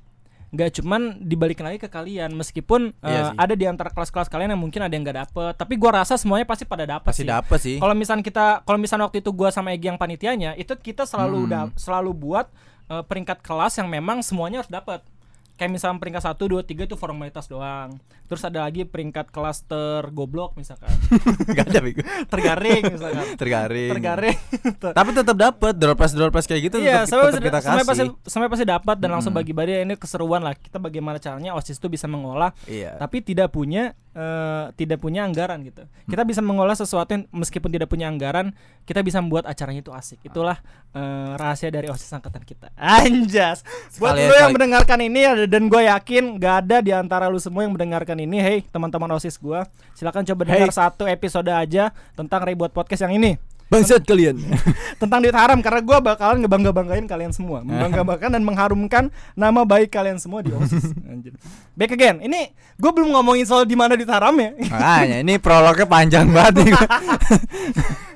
nggak 0.50 0.70
cuman 0.76 1.00
dibalikin 1.20 1.62
lagi 1.62 1.78
ke 1.78 1.86
kalian 1.86 2.30
meskipun 2.32 2.90
Iya 2.98 3.30
sih. 3.30 3.36
ada 3.36 3.54
di 3.54 3.64
antara 3.64 3.86
kelas-kelas 3.88 4.26
kalian 4.26 4.50
yang 4.50 4.58
mungkin 4.58 4.80
ada 4.80 4.90
yang 4.90 5.00
nggak 5.00 5.18
dapet 5.24 5.52
tapi 5.54 5.74
gua 5.74 6.02
rasa 6.02 6.14
semuanya 6.14 6.42
pasti 6.42 6.64
pada 6.64 6.82
dapet 6.84 7.06
Pasti 7.06 7.22
sih 7.22 7.28
dapet 7.28 7.58
sih. 7.60 7.76
kalau 7.76 7.94
misalnya 7.94 8.20
kita 8.20 8.46
kalau 8.60 8.74
misalnya 8.76 9.06
waktu 9.06 9.18
itu 9.18 9.30
gua 9.30 9.48
sama 9.48 9.70
Egi 9.70 9.86
yang 9.86 9.96
panitianya 9.96 10.54
itu 10.54 10.74
kita 10.74 11.04
selalu 11.04 11.38
Hmm. 11.40 11.48
da- 11.48 11.72
selalu 11.74 12.10
buat 12.12 12.46
eh, 12.88 13.02
peringkat 13.02 13.38
kelas 13.40 13.78
yang 13.78 13.86
memang 13.86 14.18
semuanya 14.20 14.58
harus 14.58 14.68
dapat 14.68 14.98
kayak 15.60 15.70
misalnya 15.70 16.00
peringkat 16.00 16.24
1, 16.24 16.40
2, 16.40 16.64
3 16.64 16.88
itu 16.88 16.96
formalitas 16.96 17.44
doang 17.44 18.00
terus 18.24 18.40
ada 18.40 18.64
lagi 18.64 18.82
peringkat 18.82 19.28
kelas 19.28 19.68
tergoblok 19.68 20.56
misalkan 20.56 20.88
Gak 21.52 21.68
ada 21.68 21.80
Bego. 21.80 22.00
tergaring 22.26 22.82
misalkan 22.88 23.24
Tergaring. 23.36 23.90
tergaring 23.92 24.38
Tapi 24.96 25.10
tetap 25.12 25.36
dapat 25.36 25.74
door 25.74 25.92
prize 25.92 26.14
door 26.14 26.30
prize 26.30 26.46
kayak 26.46 26.62
gitu 26.64 26.76
Iya, 26.78 27.04
tetap, 27.04 27.10
sampai 27.10 27.28
tetap 27.30 27.44
kita 27.44 27.58
sampai 27.60 27.84
pasti 27.84 28.04
kasih. 28.06 28.16
sampai 28.24 28.48
pasti 28.48 28.64
dapat 28.64 28.96
dan 28.96 29.10
langsung 29.10 29.30
Mm-mm. 29.30 29.44
bagi-bagi 29.44 29.74
ini 29.82 29.94
keseruan 29.94 30.40
lah. 30.40 30.54
Kita 30.54 30.78
bagaimana 30.78 31.18
caranya 31.18 31.52
OSIS 31.52 31.76
itu 31.76 31.88
bisa 31.88 32.06
mengolah 32.06 32.56
Iya. 32.64 32.96
tapi 32.96 33.20
tidak 33.20 33.50
punya 33.50 33.92
eh, 34.20 34.64
tidak 34.76 35.00
punya 35.00 35.24
anggaran 35.24 35.64
gitu. 35.64 35.88
Kita 36.04 36.22
bisa 36.22 36.44
mengolah 36.44 36.76
sesuatu 36.76 37.08
yang 37.08 37.24
meskipun 37.32 37.72
tidak 37.72 37.88
punya 37.88 38.04
anggaran, 38.06 38.52
kita 38.84 39.00
bisa 39.00 39.16
membuat 39.18 39.48
acaranya 39.48 39.80
itu 39.80 39.88
asik. 39.90 40.20
Itulah 40.20 40.60
eh, 40.92 41.32
rahasia 41.40 41.72
dari 41.72 41.88
OSIS 41.88 42.12
angkatan 42.12 42.44
kita. 42.44 42.68
Anjas. 43.00 43.64
Buat 43.96 44.20
Sekali- 44.20 44.28
lu 44.28 44.34
yang 44.36 44.36
sekali- 44.36 44.54
mendengarkan 44.60 44.98
ini 45.00 45.20
ada- 45.24 45.48
dan 45.48 45.62
gue 45.66 45.82
yakin 45.88 46.24
gak 46.36 46.54
ada 46.68 46.76
di 46.84 46.92
antara 46.92 47.32
lu 47.32 47.40
semua 47.40 47.64
yang 47.64 47.72
mendengarkan 47.72 48.20
ini. 48.20 48.36
Hey, 48.36 48.58
teman-teman 48.68 49.08
OSIS 49.16 49.40
gue, 49.40 49.60
silakan 49.96 50.22
coba 50.28 50.42
dengar 50.44 50.68
Hey. 50.68 50.76
satu 50.76 51.08
episode 51.08 51.48
aja 51.48 51.88
tentang 52.12 52.44
Rebuat 52.44 52.76
Podcast 52.76 53.02
yang 53.02 53.16
ini 53.16 53.49
Bangsat 53.70 54.02
kalian. 54.02 54.34
tentang 55.00 55.22
duit 55.22 55.32
haram 55.32 55.62
karena 55.62 55.80
gue 55.80 55.98
bakalan 56.02 56.42
ngebangga 56.42 56.74
banggain 56.74 57.06
kalian 57.06 57.30
semua 57.30 57.62
membangga 57.66 58.02
banggakan 58.02 58.30
dan 58.34 58.42
mengharumkan 58.42 59.04
nama 59.32 59.62
baik 59.62 59.88
kalian 59.88 60.18
semua 60.18 60.42
di 60.42 60.50
osis 60.50 60.90
Anjir. 61.10 61.38
back 61.72 61.94
again 61.94 62.18
ini 62.20 62.50
gue 62.76 62.90
belum 62.90 63.14
ngomongin 63.14 63.46
soal 63.46 63.62
di 63.62 63.78
mana 63.78 63.94
duit 63.94 64.10
haram 64.10 64.34
ya 64.34 64.52
Makanya 64.58 65.16
ini 65.22 65.38
prolognya 65.38 65.86
panjang 65.86 66.26
banget 66.28 66.66
nih. 66.66 66.74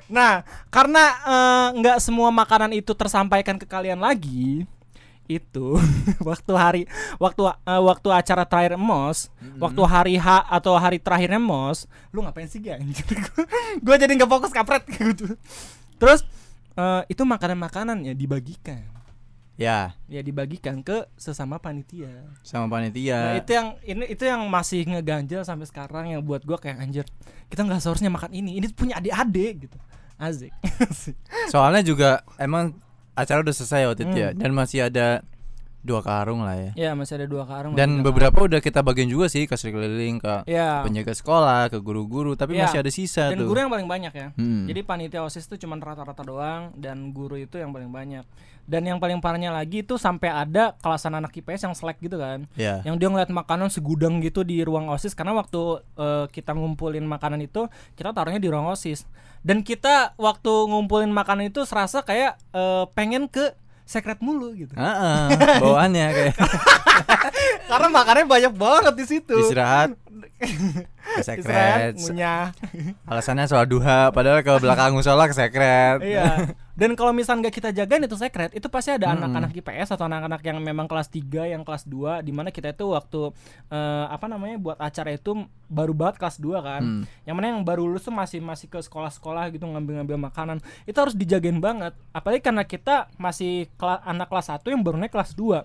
nah 0.05 0.43
karena 0.69 1.05
eh, 1.23 1.67
nggak 1.81 1.97
semua 2.03 2.29
makanan 2.29 2.75
itu 2.75 2.93
tersampaikan 2.93 3.57
ke 3.57 3.65
kalian 3.65 4.03
lagi 4.03 4.69
itu 5.29 5.81
waktu 6.29 6.53
hari 6.53 6.83
waktu 7.17 7.43
eh, 7.49 7.83
waktu 7.83 8.09
acara 8.13 8.45
terakhir 8.45 8.77
mos 8.77 9.33
waktu 9.57 9.83
hari 9.89 10.15
H 10.21 10.45
atau 10.49 10.77
hari 10.77 11.01
terakhirnya 11.01 11.41
mos 11.41 11.89
lu 12.13 12.21
ngapain 12.25 12.49
sih 12.49 12.61
gak 12.61 12.81
gue 13.85 13.95
jadi 13.97 14.13
nggak 14.13 14.31
fokus 14.31 14.53
kapret 14.53 14.85
gitu 14.89 15.35
terus 16.01 16.23
eh, 16.77 17.03
itu 17.09 17.23
makanan-makanan 17.25 18.05
ya 18.05 18.13
dibagikan 18.13 18.85
ya, 19.55 19.95
ya 20.11 20.19
dibagikan 20.19 20.83
ke 20.83 21.07
sesama 21.15 21.63
panitia. 21.63 22.11
sama 22.43 22.67
Nah, 22.67 22.71
panitia. 22.75 23.39
itu 23.39 23.55
yang 23.55 23.79
ini 23.87 24.05
itu 24.11 24.27
yang 24.27 24.43
masih 24.51 24.83
ngeganjel 24.83 25.47
sampai 25.47 25.63
sekarang 25.71 26.11
yang 26.11 26.27
buat 26.27 26.43
gua 26.43 26.59
kayak 26.59 26.83
anjir. 26.83 27.07
Kita 27.47 27.63
nggak 27.63 27.79
seharusnya 27.79 28.11
makan 28.11 28.35
ini. 28.35 28.59
Ini 28.59 28.67
punya 28.75 28.99
adik-adik 28.99 29.71
gitu. 29.71 29.79
Asik. 30.19 30.51
Soalnya 31.55 31.87
juga 31.87 32.27
emang 32.39 32.75
acara 33.15 33.41
udah 33.41 33.55
selesai 33.55 33.87
waktu 33.87 34.03
itu 34.07 34.17
ya 34.19 34.31
Hmm. 34.35 34.41
dan 34.43 34.51
masih 34.53 34.79
ada 34.87 35.07
dua 35.85 36.01
karung 36.01 36.41
lah 36.41 36.57
ya. 36.57 36.71
ya, 36.73 36.91
masih 36.97 37.21
ada 37.21 37.29
dua 37.29 37.45
karung. 37.45 37.77
Dan 37.77 38.01
beberapa 38.01 38.35
udah 38.41 38.59
kita 38.59 38.81
bagiin 38.81 39.07
juga 39.07 39.29
sih 39.29 39.45
ke 39.45 39.53
keliling 39.53 40.17
ke 40.17 40.25
karung. 40.25 40.49
ya. 40.49 40.81
penjaga 40.81 41.13
sekolah, 41.13 41.69
ke 41.69 41.77
guru-guru, 41.79 42.33
tapi 42.33 42.57
Iya. 42.57 42.67
masih 42.67 42.79
ada 42.81 42.89
sisa 42.89 43.29
Dan 43.29 43.45
tuh. 43.45 43.53
guru 43.53 43.61
yang 43.61 43.69
paling 43.69 43.85
banyak 43.85 44.11
ya. 44.11 44.29
Hmm. 44.35 44.65
Jadi 44.65 44.81
panitia 44.81 45.21
OSIS 45.21 45.45
itu 45.45 45.61
cuma 45.61 45.77
rata-rata 45.77 46.25
doang 46.25 46.73
dan 46.75 47.13
guru 47.13 47.37
itu 47.37 47.61
yang 47.61 47.69
paling 47.69 47.93
banyak. 47.93 48.25
Dan 48.65 48.81
yang 48.83 48.97
paling 48.97 49.21
parahnya 49.21 49.53
lagi 49.53 49.85
itu 49.85 50.01
sampai 50.01 50.33
ada 50.33 50.73
kelasan 50.81 51.13
anak 51.13 51.37
IPS 51.37 51.69
yang 51.69 51.77
selek 51.77 52.01
gitu 52.01 52.17
kan. 52.17 52.49
ya. 52.57 52.81
yang 52.81 52.97
dia 52.97 53.13
ngeliat 53.13 53.29
makanan 53.29 53.69
segudang 53.69 54.25
gitu 54.25 54.41
di 54.41 54.65
ruang 54.65 54.89
osis 54.89 55.13
karena 55.13 55.37
waktu 55.37 55.61
eh, 55.95 56.25
kita 56.33 56.57
ngumpulin 56.57 57.05
makanan 57.05 57.45
itu 57.45 57.69
kita 57.93 58.17
taruhnya 58.17 58.41
di 58.41 58.49
ruang 58.49 58.65
osis 58.67 59.05
dan 59.45 59.61
kita 59.61 60.17
waktu 60.17 60.49
ngumpulin 60.65 61.13
makanan 61.13 61.53
itu 61.53 61.69
serasa 61.69 62.01
kayak 62.01 62.41
eh, 62.57 62.85
pengen 62.97 63.29
ke 63.29 63.53
secret 63.85 64.19
mulu 64.25 64.57
gitu. 64.57 64.73
Heeh, 64.75 65.61
bawaannya 65.61 66.07
kayak. 66.13 66.37
Karena 67.71 67.89
makannya 67.93 68.25
banyak 68.25 68.53
banget 68.57 68.95
di 68.97 69.05
situ. 69.05 69.37
Istirahat, 69.37 69.93
sekret. 71.23 71.95
ngunyah 71.97 72.51
Alasannya 73.07 73.47
soal 73.47 73.69
duha, 73.69 74.11
padahal 74.11 74.41
ke 74.41 74.53
belakang 74.59 74.97
musola 74.97 75.29
ke 75.29 75.35
sekret. 75.37 76.01
iya. 76.03 76.51
Dan 76.75 76.99
kalau 76.99 77.15
misalnya 77.15 77.47
nggak 77.47 77.55
kita 77.55 77.71
jagain 77.71 78.03
itu 78.03 78.19
secret 78.19 78.51
itu 78.51 78.67
pasti 78.67 78.91
ada 78.91 79.15
anak-anak 79.15 79.55
IPS 79.55 79.95
atau 79.95 80.11
anak-anak 80.11 80.43
yang 80.43 80.59
memang 80.59 80.91
kelas 80.91 81.07
3 81.07 81.55
yang 81.55 81.63
kelas 81.63 81.87
2 81.87 82.19
di 82.27 82.35
mana 82.35 82.51
kita 82.51 82.75
itu 82.75 82.91
waktu 82.91 83.31
eh, 83.71 84.07
apa 84.11 84.27
namanya 84.27 84.59
buat 84.59 84.79
acara 84.83 85.15
itu 85.15 85.47
baru 85.71 85.95
banget 85.95 86.19
kelas 86.19 86.43
2 86.43 86.51
kan. 86.67 86.83
Hmm. 86.83 87.03
yang 87.23 87.39
mana 87.39 87.55
yang 87.55 87.63
baru 87.63 87.87
lulus 87.87 88.03
tuh 88.03 88.11
masih 88.11 88.43
masih 88.43 88.67
ke 88.67 88.83
sekolah-sekolah 88.83 89.55
gitu 89.55 89.71
ngambil-ngambil 89.71 90.19
makanan. 90.19 90.59
Itu 90.83 90.99
harus 90.99 91.15
dijagain 91.15 91.63
banget. 91.63 91.95
Apalagi 92.11 92.43
karena 92.43 92.67
kita 92.67 93.07
masih 93.23 93.71
kela- 93.79 94.03
anak 94.03 94.27
kelas 94.27 94.51
1 94.51 94.67
yang 94.67 94.83
baru 94.83 94.99
naik 94.99 95.15
kelas 95.15 95.39
2 95.39 95.63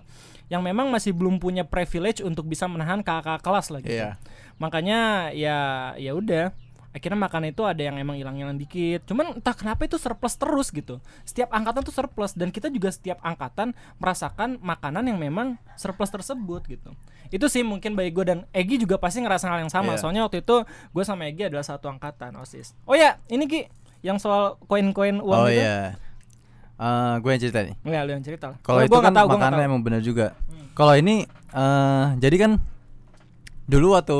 yang 0.50 0.60
memang 0.60 0.90
masih 0.90 1.14
belum 1.14 1.38
punya 1.38 1.62
privilege 1.62 2.20
untuk 2.20 2.44
bisa 2.44 2.66
menahan 2.66 3.00
kakak 3.00 3.38
kelas 3.38 3.70
lagi 3.70 3.86
Iya. 3.88 4.18
makanya 4.58 5.30
ya 5.30 5.58
ya 5.96 6.12
udah. 6.12 6.50
Akhirnya 6.90 7.22
makanan 7.22 7.54
itu 7.54 7.62
ada 7.62 7.78
yang 7.78 7.94
emang 7.96 8.18
hilang-hilang 8.18 8.58
dikit. 8.58 9.06
Cuman 9.06 9.38
entah 9.38 9.54
kenapa 9.54 9.86
itu 9.86 9.94
surplus 9.94 10.34
terus 10.34 10.74
gitu. 10.74 10.98
Setiap 11.22 11.46
angkatan 11.48 11.86
tuh 11.86 11.94
surplus 11.94 12.34
dan 12.34 12.50
kita 12.50 12.66
juga 12.66 12.90
setiap 12.90 13.22
angkatan 13.22 13.78
merasakan 13.96 14.58
makanan 14.58 15.06
yang 15.06 15.14
memang 15.14 15.54
surplus 15.78 16.10
tersebut 16.10 16.66
gitu. 16.66 16.90
Itu 17.30 17.46
sih 17.46 17.62
mungkin 17.62 17.94
bagi 17.94 18.10
gue 18.10 18.26
dan 18.26 18.42
Egi 18.50 18.82
juga 18.82 18.98
pasti 18.98 19.22
ngerasa 19.22 19.46
hal 19.46 19.62
yang 19.62 19.70
sama. 19.70 19.94
Iya. 19.94 20.02
soalnya 20.02 20.26
waktu 20.26 20.42
itu 20.42 20.66
gue 20.66 21.04
sama 21.06 21.30
Egi 21.30 21.46
adalah 21.46 21.62
satu 21.62 21.86
angkatan 21.86 22.34
osis. 22.34 22.74
Oh 22.82 22.98
ya 22.98 23.22
ini 23.30 23.46
Ki 23.46 23.70
yang 24.02 24.18
soal 24.18 24.58
koin-koin 24.66 25.22
uang 25.22 25.30
Oh 25.36 25.46
itu? 25.46 25.62
iya. 25.62 25.94
Eh, 26.80 27.14
gue 27.18 27.28
yang 27.28 27.42
cerita 27.42 27.60
nih. 27.60 27.74
ya 27.84 28.00
lu 28.02 28.10
yang 28.10 28.24
cerita 28.24 28.46
lah 28.48 28.56
Kalau 28.60 28.80
Oh, 28.80 28.82
itu 28.82 28.88
gua 28.90 29.04
kan 29.04 29.12
tahu, 29.12 29.26
emang 29.60 29.80
benar 29.80 30.00
juga. 30.00 30.32
Kalau 30.72 30.96
ini 30.96 31.28
eh 31.50 32.06
jadi 32.16 32.36
kan 32.38 32.52
dulu 33.66 33.92
waktu 33.92 34.18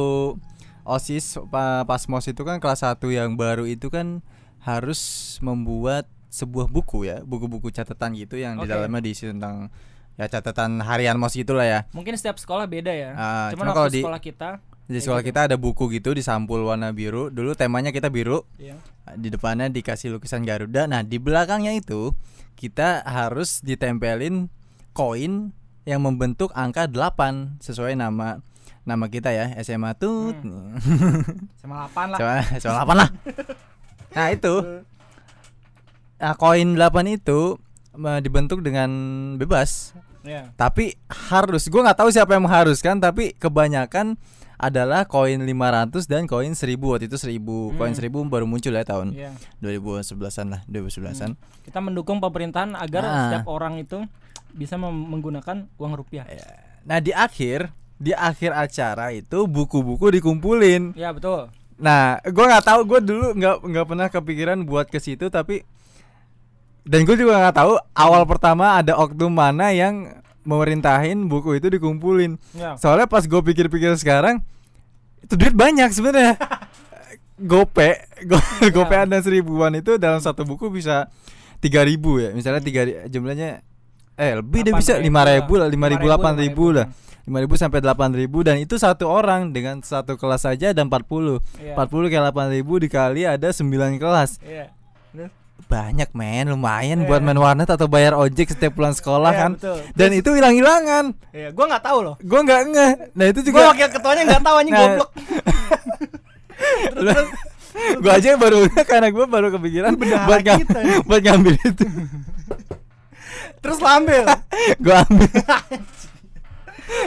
OSIS 0.83 1.41
pa- 1.47 1.83
pas 1.83 2.03
MOS 2.03 2.29
itu 2.29 2.43
kan 2.43 2.59
kelas 2.59 2.83
1 2.83 3.09
yang 3.09 3.33
baru 3.35 3.65
itu 3.65 3.89
kan 3.89 4.21
harus 4.61 5.01
membuat 5.41 6.05
sebuah 6.29 6.69
buku 6.69 7.05
ya, 7.05 7.23
buku-buku 7.23 7.71
catatan 7.71 8.13
gitu 8.15 8.37
yang 8.37 8.55
di 8.55 8.65
Oke. 8.65 8.71
dalamnya 8.71 9.01
diisi 9.01 9.27
tentang 9.27 9.73
ya 10.15 10.29
catatan 10.29 10.79
harian 10.81 11.17
MOS 11.17 11.33
gitulah 11.35 11.65
ya. 11.65 11.81
mungkin 11.91 12.13
setiap 12.13 12.37
sekolah 12.37 12.67
beda 12.67 12.93
ya 12.93 13.11
Ah, 13.13 13.49
cuman 13.49 13.57
cuma 13.57 13.63
waktu 13.65 13.79
kalau 13.79 13.89
di- 13.89 14.03
sekolah 14.05 14.21
kita 14.21 14.49
Di 14.91 14.99
sekolah 14.99 15.23
gitu. 15.23 15.31
kita 15.31 15.41
ada 15.47 15.55
buku 15.55 15.87
gitu 15.95 16.11
di 16.11 16.23
sampul 16.27 16.67
warna 16.67 16.91
biru. 16.91 17.31
Dulu 17.31 17.55
temanya 17.55 17.95
kita 17.95 18.11
biru. 18.11 18.43
ya. 18.59 18.75
Di 19.15 19.31
depannya 19.31 19.71
dikasih 19.71 20.19
lukisan 20.19 20.43
Garuda. 20.43 20.91
Nah, 20.91 21.07
di 21.07 21.23
belakangnya 21.23 21.79
itu 21.79 22.11
kita 22.59 23.07
harus 23.07 23.63
ditempelin 23.63 24.51
koin 24.91 25.55
yang 25.87 26.03
membentuk 26.03 26.51
angka 26.59 26.91
8 26.91 27.63
sesuai 27.63 27.95
nama 27.95 28.43
nama 28.83 29.07
kita 29.07 29.31
ya, 29.31 29.55
SMA 29.63 29.95
Tut. 29.95 30.35
sama 31.63 31.87
8 31.89 32.19
lah 32.19 32.19
sama 32.59 32.83
8 32.83 33.01
lah. 33.01 33.11
Nah, 34.11 34.27
itu. 34.35 34.83
Nah, 36.19 36.35
koin 36.35 36.75
8 36.75 37.15
itu 37.15 37.55
eh, 37.95 38.19
dibentuk 38.19 38.59
dengan 38.59 38.91
bebas. 39.39 39.95
ya 40.27 40.51
Tapi 40.59 40.99
harus, 41.31 41.71
gue 41.71 41.79
nggak 41.79 41.95
tahu 41.95 42.11
siapa 42.11 42.35
yang 42.35 42.43
mengharuskan, 42.51 42.99
tapi 42.99 43.39
kebanyakan 43.39 44.19
adalah 44.61 45.03
koin 45.05 45.41
500 45.41 46.05
dan 46.05 46.25
koin 46.25 46.53
1000 46.53 46.77
waktu 46.77 47.09
itu 47.09 47.17
1000 47.17 47.41
koin 47.75 47.91
Hmm. 47.91 48.01
1000 48.21 48.29
baru 48.29 48.45
muncul 48.45 48.71
ya 48.71 48.85
tahun 48.85 49.17
Iya. 49.17 49.33
2011an 49.59 50.47
lah 50.47 50.61
2011an 50.67 51.33
Kita 51.65 51.81
mendukung 51.81 52.21
pemerintahan 52.21 52.77
agar 52.77 53.03
Nah. 53.03 53.17
setiap 53.25 53.49
orang 53.49 53.79
itu 53.79 54.05
bisa 54.51 54.77
menggunakan 54.77 55.65
uang 55.73 55.93
rupiah. 55.95 56.29
nah 56.83 56.97
di 56.97 57.11
akhir 57.11 57.73
di 57.97 58.11
akhir 58.11 58.53
acara 58.53 59.11
itu 59.11 59.45
buku-buku 59.45 60.13
dikumpulin 60.13 60.93
Ya 60.93 61.09
betul. 61.11 61.49
nah 61.77 62.21
gue 62.21 62.45
nggak 62.47 62.65
tahu 62.67 62.81
gue 62.87 63.01
dulu 63.03 63.27
nggak 63.33 63.57
nggak 63.63 63.87
pernah 63.87 64.09
kepikiran 64.09 64.61
buat 64.63 64.87
ke 64.87 64.97
situ 64.97 65.29
tapi 65.29 65.65
dan 66.83 67.01
gue 67.03 67.15
juga 67.15 67.37
nggak 67.39 67.57
tahu 67.57 67.73
awal 67.95 68.25
pertama 68.25 68.77
ada 68.77 68.93
oknum 68.95 69.31
mana 69.31 69.69
yang 69.71 70.21
memerintahin 70.51 71.31
buku 71.31 71.57
itu 71.57 71.71
dikumpulin 71.71 72.35
Ya. 72.53 72.75
Soalnya 72.75 73.07
pas 73.07 73.23
gue 73.23 73.39
pikir-pikir 73.41 73.95
sekarang 73.95 74.43
itu 75.23 75.39
duit 75.39 75.55
banyak 75.55 75.87
sebenarnya. 75.89 76.35
Gope, 77.41 78.05
go, 78.29 78.37
gopean 78.69 79.09
dan 79.09 79.25
seribuan 79.25 79.73
itu 79.73 79.97
dalam 79.97 80.21
satu 80.21 80.45
buku 80.45 80.69
bisa 80.69 81.09
tiga 81.57 81.81
ribu 81.81 82.21
ya. 82.21 82.37
Misalnya 82.37 82.61
tiga 82.61 82.85
jumlahnya 83.09 83.65
eh 84.13 84.33
lebih 84.37 84.61
deh 84.61 84.77
bisa 84.77 85.01
8.000 85.01 85.09
lima 85.09 85.25
ribu 85.25 85.57
lah, 85.57 85.65
lima 85.65 85.87
ribu 85.89 86.05
5.000, 86.05 86.09
delapan 86.13 86.35
ribu 86.37 86.65
5.000. 86.69 86.77
lah. 86.77 86.87
lima 87.21 87.39
ribu 87.41 87.55
sampai 87.55 87.79
delapan 87.81 88.11
ribu 88.13 88.39
dan 88.43 88.57
itu 88.59 88.77
satu 88.77 89.09
orang 89.09 89.53
dengan 89.53 89.81
satu 89.81 90.21
kelas 90.21 90.45
saja 90.45 90.77
ada 90.77 90.83
40 90.85 91.41
Iya. 91.57 91.73
40 91.79 92.13
kali 92.13 92.21
delapan 92.21 92.47
ribu 92.53 92.77
dikali 92.77 93.23
ada 93.25 93.49
9 93.49 93.97
kelas 93.97 94.37
Iya. 94.43 94.69
Terus? 95.61 95.69
banyak 95.69 96.11
men 96.11 96.47
lumayan 96.49 96.99
Iya. 96.99 97.07
buat 97.07 97.21
main 97.21 97.37
warnet 97.37 97.67
atau 97.67 97.87
bayar 97.87 98.13
ojek 98.15 98.49
setiap 98.49 98.73
pulang 98.73 98.91
sekolah 98.91 99.29
Iya, 99.29 99.39
kan 99.39 99.51
betul. 99.55 99.79
dan 99.93 100.11
itu 100.13 100.31
hilang-hilangan 100.31 101.05
Iya, 101.31 101.49
gua 101.51 101.65
nggak 101.69 101.85
tahu 101.85 101.99
loh. 102.03 102.15
gue 102.19 102.41
nggak 102.41 102.61
ngeh 102.67 102.93
nah 103.13 103.27
itu 103.27 103.41
juga 103.43 103.69
wakil 103.69 103.89
ketuanya 103.89 104.23
nggak 104.27 104.43
tahu 104.43 104.57
anjing 104.57 104.73
Nah. 104.73 104.83
goblok. 104.83 105.11
terus, 106.93 107.29
gue 107.97 108.13
aja 108.13 108.29
baru 108.35 108.59
karena 108.91 109.09
gue 109.09 109.27
baru 109.27 109.49
kepikiran 109.51 109.93
bendahara 109.95 110.27
buat, 110.27 110.41
ngam- 110.43 110.61
kita 110.61 110.81
buat 111.05 111.21
ngambil 111.23 111.55
itu 111.59 111.85
terus 113.61 113.77
lo 113.77 113.89
ambil. 113.89 114.25
gue 114.85 114.95
ambil 115.03 115.29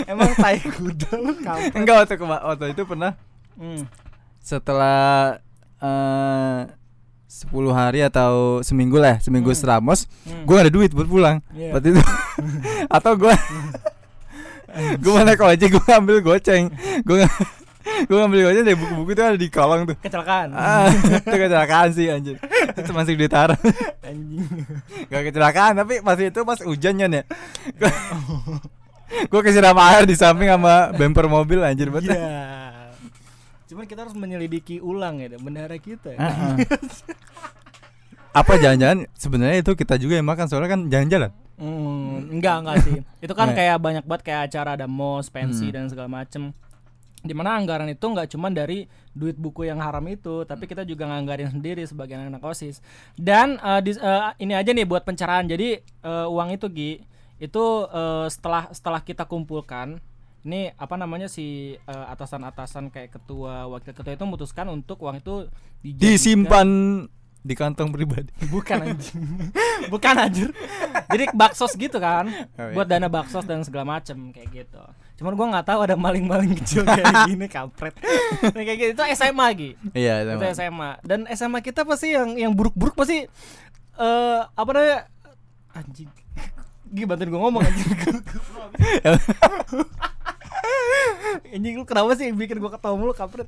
Emang 0.06 0.32
tai 0.34 0.58
kuda 0.58 1.10
lu 1.18 1.36
enggak 1.76 1.96
waktu 2.08 2.16
waktu 2.24 2.66
itu 2.72 2.84
pernah 2.84 3.14
Hmm. 3.54 3.86
setelah 4.40 5.38
eh 5.78 6.60
10 7.34 7.50
hari 7.72 8.00
atau 8.00 8.62
seminggu 8.62 8.96
lah 8.96 9.18
seminggu 9.18 9.50
Hmm. 9.50 9.58
seramos 9.58 10.06
Hmm. 10.22 10.46
gue 10.46 10.54
gak 10.54 10.64
ada 10.64 10.72
duit 10.72 10.92
buat 10.92 11.06
pulang 11.06 11.42
Iya. 11.50 11.74
waktu 11.74 11.88
itu 11.92 12.02
atau 12.98 13.12
gue 13.16 13.34
gue 15.02 15.12
mana 15.12 15.34
kalau 15.34 15.50
aja 15.50 15.66
gue 15.66 15.82
ngambil 15.84 16.18
goceng 16.24 16.70
gue 17.04 17.18
gue 18.08 18.16
ngambil 18.16 18.40
goceng 18.44 18.64
dari 18.64 18.74
buku-buku 18.76 19.10
itu 19.12 19.22
ada 19.22 19.36
di 19.36 19.48
kolong 19.48 19.82
tuh 19.86 19.98
Kecelakaan. 20.00 20.48
ah 20.52 20.88
itu 20.90 21.36
kecelakaan 21.36 21.90
sih 21.92 22.08
anjir 22.08 22.38
itu 22.72 22.92
masih 22.92 23.14
ditaruh 23.16 23.58
Anjing. 24.00 24.46
gak 25.10 25.24
kecelakaan 25.28 25.74
tapi 25.76 26.00
pas 26.00 26.16
itu 26.16 26.40
pas 26.40 26.58
hujannya 26.60 27.08
ya 27.12 27.24
gue 29.24 29.42
kesiram 29.42 29.78
air 29.80 30.04
di 30.04 30.16
samping 30.16 30.48
sama 30.48 30.90
bumper 30.92 31.28
mobil 31.28 31.60
anjir 31.60 31.90
betul 31.90 32.14
Iya. 32.14 32.63
Cuman 33.74 33.86
kita 33.86 34.06
harus 34.06 34.14
menyelidiki 34.14 34.78
ulang 34.78 35.18
ya 35.18 35.34
bendahara 35.34 35.76
kita. 35.76 36.14
Heeh. 36.14 36.54
apa 38.34 38.54
jangan-jangan 38.56 39.06
sebenarnya 39.14 39.62
itu 39.62 39.72
kita 39.74 39.94
juga 39.96 40.18
yang 40.18 40.26
makan 40.26 40.46
soalnya 40.46 40.72
kan 40.72 40.82
jalan-jalan 40.88 41.32
Hmm, 41.54 42.34
enggak 42.34 42.66
enggak 42.66 42.78
sih. 42.82 42.98
Itu 43.22 43.38
kan 43.38 43.54
Nggak. 43.54 43.58
kayak 43.62 43.78
banyak 43.78 44.04
banget 44.04 44.22
kayak 44.26 44.42
acara 44.50 44.70
ada 44.74 44.90
mos, 44.90 45.30
pensi 45.30 45.70
Hmm. 45.70 45.72
dan 45.72 45.86
segala 45.86 46.10
macem. 46.12 46.50
Di 47.22 47.32
mana 47.32 47.54
anggaran 47.54 47.86
itu 47.88 48.02
nggak 48.04 48.26
cuma 48.28 48.50
dari 48.50 48.84
duit 49.12 49.38
buku 49.38 49.64
yang 49.64 49.78
haram 49.78 50.02
itu, 50.10 50.44
tapi 50.44 50.66
kita 50.66 50.82
juga 50.82 51.06
nganggarin 51.06 51.54
sendiri 51.54 51.86
sebagai 51.86 52.18
anak-anak 52.18 52.42
osis. 52.44 52.82
Dan 53.14 53.62
eh, 53.62 53.80
dis- 53.80 54.02
eh, 54.02 54.22
ini 54.40 54.58
aja 54.58 54.70
nih 54.70 54.84
buat 54.84 55.02
pencerahan. 55.02 55.46
Jadi 55.46 55.78
eh, 55.80 56.26
uang 56.28 56.50
itu 56.52 56.68
Gi, 56.68 56.92
itu 57.38 57.64
eh, 57.86 58.28
setelah 58.28 58.74
setelah 58.74 59.00
kita 59.00 59.24
kumpulkan, 59.24 60.02
ini 60.44 60.72
apa 60.74 60.94
namanya 60.94 61.26
si 61.26 61.46
eh, 61.74 62.06
atasan-atasan 62.10 62.88
kayak 62.88 63.14
ketua, 63.14 63.66
wakil 63.66 63.92
ketua 63.92 64.12
itu 64.12 64.24
memutuskan 64.24 64.68
untuk 64.68 65.00
uang 65.00 65.18
itu 65.18 65.48
dijadikan- 65.80 66.04
disimpan 66.06 66.70
di 67.40 67.54
kantong 67.54 67.92
pribadi 67.92 68.32
Bukan 68.50 68.78
anjing. 68.82 69.24
Bukan 69.88 70.16
anjir. 70.16 70.56
Jadi 71.06 71.28
baksos 71.32 71.76
gitu 71.76 71.96
kan. 71.98 72.24
Oh, 72.56 72.60
iya. 72.62 72.72
Buat 72.72 72.88
dana 72.88 73.08
baksos 73.08 73.44
dan 73.44 73.60
segala 73.62 73.84
macem 73.90 74.32
kayak 74.32 74.48
gitu. 74.54 74.80
Cuman 75.14 75.36
gua 75.36 75.48
nggak 75.50 75.68
tahu 75.68 75.80
ada 75.82 75.96
maling-maling 75.96 76.56
kecil 76.60 76.84
kayak 76.84 77.04
gini 77.28 77.48
kampret. 77.48 78.00
Nah, 78.42 78.64
kayak 78.64 78.78
gitu 78.78 78.92
itu 78.94 79.04
SMA 79.14 79.48
Gi. 79.54 79.70
iya 79.92 80.24
Itu 80.24 80.40
sama. 80.40 80.52
SMA. 80.54 80.90
Dan 81.04 81.20
SMA 81.30 81.60
kita 81.60 81.84
pasti 81.84 82.12
yang 82.12 82.32
yang 82.34 82.52
buruk-buruk 82.52 82.96
pasti 82.96 83.28
eh 83.94 84.40
apa 84.46 84.70
namanya? 84.70 85.00
Anjing. 85.74 86.08
Gi 86.90 87.04
bantuin 87.04 87.28
gua 87.28 87.42
ngomong 87.44 87.60
anjing. 87.62 87.92
Anjing 91.50 91.76
lu 91.76 91.84
kenapa 91.84 92.14
sih 92.14 92.30
bikin 92.30 92.58
gua 92.58 92.72
ketawa 92.72 92.96
mulu 92.96 93.12
kampret? 93.12 93.46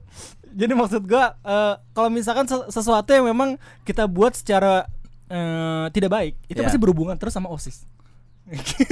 Jadi 0.47 0.71
maksud 0.71 1.03
gua 1.03 1.35
eh, 1.37 1.73
Kalau 1.89 2.09
misalkan 2.09 2.45
ses- 2.45 2.69
sesuatu 2.69 3.09
yang 3.09 3.25
memang 3.25 3.55
Kita 3.81 4.05
buat 4.05 4.33
secara 4.33 4.85
eh, 5.25 5.85
Tidak 5.89 6.07
baik 6.07 6.33
Itu 6.45 6.59
Iya. 6.59 6.65
pasti 6.65 6.77
berhubungan 6.77 7.15
terus 7.15 7.31
sama 7.31 7.47
OSIS. 7.47 7.85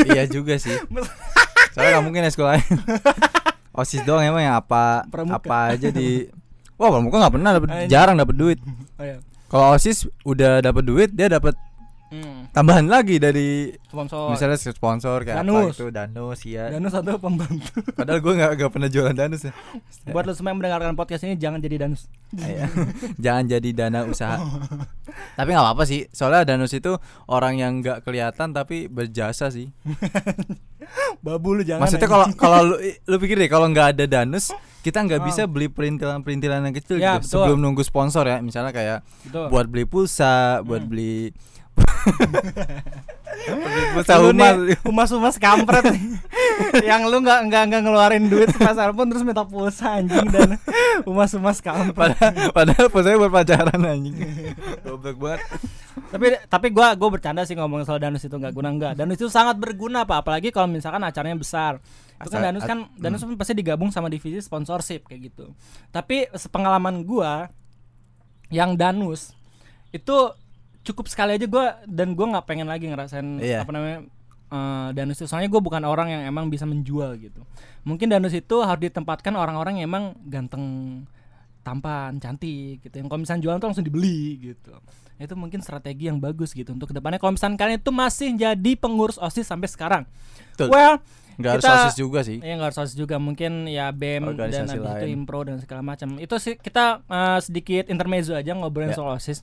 Iya 0.04 0.26
juga 0.26 0.58
sih. 0.58 0.74
Soalnya 1.72 1.90
nggak 1.94 2.06
mungkin 2.06 2.22
ya 2.22 2.32
sekolah. 2.32 2.58
Osis 3.76 4.02
doang 4.02 4.22
emang 4.24 4.42
yang 4.42 4.56
apa 4.56 5.06
Pramuka. 5.08 5.42
apa 5.42 5.58
aja 5.72 5.90
di 5.90 6.26
wah 6.74 6.90
pramuka 6.90 7.18
nggak 7.18 7.34
pernah 7.34 7.52
dapet 7.52 7.70
jarang 7.86 8.14
dapet 8.16 8.34
duit. 8.34 8.60
Oh 8.98 9.04
iya. 9.04 9.18
Kalau 9.46 9.70
osis 9.72 10.06
udah 10.24 10.58
dapet 10.60 10.84
duit 10.84 11.10
dia 11.10 11.26
dapet 11.28 11.54
hmm. 12.14 12.54
tambahan 12.54 12.86
lagi 12.86 13.18
dari 13.18 13.74
Sponsor 13.84 14.30
misalnya 14.30 14.58
sponsor 14.60 15.18
kayak 15.22 15.38
apa 15.38 15.44
Danus. 15.44 15.74
itu 15.74 15.86
danus 15.90 16.40
ya 16.44 16.70
Danus 16.70 16.94
atau 16.94 17.18
pembantu 17.18 17.74
padahal 17.92 18.20
gue 18.20 18.34
nggak 18.34 18.52
nggak 18.56 18.70
pernah 18.70 18.88
jualan 18.88 19.12
danus 19.12 19.42
ya 19.44 19.54
Buat 20.14 20.26
lo 20.26 20.34
semua 20.34 20.50
yang 20.50 20.60
mendengarkan 20.60 20.94
podcast 20.94 21.24
ini 21.24 21.34
Jangan 21.36 21.58
jadi 21.58 21.82
Danus 21.82 22.06
Iya. 22.34 22.66
jangan 23.24 23.46
jadi 23.48 23.70
dana 23.72 24.00
usaha 24.04 24.42
tapi 25.34 25.50
nggak 25.50 25.62
apa-apa 25.64 25.84
sih 25.84 26.10
soalnya 26.10 26.46
danus 26.48 26.74
itu 26.74 26.98
orang 27.28 27.54
yang 27.56 27.78
nggak 27.80 28.02
kelihatan 28.02 28.50
tapi 28.52 28.86
berjasa 28.86 29.50
sih 29.50 29.70
Babu 31.24 31.56
lu 31.56 31.64
jangan 31.64 31.86
maksudnya 31.86 32.08
kalau 32.08 32.26
kalau 32.36 32.60
lu, 32.66 32.76
lu 32.82 33.16
pikir 33.18 33.38
deh 33.38 33.48
kalau 33.48 33.70
nggak 33.70 33.96
ada 33.96 34.06
danus 34.06 34.52
kita 34.82 35.00
nggak 35.00 35.22
Oh. 35.22 35.26
bisa 35.26 35.46
beli 35.46 35.70
perintilan 35.70 36.20
perintilan 36.20 36.60
yang 36.62 36.76
kecil 36.76 36.98
Ya, 36.98 37.16
gitu 37.16 37.24
betul. 37.24 37.34
sebelum 37.40 37.60
nunggu 37.62 37.82
sponsor 37.82 38.26
ya 38.26 38.42
misalnya 38.42 38.74
kayak 38.74 39.00
Betul. 39.24 39.48
buat 39.48 39.66
beli 39.66 39.86
pulsa 39.86 40.60
buat 40.62 40.84
Hmm. 40.84 40.90
beli 40.90 41.32
Lu 43.94 44.02
umat 44.32 44.56
nih, 44.56 44.78
Humas-humas 44.86 45.36
kampret 45.36 45.84
nih. 45.92 46.04
Yang 46.86 47.02
lu 47.10 47.18
nggak 47.26 47.40
nggak 47.50 47.64
nggak 47.70 47.82
ngeluarin 47.84 48.30
duit 48.30 48.50
sebesar 48.54 48.94
pun 48.94 49.10
terus 49.10 49.26
minta 49.26 49.44
pulsa 49.44 50.00
anjing 50.00 50.30
dan 50.30 50.56
humas-humas 51.08 51.60
kampret. 51.60 52.14
padahal 52.16 52.54
padahal 52.54 52.86
pulsanya 52.94 53.18
buat 53.20 53.34
pacaran 53.34 53.82
anjing 53.82 54.16
goblok 54.86 55.18
banget 55.18 55.42
tapi 56.14 56.26
tapi 56.46 56.68
gua 56.70 56.94
gua 56.94 57.10
bercanda 57.10 57.42
sih 57.42 57.58
ngomong 57.58 57.86
soal 57.86 57.98
danus 57.98 58.22
itu 58.26 58.34
nggak 58.34 58.54
guna 58.54 58.70
nggak. 58.70 58.94
Danus 59.02 59.18
itu 59.18 59.30
sangat 59.34 59.58
berguna 59.58 60.06
pak, 60.06 60.22
apalagi 60.26 60.54
kalau 60.54 60.70
misalkan 60.70 61.02
acaranya 61.02 61.38
besar. 61.38 61.82
Itu 62.22 62.30
kan 62.30 62.54
danus 62.54 62.64
kan 62.66 62.86
at- 62.86 62.94
danus 63.02 63.22
kan 63.26 63.34
pasti 63.34 63.54
digabung 63.58 63.90
sama 63.90 64.14
divisi 64.14 64.38
sponsorship 64.42 65.10
kayak 65.10 65.34
gitu. 65.34 65.54
Tapi 65.90 66.30
sepengalaman 66.34 67.02
gua 67.02 67.50
yang 68.54 68.78
danus 68.78 69.34
itu 69.90 70.34
cukup 70.84 71.08
sekali 71.08 71.34
aja 71.34 71.46
gua 71.46 71.80
dan 71.84 72.12
gua 72.12 72.28
nggak 72.30 72.46
pengen 72.46 72.68
lagi 72.68 72.86
ngerasain 72.86 73.40
Iya. 73.40 73.64
apa 73.64 73.72
namanya 73.72 73.98
eh, 74.50 74.90
danus 74.94 75.18
itu 75.18 75.26
soalnya 75.26 75.48
gue 75.48 75.58
bukan 75.60 75.82
orang 75.82 76.08
yang 76.08 76.22
emang 76.24 76.46
bisa 76.46 76.64
menjual 76.64 77.18
gitu 77.18 77.42
mungkin 77.82 78.06
danus 78.06 78.32
itu 78.32 78.62
harus 78.62 78.84
ditempatkan 78.84 79.34
orang-orang 79.34 79.80
yang 79.80 79.88
emang 79.88 80.04
ganteng 80.24 80.64
tampan 81.60 82.20
cantik 82.20 82.78
gitu 82.82 82.94
yang 82.94 83.08
kalau 83.08 83.24
misalnya 83.24 83.42
jualan 83.42 83.58
tuh 83.58 83.68
langsung 83.68 83.82
dibeli 83.82 84.20
gitu 84.44 84.76
itu 85.16 85.34
mungkin 85.34 85.58
strategi 85.58 86.06
yang 86.06 86.20
bagus 86.20 86.52
gitu 86.52 86.70
untuk 86.70 86.86
ke 86.86 86.94
depannya 86.94 87.16
kalau 87.16 87.32
misalnya 87.32 87.56
kalian 87.56 87.80
itu 87.80 87.90
masih 87.90 88.30
jadi 88.36 88.72
pengurus 88.76 89.16
osis 89.16 89.48
sampai 89.48 89.66
sekarang 89.66 90.04
Betul. 90.52 90.68
well 90.70 91.00
nggak 91.34 91.50
harus 91.50 91.64
Kita- 91.64 91.78
osis 91.82 91.96
juga 91.96 92.20
sih 92.22 92.38
Ya 92.38 92.54
nggak 92.54 92.70
harus 92.70 92.80
osis 92.84 92.94
juga 92.94 93.16
mungkin 93.18 93.66
ya 93.66 93.90
BEM 93.90 94.36
dan 94.36 94.52
habis 94.68 94.76
itu 94.76 94.84
lain. 94.84 95.08
impro 95.16 95.42
dan 95.42 95.58
segala 95.58 95.82
macam. 95.82 96.20
Itu 96.20 96.38
sih 96.38 96.54
kita 96.56 97.02
eh, 97.02 97.40
sedikit 97.40 97.88
intermezzo 97.88 98.36
aja 98.36 98.54
ngobrolin 98.54 98.92
Ya. 98.92 98.98
soal 99.00 99.18
OSIS. 99.18 99.42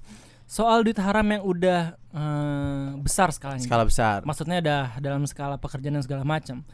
Soal 0.50 0.82
duit 0.82 0.98
haram 0.98 1.22
yang 1.30 1.46
udah 1.46 1.94
eh, 1.94 2.88
besar 2.98 3.30
skalanya. 3.30 3.62
skala 3.62 3.86
besar 3.86 4.26
Maksudnya 4.26 4.58
udah 4.58 4.82
dalam 4.98 5.22
skala 5.30 5.54
pekerjaan 5.62 5.94
dan 5.94 6.02
segala 6.02 6.26
macam. 6.26 6.66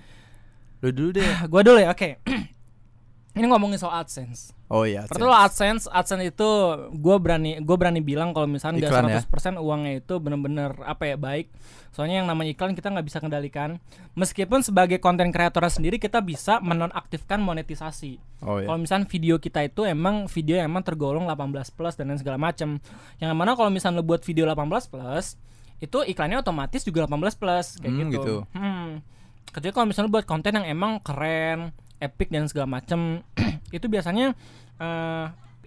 lu 0.81 0.89
dulu 0.89 1.21
deh 1.21 1.29
Gua 1.53 1.61
dulu 1.61 1.77
ya, 1.85 1.93
oke. 1.93 2.17
Ini 3.37 3.45
ngomongin 3.45 3.77
soal 3.77 4.01
AdSense. 4.01 4.56
Oh 4.67 4.83
iya 4.83 5.07
Pertama 5.07 5.47
AdSense, 5.47 5.87
AdSense 5.87 6.27
itu 6.27 6.49
gue 6.91 7.17
berani 7.17 7.63
gue 7.63 7.77
berani 7.79 8.01
bilang 8.01 8.35
kalau 8.35 8.51
misalnya 8.51 8.83
Iklan 8.83 9.07
ya? 9.07 9.23
nggak 9.23 9.31
100% 9.31 9.63
uangnya 9.63 9.93
itu 10.01 10.15
bener-bener 10.19 10.75
apa 10.83 11.07
ya 11.07 11.17
baik. 11.17 11.51
Soalnya 11.95 12.21
yang 12.21 12.29
namanya 12.29 12.53
iklan 12.53 12.77
kita 12.77 12.93
nggak 12.93 13.07
bisa 13.09 13.25
kendalikan. 13.25 13.81
Meskipun 14.13 14.61
sebagai 14.61 15.01
konten 15.01 15.33
kreator 15.33 15.65
sendiri 15.67 15.97
kita 15.97 16.21
bisa 16.21 16.61
menonaktifkan 16.61 17.41
monetisasi. 17.41 18.21
oh 18.45 18.61
iya 18.61 18.69
Kalau 18.69 18.77
misalnya 18.77 19.07
video 19.09 19.41
kita 19.41 19.65
itu 19.65 19.89
emang 19.89 20.29
video 20.29 20.61
yang 20.61 20.69
emang 20.69 20.85
tergolong 20.85 21.25
18 21.25 21.57
plus 21.73 21.97
dan 21.97 22.13
lain 22.13 22.21
segala 22.21 22.37
macam. 22.37 22.77
Yang 23.17 23.33
mana 23.33 23.57
kalau 23.57 23.73
misalnya 23.73 24.01
lo 24.01 24.05
buat 24.05 24.21
video 24.21 24.45
18 24.45 24.93
plus 24.93 25.41
itu 25.77 25.99
iklannya 26.05 26.41
otomatis 26.41 26.85
juga 26.85 27.05
18 27.05 27.37
plus 27.37 27.67
kayak 27.81 27.93
Hmm, 27.93 28.09
gitu. 28.09 28.13
gitu. 28.13 28.37
Hmm. 28.53 29.01
Kecuali 29.49 29.73
kalau 29.73 29.87
misalnya 29.89 30.09
lo 30.09 30.15
buat 30.17 30.27
konten 30.29 30.53
yang 30.53 30.67
emang 30.69 31.01
keren, 31.01 31.73
epic 31.99 32.29
dan 32.33 32.49
segala 32.49 32.81
macam, 32.81 33.23
itu 33.77 33.87
biasanya 33.89 34.33
eh, 34.81 35.27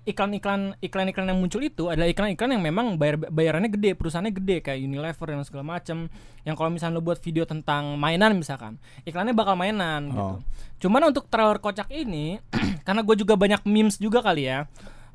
iklan-iklan 0.09 0.73
iklan-iklan 0.81 1.29
yang 1.29 1.39
muncul 1.39 1.61
itu 1.61 1.85
adalah 1.91 2.09
iklan-iklan 2.09 2.57
yang 2.57 2.63
memang 2.65 2.97
bayar 2.97 3.19
bayarannya 3.29 3.69
gede, 3.69 3.93
perusahaannya 3.93 4.33
gede 4.33 4.57
kayak 4.65 4.79
Unilever 4.81 5.27
dan 5.29 5.45
segala 5.45 5.77
macam. 5.77 6.09
Yang 6.41 6.55
kalau 6.57 6.69
misalnya 6.73 6.97
lo 6.97 7.03
buat 7.05 7.21
video 7.21 7.43
tentang 7.45 7.99
mainan 8.01 8.33
misalkan, 8.33 8.81
iklannya 9.05 9.37
bakal 9.37 9.53
mainan 9.53 10.09
gitu. 10.09 10.35
Oh. 10.35 10.41
Cuman 10.81 11.13
untuk 11.13 11.29
trailer 11.29 11.61
kocak 11.61 11.93
ini 11.93 12.41
karena 12.87 13.05
gue 13.05 13.15
juga 13.19 13.37
banyak 13.37 13.61
memes 13.69 14.01
juga 14.01 14.25
kali 14.25 14.49
ya. 14.49 14.65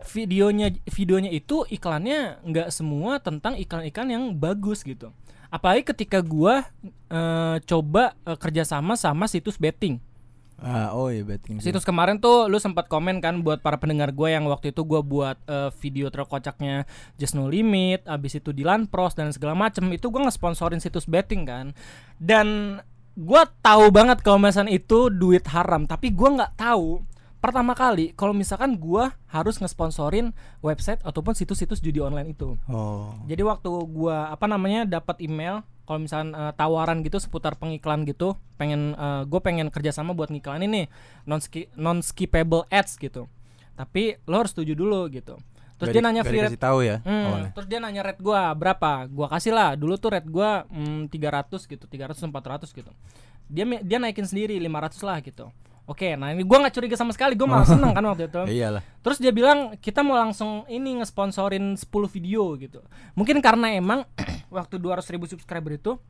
Videonya 0.04 0.68
videonya 0.84 1.30
itu 1.32 1.64
iklannya 1.64 2.44
nggak 2.44 2.68
semua 2.68 3.18
tentang 3.18 3.56
iklan-iklan 3.56 4.08
yang 4.12 4.24
bagus 4.36 4.84
gitu. 4.84 5.10
Apalagi 5.48 5.86
ketika 5.86 6.18
gua 6.18 6.66
eh, 7.08 7.56
coba 7.64 8.12
eh, 8.26 8.36
kerjasama 8.36 8.98
sama 8.98 9.24
situs 9.30 9.56
betting. 9.56 10.02
Ah, 10.60 10.94
oh 10.94 11.10
iya 11.10 11.26
betting. 11.26 11.58
Situs 11.58 11.82
kemarin 11.82 12.22
tuh 12.22 12.46
lu 12.46 12.56
sempat 12.62 12.86
komen 12.86 13.18
kan 13.18 13.42
buat 13.42 13.60
para 13.60 13.76
pendengar 13.76 14.14
gue 14.14 14.32
yang 14.32 14.46
waktu 14.46 14.70
itu 14.70 14.86
gue 14.86 15.00
buat 15.02 15.36
eh, 15.50 15.70
video 15.82 16.08
terkocaknya 16.08 16.88
Just 17.18 17.34
No 17.34 17.50
Limit, 17.50 18.06
abis 18.06 18.38
itu 18.38 18.54
Dilan 18.54 18.86
Pros 18.86 19.18
dan 19.18 19.34
segala 19.34 19.58
macem 19.58 19.84
itu 19.90 20.08
gue 20.08 20.22
ngesponsorin 20.22 20.78
situs 20.78 21.10
betting 21.10 21.44
kan. 21.44 21.74
Dan 22.16 22.78
gue 23.14 23.42
tahu 23.62 23.90
banget 23.90 24.22
kalau 24.22 24.38
misalnya 24.42 24.74
itu 24.74 25.10
duit 25.10 25.44
haram, 25.50 25.86
tapi 25.86 26.14
gue 26.14 26.28
nggak 26.28 26.58
tahu 26.58 27.02
pertama 27.44 27.76
kali 27.76 28.16
kalau 28.16 28.32
misalkan 28.32 28.72
gue 28.80 29.04
harus 29.28 29.60
ngesponsorin 29.60 30.32
website 30.64 31.04
ataupun 31.04 31.36
situs-situs 31.36 31.84
judi 31.84 32.00
online 32.00 32.32
itu. 32.32 32.56
Oh. 32.72 33.12
Jadi 33.28 33.44
waktu 33.44 33.68
gua 33.92 34.32
apa 34.32 34.48
namanya 34.48 34.88
dapat 34.88 35.20
email 35.20 35.60
kalau 35.84 36.00
misalkan 36.02 36.32
eh, 36.32 36.52
tawaran 36.56 37.04
gitu 37.04 37.20
seputar 37.20 37.56
pengiklan 37.60 38.08
gitu, 38.08 38.36
pengen 38.56 38.96
gue 39.28 39.40
pengen 39.44 39.68
kerjasama 39.68 40.16
buat 40.16 40.32
ngiklanin 40.32 40.70
nih 40.70 40.86
non 41.28 41.40
non 41.76 42.00
skippable 42.00 42.64
ads 42.72 42.96
gitu. 42.96 43.28
Tapi 43.74 44.18
lo 44.30 44.40
harus 44.40 44.54
setuju 44.54 44.78
dulu 44.78 45.10
gitu. 45.10 45.36
Terus 45.74 45.90
dia 45.90 46.02
nanya 46.02 46.22
free 46.22 46.40
rate. 46.40 46.58
Tahu 46.58 46.78
ya. 46.86 47.02
Hmm, 47.02 47.24
awalnya. 47.26 47.50
terus 47.50 47.66
dia 47.66 47.78
nanya 47.82 48.02
rate 48.06 48.22
gua 48.22 48.54
berapa? 48.54 49.10
Gua 49.10 49.26
kasih 49.26 49.52
lah. 49.52 49.74
Dulu 49.74 49.98
tuh 49.98 50.14
rate 50.14 50.28
gua 50.30 50.62
hmm, 50.70 51.10
300 51.10 51.66
gitu, 51.66 51.84
300 51.90 52.30
400 52.30 52.70
gitu. 52.70 52.90
Dia 53.50 53.64
dia 53.82 53.98
naikin 53.98 54.24
sendiri 54.24 54.54
500 54.56 55.02
lah 55.02 55.18
gitu. 55.20 55.50
Oke, 55.84 56.16
nah 56.16 56.32
ini 56.32 56.48
gua 56.48 56.64
nggak 56.64 56.74
curiga 56.80 56.96
sama 56.96 57.12
sekali, 57.12 57.36
gua 57.36 57.44
malah 57.44 57.68
seneng 57.68 57.92
kan 57.92 58.04
waktu 58.08 58.24
itu. 58.32 58.42
Iyalah. 58.56 58.80
Terus 59.04 59.18
dia 59.20 59.32
bilang 59.36 59.76
kita 59.76 60.00
mau 60.00 60.16
langsung 60.16 60.64
ini 60.64 60.96
ngesponsorin 60.96 61.76
10 61.76 61.84
video 62.08 62.56
gitu. 62.56 62.80
Mungkin 63.12 63.44
karena 63.44 63.76
emang 63.76 64.08
waktu 64.56 64.80
200 64.80 65.04
ribu 65.12 65.28
subscriber 65.28 65.76
itu 65.76 66.00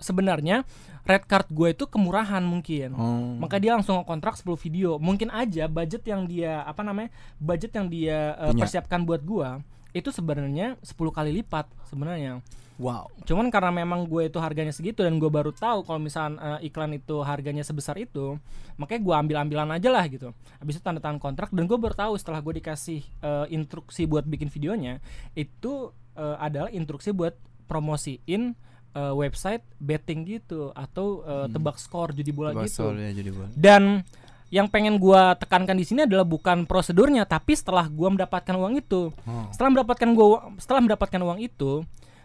sebenarnya 0.00 0.64
red 1.04 1.24
card 1.28 1.48
gue 1.52 1.76
itu 1.76 1.84
kemurahan 1.84 2.40
mungkin. 2.40 2.96
Oh. 2.96 3.36
Maka 3.36 3.60
dia 3.60 3.76
langsung 3.76 4.00
kontrak 4.08 4.40
10 4.40 4.56
video. 4.56 4.96
Mungkin 4.96 5.28
aja 5.28 5.68
budget 5.68 6.00
yang 6.08 6.24
dia 6.24 6.64
apa 6.64 6.80
namanya? 6.80 7.12
budget 7.36 7.76
yang 7.76 7.92
dia 7.92 8.32
Punya. 8.48 8.64
persiapkan 8.64 9.04
buat 9.04 9.20
gua 9.20 9.60
itu 9.94 10.08
sebenarnya 10.08 10.80
10 10.80 10.96
kali 11.12 11.30
lipat 11.44 11.68
sebenarnya. 11.86 12.40
Wow. 12.74 13.06
Cuman 13.22 13.54
karena 13.54 13.70
memang 13.70 14.02
gue 14.04 14.26
itu 14.26 14.38
harganya 14.42 14.74
segitu 14.74 15.06
dan 15.06 15.14
gue 15.16 15.30
baru 15.30 15.54
tahu 15.54 15.86
kalau 15.86 16.02
misalnya 16.02 16.58
eh, 16.58 16.66
iklan 16.66 16.90
itu 16.92 17.22
harganya 17.22 17.62
sebesar 17.62 17.94
itu, 17.94 18.34
makanya 18.74 19.00
gue 19.06 19.14
ambil-ambilan 19.14 19.68
aja 19.78 19.88
lah 19.94 20.02
gitu. 20.10 20.34
Habis 20.58 20.78
itu 20.78 20.82
tanda 20.82 20.98
tangan 20.98 21.22
kontrak 21.22 21.54
dan 21.54 21.70
gue 21.70 21.78
baru 21.78 21.94
tahu 21.94 22.18
setelah 22.18 22.42
gue 22.42 22.58
dikasih 22.58 23.00
eh, 23.00 23.46
instruksi 23.54 24.10
buat 24.10 24.26
bikin 24.26 24.50
videonya 24.50 24.98
itu 25.38 25.94
eh, 26.18 26.36
adalah 26.42 26.66
instruksi 26.68 27.14
buat 27.14 27.38
promosiin 27.70 28.58
eh, 28.90 29.14
website 29.14 29.62
betting 29.78 30.26
gitu 30.26 30.74
atau 30.74 31.22
eh, 31.22 31.46
tebak 31.50 31.78
skor 31.78 32.10
judi 32.10 32.34
bola 32.34 32.50
Tebak 32.52 32.66
gitu. 32.66 32.90
skor 32.90 32.94
ya 32.98 33.10
jadi 33.14 33.30
bola. 33.30 33.48
Dan 33.54 34.02
yang 34.50 34.66
pengen 34.66 34.98
gua 34.98 35.34
tekankan 35.34 35.74
di 35.74 35.82
sini 35.82 36.06
adalah 36.06 36.22
bukan 36.22 36.62
prosedurnya, 36.62 37.26
tapi 37.26 37.58
setelah 37.58 37.90
gua 37.90 38.14
mendapatkan 38.14 38.54
uang 38.54 38.78
itu, 38.78 39.10
Oh. 39.26 39.46
setelah 39.50 39.70
mendapatkan 39.78 40.08
gua 40.14 40.26
setelah 40.62 40.80
mendapatkan 40.82 41.20
uang 41.22 41.38
itu, 41.42 41.82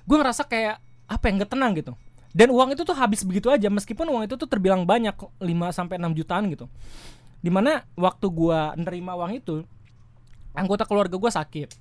gua 0.09 0.25
ngerasa 0.25 0.49
kayak 0.49 0.81
apa 1.05 1.23
yang 1.29 1.45
gak 1.45 1.53
tenang 1.53 1.77
gitu. 1.77 1.93
Dan 2.33 2.49
uang 2.49 2.73
itu 2.73 2.81
tuh 2.81 2.97
habis 2.97 3.21
begitu 3.21 3.49
aja, 3.53 3.69
meskipun 3.69 4.09
uang 4.09 4.25
itu 4.25 4.33
tuh 4.37 4.49
terbilang 4.49 4.85
banyak 4.85 5.13
5 5.13 5.45
sampai 5.69 6.01
6 6.01 6.17
jutaan 6.17 6.49
gitu. 6.49 6.65
Di 7.41 7.53
mana 7.53 7.85
waktu 7.93 8.25
gua 8.33 8.73
nerima 8.73 9.13
uang 9.13 9.37
itu, 9.37 9.61
anggota 10.57 10.85
keluarga 10.89 11.13
gua 11.17 11.29
sakit, 11.29 11.77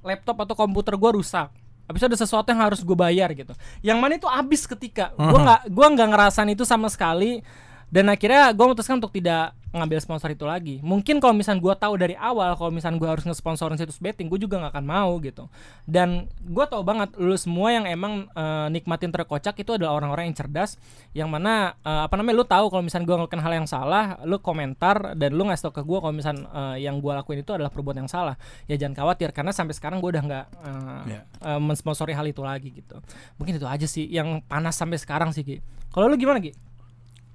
laptop 0.00 0.36
atau 0.48 0.56
komputer 0.56 0.96
gua 0.96 1.12
rusak. 1.12 1.52
Habis 1.86 2.02
ada 2.02 2.16
sesuatu 2.18 2.50
yang 2.50 2.66
harus 2.66 2.82
gue 2.82 2.98
bayar 2.98 3.30
gitu. 3.30 3.54
Yang 3.78 3.98
mana 4.02 4.12
itu 4.18 4.26
habis 4.26 4.66
ketika 4.66 5.14
gua 5.14 5.38
nggak 5.38 5.60
gua 5.70 5.86
nggak 5.94 6.08
ngerasain 6.10 6.50
itu 6.50 6.66
sama 6.66 6.90
sekali 6.90 7.46
dan 7.86 8.10
akhirnya 8.10 8.50
gue 8.50 8.64
memutuskan 8.66 8.98
untuk 8.98 9.14
tidak 9.14 9.54
ngambil 9.76 10.00
sponsor 10.00 10.32
itu 10.32 10.48
lagi. 10.48 10.80
Mungkin 10.80 11.20
kalau 11.20 11.36
misalnya 11.36 11.60
gue 11.60 11.74
tahu 11.76 11.94
dari 12.00 12.16
awal 12.16 12.56
kalau 12.56 12.72
misalnya 12.72 12.96
gue 12.96 13.08
harus 13.08 13.24
ngesponsorin 13.28 13.76
situs 13.76 14.00
betting, 14.00 14.26
gue 14.26 14.40
juga 14.40 14.56
nggak 14.60 14.72
akan 14.72 14.86
mau 14.88 15.16
gitu. 15.20 15.46
Dan 15.84 16.26
gue 16.42 16.64
tahu 16.66 16.82
banget 16.82 17.12
lu 17.20 17.36
semua 17.36 17.70
yang 17.70 17.84
emang 17.84 18.26
eh, 18.32 18.66
nikmatin 18.72 19.12
terkocak 19.12 19.54
itu 19.60 19.76
adalah 19.76 19.96
orang-orang 19.96 20.32
yang 20.32 20.36
cerdas, 20.36 20.80
yang 21.12 21.28
mana 21.28 21.76
eh, 21.84 22.02
apa 22.08 22.16
namanya 22.16 22.36
lu 22.40 22.46
tahu 22.48 22.72
kalau 22.72 22.82
misalnya 22.82 23.06
gue 23.06 23.16
ngelakuin 23.20 23.42
hal 23.44 23.52
yang 23.52 23.68
salah, 23.68 24.16
lu 24.24 24.40
komentar 24.40 25.12
dan 25.14 25.36
lu 25.36 25.44
ngasih 25.46 25.68
tau 25.68 25.74
ke 25.76 25.82
gue 25.84 25.98
kalau 26.00 26.14
misalnya 26.16 26.48
eh, 26.50 26.88
yang 26.88 26.98
gue 26.98 27.12
lakuin 27.12 27.44
itu 27.44 27.52
adalah 27.52 27.68
perbuatan 27.68 28.08
yang 28.08 28.12
salah. 28.12 28.34
Ya 28.66 28.80
jangan 28.80 29.04
khawatir 29.04 29.30
karena 29.36 29.52
sampai 29.52 29.76
sekarang 29.76 30.00
gue 30.00 30.10
udah 30.10 30.24
nggak 30.24 30.46
eh, 30.64 31.02
Ya. 31.06 31.20
eh, 31.22 31.60
mensponsori 31.60 32.16
hal 32.16 32.24
itu 32.24 32.40
lagi 32.40 32.72
gitu. 32.72 32.96
Mungkin 33.36 33.60
itu 33.60 33.66
aja 33.68 33.86
sih 33.86 34.08
yang 34.08 34.40
panas 34.44 34.74
sampai 34.74 34.96
sekarang 34.96 35.30
sih 35.30 35.44
Ki. 35.44 35.56
Kalau 35.92 36.08
lu 36.08 36.16
gimana 36.16 36.40
Ki? 36.40 36.52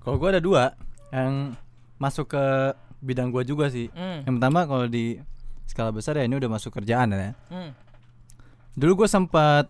Kalau 0.01 0.17
gua 0.17 0.33
ada 0.33 0.41
dua 0.41 0.73
yang 1.13 1.53
masuk 2.01 2.33
ke 2.33 2.43
bidang 2.97 3.29
gua 3.29 3.45
juga 3.45 3.69
sih. 3.69 3.93
Hmm. 3.93 4.25
Yang 4.25 4.33
pertama 4.41 4.59
kalau 4.65 4.85
di 4.89 5.21
skala 5.69 5.93
besar 5.93 6.17
ya 6.17 6.25
ini 6.25 6.33
udah 6.33 6.49
masuk 6.49 6.73
kerjaan 6.73 7.13
ya. 7.13 7.37
Hmm. 7.53 7.71
Dulu 8.73 9.05
gua 9.05 9.07
sempat 9.07 9.69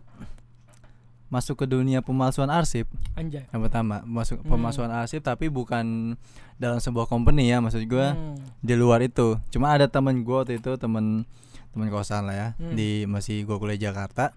masuk 1.32 1.64
ke 1.64 1.66
dunia 1.66 2.04
pemalsuan 2.04 2.52
arsip. 2.52 2.88
Anjay. 3.16 3.48
Yang 3.52 3.62
pertama 3.68 4.04
masuk 4.04 4.44
Hmm. 4.44 4.52
pemalsuan 4.52 4.92
arsip 4.92 5.24
tapi 5.24 5.48
bukan 5.48 6.16
dalam 6.56 6.80
sebuah 6.80 7.08
company 7.08 7.48
ya 7.48 7.60
maksud 7.60 7.84
gua 7.88 8.16
Hmm. 8.16 8.36
di 8.60 8.76
luar 8.76 9.00
itu. 9.00 9.40
Cuma 9.48 9.72
ada 9.72 9.88
temen 9.88 10.24
gua 10.24 10.44
waktu 10.44 10.60
itu 10.60 10.76
temen 10.76 11.24
temen 11.72 11.88
kosan 11.88 12.28
lah 12.28 12.36
ya 12.36 12.48
Hmm. 12.60 12.76
di 12.76 13.08
masih 13.08 13.48
gua 13.48 13.56
kuliah 13.58 13.92
Jakarta 13.92 14.36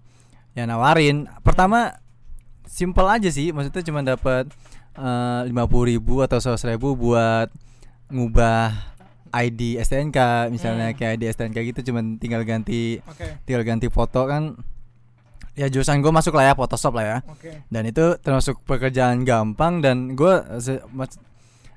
yang 0.55 0.71
nawarin. 0.71 1.27
Pertama 1.43 1.99
simple 2.63 3.05
aja 3.05 3.27
sih 3.27 3.51
maksudnya 3.51 3.83
cuma 3.83 3.99
dapat 4.01 4.47
lima 5.43 5.67
puluh 5.67 5.91
ribu 5.91 6.23
atau 6.23 6.39
seratus 6.39 6.63
ribu 6.63 6.95
buat 6.95 7.51
ngubah 8.07 8.71
ID 9.31 9.77
STNK 9.77 10.17
misalnya 10.47 10.89
Hmm. 10.89 10.95
kayak 10.95 11.11
ID 11.15 11.23
STNK 11.29 11.57
gitu 11.65 11.91
cuman 11.91 12.15
tinggal 12.15 12.41
ganti 12.41 13.03
Oke. 13.03 13.43
tinggal 13.43 13.63
ganti 13.63 13.87
foto 13.87 14.23
kan 14.23 14.55
ya 15.53 15.67
jurusan 15.67 15.99
gue 15.99 16.09
masuk 16.09 16.33
lah 16.33 16.45
ya 16.45 16.53
Photoshop 16.53 16.93
lah 16.93 17.05
ya 17.05 17.17
Oke. 17.25 17.63
dan 17.65 17.83
itu 17.83 18.15
termasuk 18.17 18.63
pekerjaan 18.63 19.23
gampang 19.23 19.79
dan 19.79 20.13
gue 20.13 20.33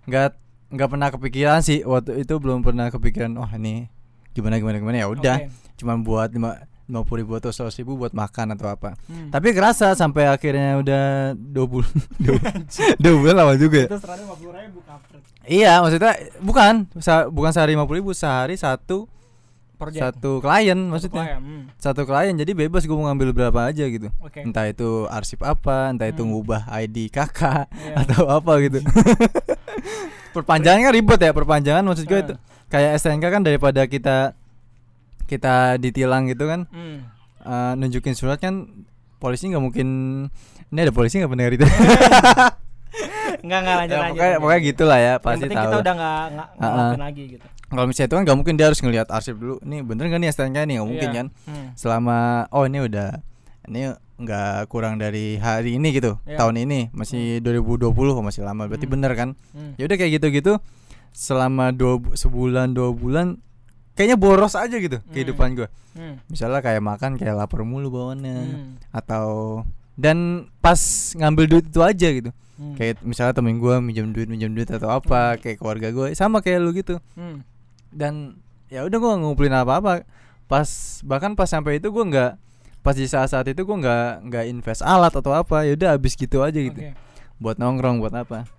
nggak 0.04 0.28
nggak 0.68 0.88
pernah 0.88 1.08
kepikiran 1.08 1.60
sih 1.60 1.80
waktu 1.82 2.22
itu 2.22 2.34
belum 2.36 2.60
pernah 2.60 2.88
kepikiran 2.88 3.32
wah 3.34 3.50
ini 3.52 3.88
gimana 4.30 4.56
gimana 4.56 4.76
gimana 4.76 4.96
ya 4.96 5.08
udah 5.08 5.36
Oke. 5.40 5.50
cuman 5.76 5.96
buat 6.00 6.28
lima 6.30 6.50
lima 6.84 7.04
puluh 7.04 7.20
ribu 7.20 7.36
atau 7.36 7.48
seratus 7.48 7.76
ribu 7.76 7.96
buat 7.96 8.12
makan 8.12 8.54
atau 8.54 8.66
apa 8.66 8.96
Hmm. 9.04 9.28
tapi 9.28 9.52
kerasa 9.52 9.92
sampai 9.92 10.24
akhirnya 10.26 10.78
udah 10.78 11.04
dua 11.34 11.66
bulan 11.66 11.92
dua, 13.02 13.14
bulan 13.14 13.34
lama 13.36 13.52
juga 13.54 13.78
ya 13.82 13.88
Itu 13.88 13.98
serada 13.98 14.22
50 14.22 14.52
ribu 14.54 14.78
kampret. 14.82 15.22
Iya 15.48 15.80
maksudnya 15.80 16.12
bukan 16.38 16.84
bukan 17.28 17.50
sehari 17.50 17.72
lima 17.72 17.82
puluh 17.82 17.98
ribu 17.98 18.12
sehari 18.12 18.54
satu 18.54 19.08
jam. 19.88 20.10
satu 20.10 20.38
klien 20.38 20.74
Satu 20.74 20.90
maksudnya 20.90 21.24
klien, 21.24 21.40
hmm. 21.40 21.62
satu 21.76 22.02
klien 22.02 22.34
jadi 22.34 22.52
bebas 22.52 22.82
gue 22.82 22.92
mau 22.92 23.06
ngambil 23.06 23.30
berapa 23.32 23.60
aja 23.64 23.86
gitu 23.86 24.10
Oke. 24.18 24.42
entah 24.42 24.66
itu 24.66 25.06
arsip 25.06 25.40
apa 25.40 25.88
entah 25.88 26.04
itu 26.04 26.20
Hmm. 26.20 26.34
ngubah 26.34 26.66
ID 26.68 27.08
kakak 27.08 27.70
Iya. 27.70 27.94
atau 28.02 28.26
apa 28.28 28.52
gitu 28.60 28.82
perpanjangan 30.34 30.82
kan 30.82 30.92
ribet 30.92 31.20
ya 31.20 31.32
perpanjangan 31.32 31.82
maksud 31.82 32.04
gue 32.04 32.20
itu 32.20 32.34
kayak 32.68 32.98
STNK 32.98 33.24
kan 33.30 33.42
daripada 33.42 33.86
kita 33.86 34.34
kita 35.24 35.76
ditilang 35.76 36.26
gitu 36.26 36.44
kan 36.44 36.66
Hmm. 36.68 37.06
eh, 37.40 37.72
nunjukin 37.74 38.12
surat 38.12 38.36
kan 38.36 38.66
polisi 39.16 39.46
nggak 39.46 39.62
mungkin 39.62 39.88
ini 40.68 40.78
ada 40.80 40.90
polisi 40.90 41.16
nggak 41.16 41.30
pendengar 41.30 41.54
itu 41.54 41.66
Enggak 43.38 43.58
enggak 43.60 43.76
lanjut 43.76 43.90
ya, 43.90 44.00
lanjut. 44.00 44.14
pokoknya 44.14 44.36
pokoknya 44.38 44.60
gitulah 44.64 44.98
ya 44.98 45.12
pasti 45.16 45.44
tahu 45.44 45.52
kita 45.54 45.76
udah 45.78 45.94
enggak 45.94 46.22
enggak 46.26 46.48
ah. 46.48 46.68
ngelakuin 46.68 47.02
lagi 47.02 47.22
gitu. 47.28 47.46
kalau 47.68 47.84
misalnya 47.84 48.06
itu 48.06 48.14
kan 48.14 48.22
nggak 48.24 48.36
mungkin 48.36 48.54
dia 48.54 48.66
harus 48.66 48.80
ngelihat 48.80 49.08
arsip 49.08 49.34
dulu 49.34 49.56
nih 49.60 49.80
bener 49.82 50.04
nggak 50.06 50.20
nih 50.20 50.30
STNK 50.30 50.58
nih 50.58 50.74
nggak 50.74 50.88
mungkin 50.88 51.08
Iya. 51.08 51.16
kan 51.16 51.26
Hmm. 51.44 51.68
selama 51.74 52.16
oh 52.48 52.64
ini 52.64 52.78
udah 52.80 53.08
ini 53.64 53.80
nggak 54.18 54.66
kurang 54.66 54.96
dari 54.96 55.36
hari 55.36 55.76
ini 55.76 55.88
gitu 55.92 56.16
Iya. 56.24 56.38
tahun 56.38 56.54
ini 56.60 56.90
masih 56.90 57.38
2020 57.38 57.92
oh, 58.10 58.20
masih 58.20 58.42
lama 58.42 58.64
berarti 58.64 58.84
Hmm. 58.84 58.94
bener 58.94 59.12
kan 59.14 59.28
Hmm. 59.50 59.72
ya 59.74 59.84
udah 59.84 59.96
kayak 59.96 60.12
gitu-gitu 60.16 60.56
selama 61.10 61.70
dua 61.70 61.98
bu- 61.98 62.14
sebulan 62.14 62.72
dua 62.72 62.90
bulan 62.90 63.38
kayaknya 63.92 64.16
boros 64.16 64.54
aja 64.54 64.74
gitu 64.74 64.98
Hmm. 64.98 65.10
kehidupan 65.10 65.54
gue 65.54 65.68
Hmm. 65.92 66.18
misalnya 66.26 66.58
kayak 66.58 66.80
makan 66.80 67.14
kayak 67.14 67.36
lapar 67.36 67.62
mulu 67.62 67.90
bawaannya 67.90 68.34
Hmm. 68.34 68.70
atau 68.90 69.62
dan 69.92 70.18
pas 70.58 70.78
ngambil 71.12 71.44
duit 71.48 71.66
itu 71.66 71.80
aja 71.80 72.08
gitu 72.08 72.30
Hmm. 72.58 72.74
kayak 72.74 72.98
misalnya 73.00 73.32
temen 73.32 73.56
gue 73.56 73.74
minjem 73.78 74.10
duit 74.10 74.26
minjem 74.26 74.50
duit 74.50 74.66
atau 74.66 74.90
apa 74.90 75.38
kayak 75.38 75.56
keluarga 75.56 75.88
gue 75.88 76.10
sama 76.12 76.38
kayak 76.38 76.58
lu 76.58 76.70
gitu 76.72 76.98
Hmm. 77.14 77.46
dan 77.88 78.34
ya 78.66 78.82
udah 78.82 78.98
gue 78.98 79.12
ngumpulin 79.16 79.54
apa 79.54 79.78
apa 79.78 79.92
pas 80.44 80.66
bahkan 81.02 81.32
pas 81.32 81.46
sampai 81.46 81.78
itu 81.78 81.86
gue 81.86 82.04
nggak 82.04 82.34
pas 82.80 82.92
di 82.92 83.04
saat 83.04 83.28
saat 83.28 83.46
itu 83.46 83.58
gue 83.58 83.76
nggak 83.76 84.06
nggak 84.24 84.44
invest 84.48 84.82
alat 84.82 85.12
atau 85.12 85.30
apa 85.30 85.62
ya 85.62 85.72
udah 85.72 85.88
habis 85.92 86.12
gitu 86.12 86.40
aja 86.40 86.56
gitu 86.56 86.74
Oke. 86.76 86.98
buat 87.38 87.56
nongkrong 87.56 87.98
buat 87.98 88.12
apa 88.12 88.50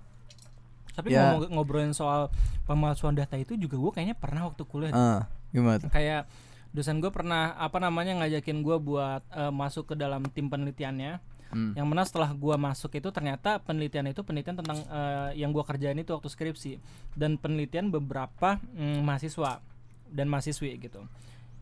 Tapi 0.91 1.12
Ya. 1.12 1.32
ngomong- 1.32 1.52
ngobrolin 1.54 1.91
soal 1.91 2.28
pemalsuan 2.64 3.14
data 3.14 3.36
itu 3.36 3.56
juga 3.56 3.76
gue 3.76 3.91
kayaknya 3.93 4.16
pernah 4.16 4.45
waktu 4.45 4.64
kuliah. 4.64 4.91
ah 4.91 5.22
gimana 5.50 5.76
tuh 5.78 5.89
Kayak 5.89 6.28
dosen 6.70 7.00
gue 7.00 7.08
pernah 7.08 7.56
apa 7.56 7.80
namanya 7.80 8.16
ngajakin 8.18 8.60
gue 8.60 8.78
buat 8.78 9.24
eh, 9.26 9.47
masuk 9.50 9.88
ke 9.88 9.95
dalam 9.95 10.24
tim 10.28 10.47
penelitiannya. 10.47 11.20
Hmm. 11.50 11.74
Yang 11.74 11.88
mana 11.89 12.02
setelah 12.06 12.30
gua 12.38 12.56
masuk 12.62 12.93
itu 12.93 13.10
ternyata 13.10 13.58
penelitian 13.62 14.06
itu 14.10 14.22
penelitian 14.22 14.62
tentang 14.62 14.86
eh, 14.86 15.41
yang 15.41 15.50
gua 15.50 15.66
kerjain 15.66 15.97
itu 15.97 16.14
waktu 16.14 16.30
skripsi 16.30 16.78
dan 17.18 17.41
penelitian 17.41 17.89
beberapa 17.89 18.62
mm, 18.62 19.02
mahasiswa 19.02 19.62
dan 20.10 20.26
mahasiswi 20.30 20.78
gitu. 20.78 21.06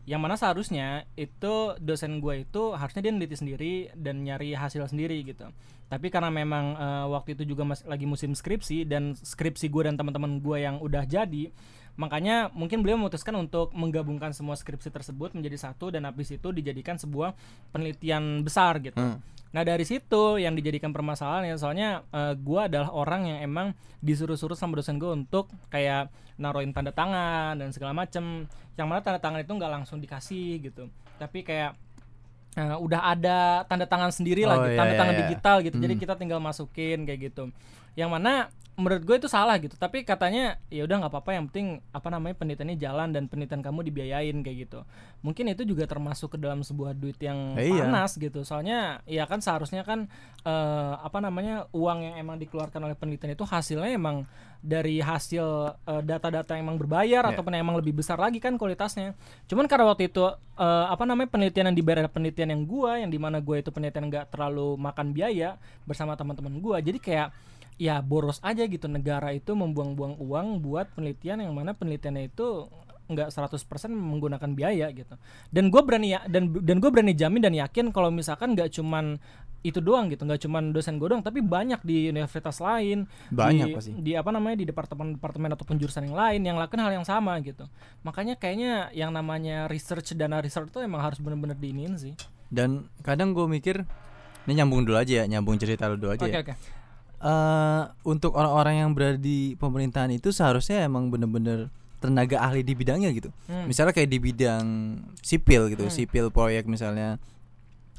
Yang 0.08 0.20
mana 0.24 0.34
seharusnya 0.40 1.04
itu 1.20 1.76
dosen 1.84 2.24
gue 2.24 2.48
itu 2.48 2.72
harusnya 2.72 3.04
dia 3.04 3.12
neliti 3.12 3.36
sendiri 3.36 3.92
dan 3.92 4.24
nyari 4.24 4.56
hasil 4.56 4.88
sendiri 4.88 5.20
gitu. 5.20 5.44
Tapi 5.88 6.08
karena 6.08 6.32
memang 6.32 6.64
eh, 6.80 7.06
waktu 7.12 7.36
itu 7.36 7.44
juga 7.44 7.68
mas- 7.68 7.84
lagi 7.84 8.08
musim 8.08 8.32
skripsi 8.32 8.88
dan 8.88 9.12
skripsi 9.12 9.68
gue 9.68 9.84
dan 9.84 10.00
teman-teman 10.00 10.40
gue 10.40 10.64
yang 10.64 10.80
udah 10.80 11.04
jadi, 11.04 11.52
makanya 11.98 12.48
mungkin 12.54 12.80
beliau 12.80 12.94
memutuskan 12.96 13.34
untuk 13.34 13.74
menggabungkan 13.74 14.30
semua 14.30 14.54
skripsi 14.54 14.88
tersebut 14.88 15.34
menjadi 15.34 15.58
satu 15.58 15.90
dan 15.90 16.06
habis 16.06 16.30
itu 16.30 16.54
dijadikan 16.54 16.94
sebuah 16.94 17.34
penelitian 17.74 18.46
besar 18.46 18.78
gitu. 18.78 18.96
Hmm. 18.96 19.18
Nah 19.48 19.64
dari 19.64 19.82
situ 19.82 20.38
yang 20.38 20.54
dijadikan 20.54 20.94
permasalahan 20.94 21.50
ya 21.50 21.56
soalnya 21.58 22.06
eh, 22.14 22.38
gua 22.38 22.70
adalah 22.70 22.94
orang 22.94 23.26
yang 23.26 23.38
emang 23.42 23.66
disuruh-suruh 23.98 24.54
sama 24.54 24.78
dosen 24.78 25.02
gue 25.02 25.10
untuk 25.10 25.50
kayak 25.74 26.12
naruhin 26.38 26.70
tanda 26.70 26.94
tangan 26.94 27.58
dan 27.58 27.74
segala 27.74 27.90
macem. 27.90 28.46
Yang 28.78 28.86
mana 28.86 29.00
tanda 29.02 29.18
tangan 29.18 29.42
itu 29.42 29.50
nggak 29.50 29.72
langsung 29.74 29.98
dikasih 29.98 30.62
gitu, 30.70 30.86
tapi 31.18 31.42
kayak 31.42 31.74
eh, 32.54 32.76
udah 32.78 33.00
ada 33.10 33.66
tanda 33.66 33.86
tangan 33.90 34.14
sendiri 34.14 34.46
lah, 34.46 34.58
Oh, 34.58 34.62
gitu, 34.66 34.74
iya, 34.74 34.78
tanda 34.78 34.94
iya, 34.94 35.00
tangan 35.02 35.14
iya. 35.14 35.20
digital 35.26 35.56
gitu. 35.66 35.76
Jadi 35.82 35.94
Hmm. 35.98 36.02
kita 36.06 36.14
tinggal 36.14 36.38
masukin 36.38 36.98
kayak 37.06 37.20
gitu. 37.34 37.50
Yang 37.98 38.10
mana 38.14 38.32
menurut 38.78 39.02
gue 39.02 39.16
itu 39.18 39.26
salah 39.26 39.58
gitu. 39.58 39.74
Tapi 39.74 40.06
katanya 40.06 40.54
ya 40.70 40.86
udah 40.86 41.02
nggak 41.02 41.10
apa-apa. 41.10 41.34
Yang 41.34 41.44
penting 41.50 41.66
apa 41.90 42.08
namanya 42.14 42.38
penelitiannya 42.38 42.78
jalan 42.78 43.10
dan 43.10 43.26
penelitian 43.26 43.58
kamu 43.58 43.82
dibiayain 43.90 44.38
kayak 44.38 44.70
gitu. 44.70 44.86
Mungkin 45.26 45.50
itu 45.50 45.66
juga 45.66 45.82
termasuk 45.90 46.30
ke 46.30 46.38
dalam 46.38 46.62
sebuah 46.62 46.94
duit 46.94 47.18
yang 47.18 47.58
Eh, 47.58 47.74
iya. 47.74 47.90
panas 47.90 48.14
gitu. 48.14 48.46
Soalnya 48.46 49.02
ya 49.02 49.26
kan 49.26 49.42
seharusnya 49.42 49.82
kan 49.82 50.06
eh, 50.46 50.94
apa 50.94 51.18
namanya 51.18 51.66
uang 51.74 51.98
yang 52.06 52.14
emang 52.22 52.38
dikeluarkan 52.38 52.78
oleh 52.78 52.94
penelitian 52.94 53.34
itu 53.34 53.42
hasilnya 53.42 53.90
emang 53.90 54.30
dari 54.62 55.02
hasil 55.02 55.46
eh, 55.82 56.02
data-data 56.06 56.54
yang 56.54 56.70
emang 56.70 56.78
berbayar 56.78 57.26
Ya. 57.26 57.30
ataupun 57.34 57.50
yang 57.50 57.66
emang 57.66 57.82
lebih 57.82 57.98
besar 57.98 58.14
lagi 58.14 58.38
kan 58.38 58.54
kualitasnya. 58.54 59.18
Cuman 59.50 59.66
karena 59.66 59.90
waktu 59.90 60.06
itu 60.06 60.22
eh, 60.54 60.86
apa 60.86 61.02
namanya 61.02 61.34
penelitian 61.34 61.74
yang 61.74 61.78
dibayar 61.82 62.06
penelitian 62.06 62.54
yang 62.54 62.62
gua 62.62 63.02
yang 63.02 63.10
di 63.10 63.18
mana 63.18 63.42
gua 63.42 63.58
itu 63.58 63.74
penelitian 63.74 64.06
nggak 64.06 64.30
terlalu 64.30 64.78
makan 64.78 65.10
biaya 65.10 65.58
bersama 65.82 66.14
teman-teman 66.14 66.62
gua. 66.62 66.78
Jadi 66.78 67.02
kayak 67.02 67.34
ya 67.78 68.02
boros 68.02 68.42
aja 68.42 68.66
gitu 68.66 68.90
negara 68.90 69.30
itu 69.30 69.54
membuang-buang 69.54 70.18
uang 70.18 70.60
buat 70.60 70.90
penelitian 70.98 71.46
yang 71.46 71.54
mana 71.54 71.72
penelitiannya 71.78 72.28
itu 72.28 72.66
nggak 73.08 73.32
100% 73.32 73.88
menggunakan 73.88 74.50
biaya 74.52 74.92
gitu. 74.92 75.16
Dan 75.48 75.72
gue 75.72 75.80
berani 75.80 76.12
ya 76.12 76.20
dan 76.28 76.52
dan 76.52 76.76
gue 76.76 76.90
berani 76.92 77.16
jamin 77.16 77.40
dan 77.40 77.56
yakin 77.56 77.88
kalau 77.88 78.12
misalkan 78.12 78.52
nggak 78.52 78.68
cuman 78.76 79.16
itu 79.64 79.82
doang 79.82 80.06
gitu, 80.06 80.22
nggak 80.22 80.44
cuman 80.46 80.70
dosen 80.70 81.02
gue 81.02 81.08
doang, 81.10 81.24
tapi 81.24 81.42
banyak 81.42 81.82
di 81.82 82.06
universitas 82.06 82.62
lain, 82.62 83.10
Banyak 83.34 83.66
di, 83.66 83.74
pasti. 83.74 83.90
di 83.90 84.12
apa 84.14 84.30
namanya 84.30 84.62
di 84.62 84.70
departemen-departemen 84.70 85.50
ataupun 85.58 85.82
jurusan 85.82 86.06
yang 86.06 86.14
lain 86.14 86.40
yang 86.46 86.56
lakukan 86.62 86.78
hal 86.78 86.94
yang 86.94 87.02
sama 87.02 87.34
gitu. 87.42 87.66
Makanya 88.06 88.38
kayaknya 88.38 88.94
yang 88.94 89.10
namanya 89.10 89.66
research 89.66 90.14
dana 90.14 90.38
research 90.38 90.70
itu 90.70 90.78
emang 90.78 91.02
harus 91.02 91.18
bener-bener 91.18 91.58
diinin 91.58 91.98
sih. 91.98 92.14
Dan 92.46 92.86
kadang 93.02 93.34
gue 93.34 93.50
mikir 93.50 93.82
ini 94.46 94.52
nyambung 94.62 94.86
dulu 94.86 94.94
aja 94.94 95.20
ya, 95.20 95.24
nyambung 95.26 95.58
cerita 95.58 95.90
lu 95.90 95.98
dulu 95.98 96.14
aja. 96.14 96.22
Oke 96.22 96.32
ya. 96.32 96.40
oke. 96.44 96.54
Eh, 97.18 97.82
untuk 98.06 98.38
orang-orang 98.38 98.74
yang 98.78 98.90
berada 98.94 99.18
di 99.18 99.58
pemerintahan 99.58 100.14
itu 100.14 100.30
seharusnya 100.30 100.86
emang 100.86 101.10
bener-bener 101.10 101.66
tenaga 101.98 102.38
ahli 102.38 102.62
di 102.62 102.78
bidangnya 102.78 103.10
gitu. 103.10 103.34
Hmm. 103.50 103.66
Misalnya 103.66 103.90
kayak 103.90 104.06
di 104.06 104.22
bidang 104.22 104.64
sipil 105.18 105.66
gitu, 105.66 105.90
Hmm. 105.90 105.94
sipil 105.94 106.30
proyek 106.30 106.70
misalnya 106.70 107.18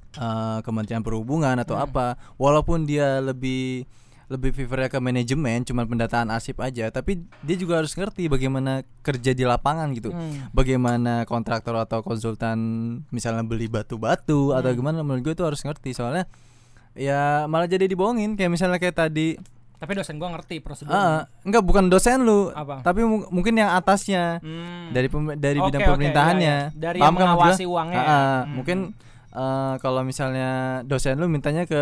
eh, 0.09 0.59
Kementerian 0.65 1.03
Perhubungan 1.05 1.53
atau 1.59 1.77
Hmm. 1.77 1.85
apa, 1.85 2.05
walaupun 2.35 2.87
dia 2.87 3.19
lebih 3.21 3.85
lebih 4.29 4.53
favornya 4.53 4.87
ke 4.87 5.01
manajemen, 5.01 5.65
cuman 5.65 5.89
pendataan 5.89 6.29
arsip 6.29 6.61
aja, 6.61 6.89
tapi 6.89 7.17
dia 7.41 7.57
juga 7.57 7.81
harus 7.81 7.97
ngerti 7.97 8.29
bagaimana 8.29 8.85
kerja 9.01 9.33
di 9.33 9.41
lapangan 9.41 9.89
gitu. 9.91 10.13
Hmm. 10.13 10.47
Bagaimana 10.49 11.25
kontraktor 11.25 11.73
atau 11.75 12.01
konsultan 12.01 12.57
misalnya 13.09 13.41
beli 13.41 13.65
batu-batu 13.65 14.53
atau 14.53 14.69
Hmm. 14.69 14.77
gimana 14.77 15.01
menurut 15.01 15.25
gue 15.25 15.33
itu 15.33 15.41
harus 15.41 15.61
ngerti 15.61 15.91
soalnya 15.91 16.29
ya 16.99 17.21
malah 17.45 17.65
jadi 17.65 17.85
dibohongin 17.85 18.35
kayak 18.35 18.51
misalnya 18.51 18.75
kayak 18.75 18.93
tadi 18.93 19.39
Tapi 19.73 19.95
dosen 19.95 20.19
gua 20.19 20.27
ngerti 20.29 20.59
prosedur. 20.59 20.91
ah 20.91 21.23
enggak 21.41 21.63
bukan 21.63 21.87
dosen 21.87 22.21
lu 22.21 22.51
Apa? 22.51 22.83
tapi 22.83 22.99
mu- 23.01 23.23
mungkin 23.29 23.55
yang 23.55 23.71
atasnya 23.71 24.37
Hmm. 24.37 24.91
dari 24.91 25.07
pem- 25.07 25.33
dari 25.33 25.55
Oke, 25.57 25.65
bidang 25.65 25.81
oke, 25.81 25.89
pemerintahannya 25.89 26.55
iya, 26.59 26.67
iya. 26.67 26.75
Dari 26.77 26.99
Paham 26.99 27.07
yang 27.07 27.15
kan 27.15 27.23
mengawasi 27.31 27.63
gua? 27.63 27.73
uangnya 27.73 27.95
ya? 27.95 28.03
ah, 28.05 28.19
Hmm. 28.41 28.51
mungkin 28.53 28.77
eh, 29.31 29.73
kalau 29.77 30.01
misalnya 30.03 30.49
dosen 30.83 31.15
lu 31.15 31.25
mintanya 31.25 31.63
ke 31.63 31.79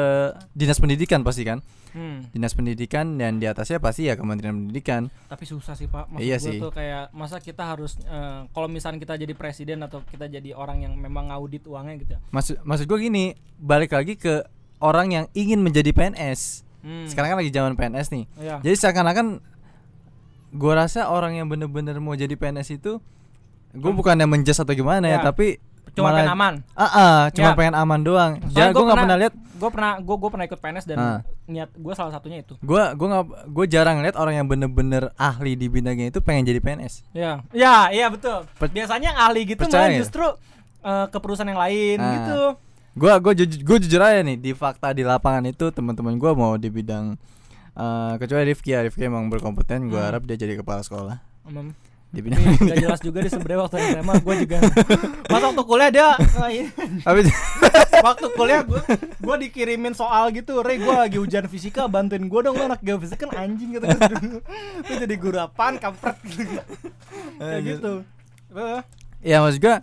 dinas 0.51 0.77
pendidikan 0.77 1.21
pasti 1.21 1.41
kan 1.41 1.57
Hmm. 1.89 2.21
dinas 2.29 2.53
pendidikan 2.53 3.17
dan 3.17 3.41
di 3.41 3.47
atasnya 3.47 3.79
pasti 3.79 4.05
ya 4.05 4.13
kementerian 4.13 4.53
pendidikan 4.53 5.09
Tapi 5.25 5.43
susah 5.43 5.73
sih 5.73 5.87
pak. 5.87 6.05
Maksud 6.07 6.21
Iya 6.21 6.37
gua 6.37 6.45
sih. 6.45 6.59
tuh 6.59 6.69
kayak 6.71 7.03
masa 7.11 7.39
kita 7.39 7.63
harus 7.65 7.97
eh, 7.99 8.45
kalau 8.47 8.67
misalnya 8.67 8.99
kita 8.99 9.17
jadi 9.17 9.33
presiden 9.33 9.81
atau 9.81 10.03
kita 10.03 10.27
jadi 10.27 10.53
orang 10.53 10.83
yang 10.83 10.93
memang 10.93 11.27
ngaudit 11.27 11.65
uangnya 11.65 11.97
gitu. 11.97 12.13
ya. 12.13 12.19
maksud 12.29 12.61
maksud 12.61 12.85
gue 12.85 12.99
gini 13.01 13.25
balik 13.57 13.89
lagi 13.91 14.13
ke 14.13 14.45
orang 14.79 15.07
yang 15.09 15.25
ingin 15.31 15.59
menjadi 15.59 15.89
PNS 15.89 16.63
Hmm. 16.77 17.03
sekarang 17.03 17.33
kan 17.33 17.37
lagi 17.37 17.49
zaman 17.49 17.73
PNS 17.73 18.07
nih 18.09 18.25
Iya. 18.37 18.55
jadi 18.61 18.75
seakan-akan 18.77 19.43
gue 20.49 20.73
rasa 20.73 21.07
orang 21.07 21.35
yang 21.35 21.45
bener-bener 21.45 21.97
mau 21.97 22.13
jadi 22.13 22.31
PNS 22.31 22.69
itu 22.73 23.03
gue 23.69 23.91
bukannya 23.91 24.23
menjas 24.23 24.57
atau 24.57 24.71
gimana 24.71 25.03
ya 25.05 25.19
Ya. 25.19 25.25
tapi 25.25 25.59
Cuma 25.89 26.13
malah- 26.13 26.21
pengen 26.21 26.31
aman. 26.31 26.53
ah 26.71 26.85
ah, 26.85 27.19
cuma 27.29 27.51
Ya. 27.51 27.55
pengen 27.55 27.75
aman 27.75 27.99
doang 27.99 28.31
Soalnya 28.45 28.61
ya 28.61 28.65
gue 28.69 28.83
nggak 28.85 28.99
pernah 28.99 29.17
lihat 29.17 29.33
Gue 29.57 29.69
pernah 29.69 29.97
gue 29.97 30.15
gue 30.15 30.29
pernah 30.29 30.45
ikut 30.45 30.59
PNS 30.59 30.85
dan 30.85 30.97
Ah. 30.97 31.19
niat 31.43 31.69
gue 31.73 31.89
salah 31.91 32.13
satunya 32.13 32.37
itu. 32.39 32.53
gue 32.55 32.83
gue 32.93 33.07
nggak 33.07 33.23
gue 33.49 33.65
jarang 33.67 33.97
lihat 33.99 34.13
orang 34.13 34.35
yang 34.35 34.45
bener-bener 34.45 35.09
ahli 35.17 35.57
di 35.57 35.65
bidangnya 35.65 36.07
itu 36.07 36.21
pengen 36.21 36.45
jadi 36.45 36.61
PNS 36.61 37.01
Ya. 37.11 37.41
Ya, 37.49 37.89
iya 37.89 38.07
betul. 38.07 38.45
Per- 38.53 38.69
Biasanya 38.69 39.11
yang 39.11 39.19
ahli 39.19 39.41
gitu 39.43 39.65
malah 39.65 39.89
justru 39.91 40.25
eh, 40.79 41.05
ke 41.09 41.17
perusahaan 41.17 41.49
yang 41.49 41.57
lain 41.57 41.97
Ah. 41.97 42.11
gitu. 42.13 42.39
Gue 42.97 43.11
gue 43.13 43.33
jujur 43.37 43.59
gue 43.61 43.77
jujur 43.85 44.01
aja 44.01 44.19
nih 44.19 44.35
di 44.35 44.51
fakta 44.51 44.89
di 44.89 45.05
lapangan 45.05 45.45
itu 45.45 45.69
teman-teman 45.69 46.17
gue 46.17 46.31
mau 46.33 46.57
di 46.57 46.67
bidang 46.67 47.13
eh, 47.71 48.13
kecuali 48.17 48.43
Rifki 48.47 48.73
ya 48.73 48.81
Rifki 48.81 49.05
emang 49.05 49.29
berkompeten 49.29 49.85
gue 49.85 49.95
Hmm. 49.95 50.07
harap 50.07 50.25
dia 50.25 50.35
jadi 50.35 50.57
kepala 50.57 50.81
sekolah. 50.81 51.21
Hmm. 51.45 51.71
di 52.07 52.23
bidang 52.23 52.39
Tapi 52.39 52.71
gak 52.71 52.79
jelas 52.79 52.99
juga 53.03 53.19
di 53.19 53.27
sebenarnya 53.27 53.59
waktu 53.61 53.75
SMA 53.91 54.13
gue 54.17 54.35
juga. 54.41 54.57
Pas 55.27 55.43
waktu 55.43 55.61
kuliah 55.61 55.89
dia 55.91 56.09
eh, 56.47 56.71
tapi 57.03 57.19
waktu 58.07 58.27
kuliah 58.31 58.61
gue 58.63 58.79
gue 59.19 59.35
dikirimin 59.43 59.91
soal 59.91 60.31
gitu 60.31 60.63
Rey 60.63 60.79
gue 60.79 60.87
lagi 60.89 61.19
ujian 61.19 61.45
fisika 61.45 61.85
bantuin 61.85 62.23
gue 62.23 62.39
dong 62.39 62.55
lu 62.55 62.63
anak 62.63 62.79
geofisika 62.79 63.27
kan 63.27 63.35
anjing 63.37 63.75
gitu 63.75 63.85
kan 63.85 64.41
lu 64.81 64.93
jadi 64.95 65.15
guru 65.15 65.37
apaan 65.37 65.75
kampret 65.77 66.15
gitu. 66.25 66.57
Kayak 67.37 67.61
gitu. 67.67 67.91
Eh, 68.55 68.79
ya 69.21 69.43
maksud 69.43 69.59
gue 69.59 69.75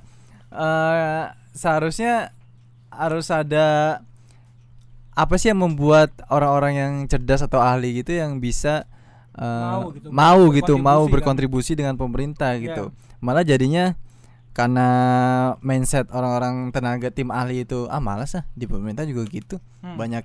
eh, 0.50 1.24
seharusnya 1.52 2.32
harus 2.96 3.28
ada 3.28 4.00
apa 5.12 5.34
sih 5.34 5.48
yang 5.48 5.60
membuat 5.60 6.10
orang-orang 6.26 6.72
yang 6.74 6.92
cerdas 7.04 7.38
atau 7.40 7.58
ahli 7.58 8.02
gitu 8.02 8.10
yang 8.12 8.38
bisa 8.38 8.82
eh, 9.32 9.44
Mau 9.72 9.90
gitu, 9.90 10.08
mau 10.10 10.40
gitu 10.50 10.74
mau 10.76 11.02
berkontribusi 11.02 11.06
kan. 11.06 11.12
berkontribusi 11.12 11.72
dengan 11.74 11.94
pemerintah 11.94 12.50
Iya. 12.52 12.62
gitu 12.64 12.84
malah 13.18 13.42
jadinya 13.42 13.94
karena 14.52 14.88
mindset 15.60 16.06
orang-orang 16.08 16.70
tenaga 16.70 17.10
tim 17.10 17.28
ahli 17.28 17.62
itu 17.62 17.86
ah 17.88 17.98
malas 17.98 18.34
ah 18.34 18.46
di 18.52 18.64
pemerintah 18.64 19.02
juga 19.02 19.26
gitu 19.26 19.56
Hmm. 19.80 19.96
banyak 19.96 20.22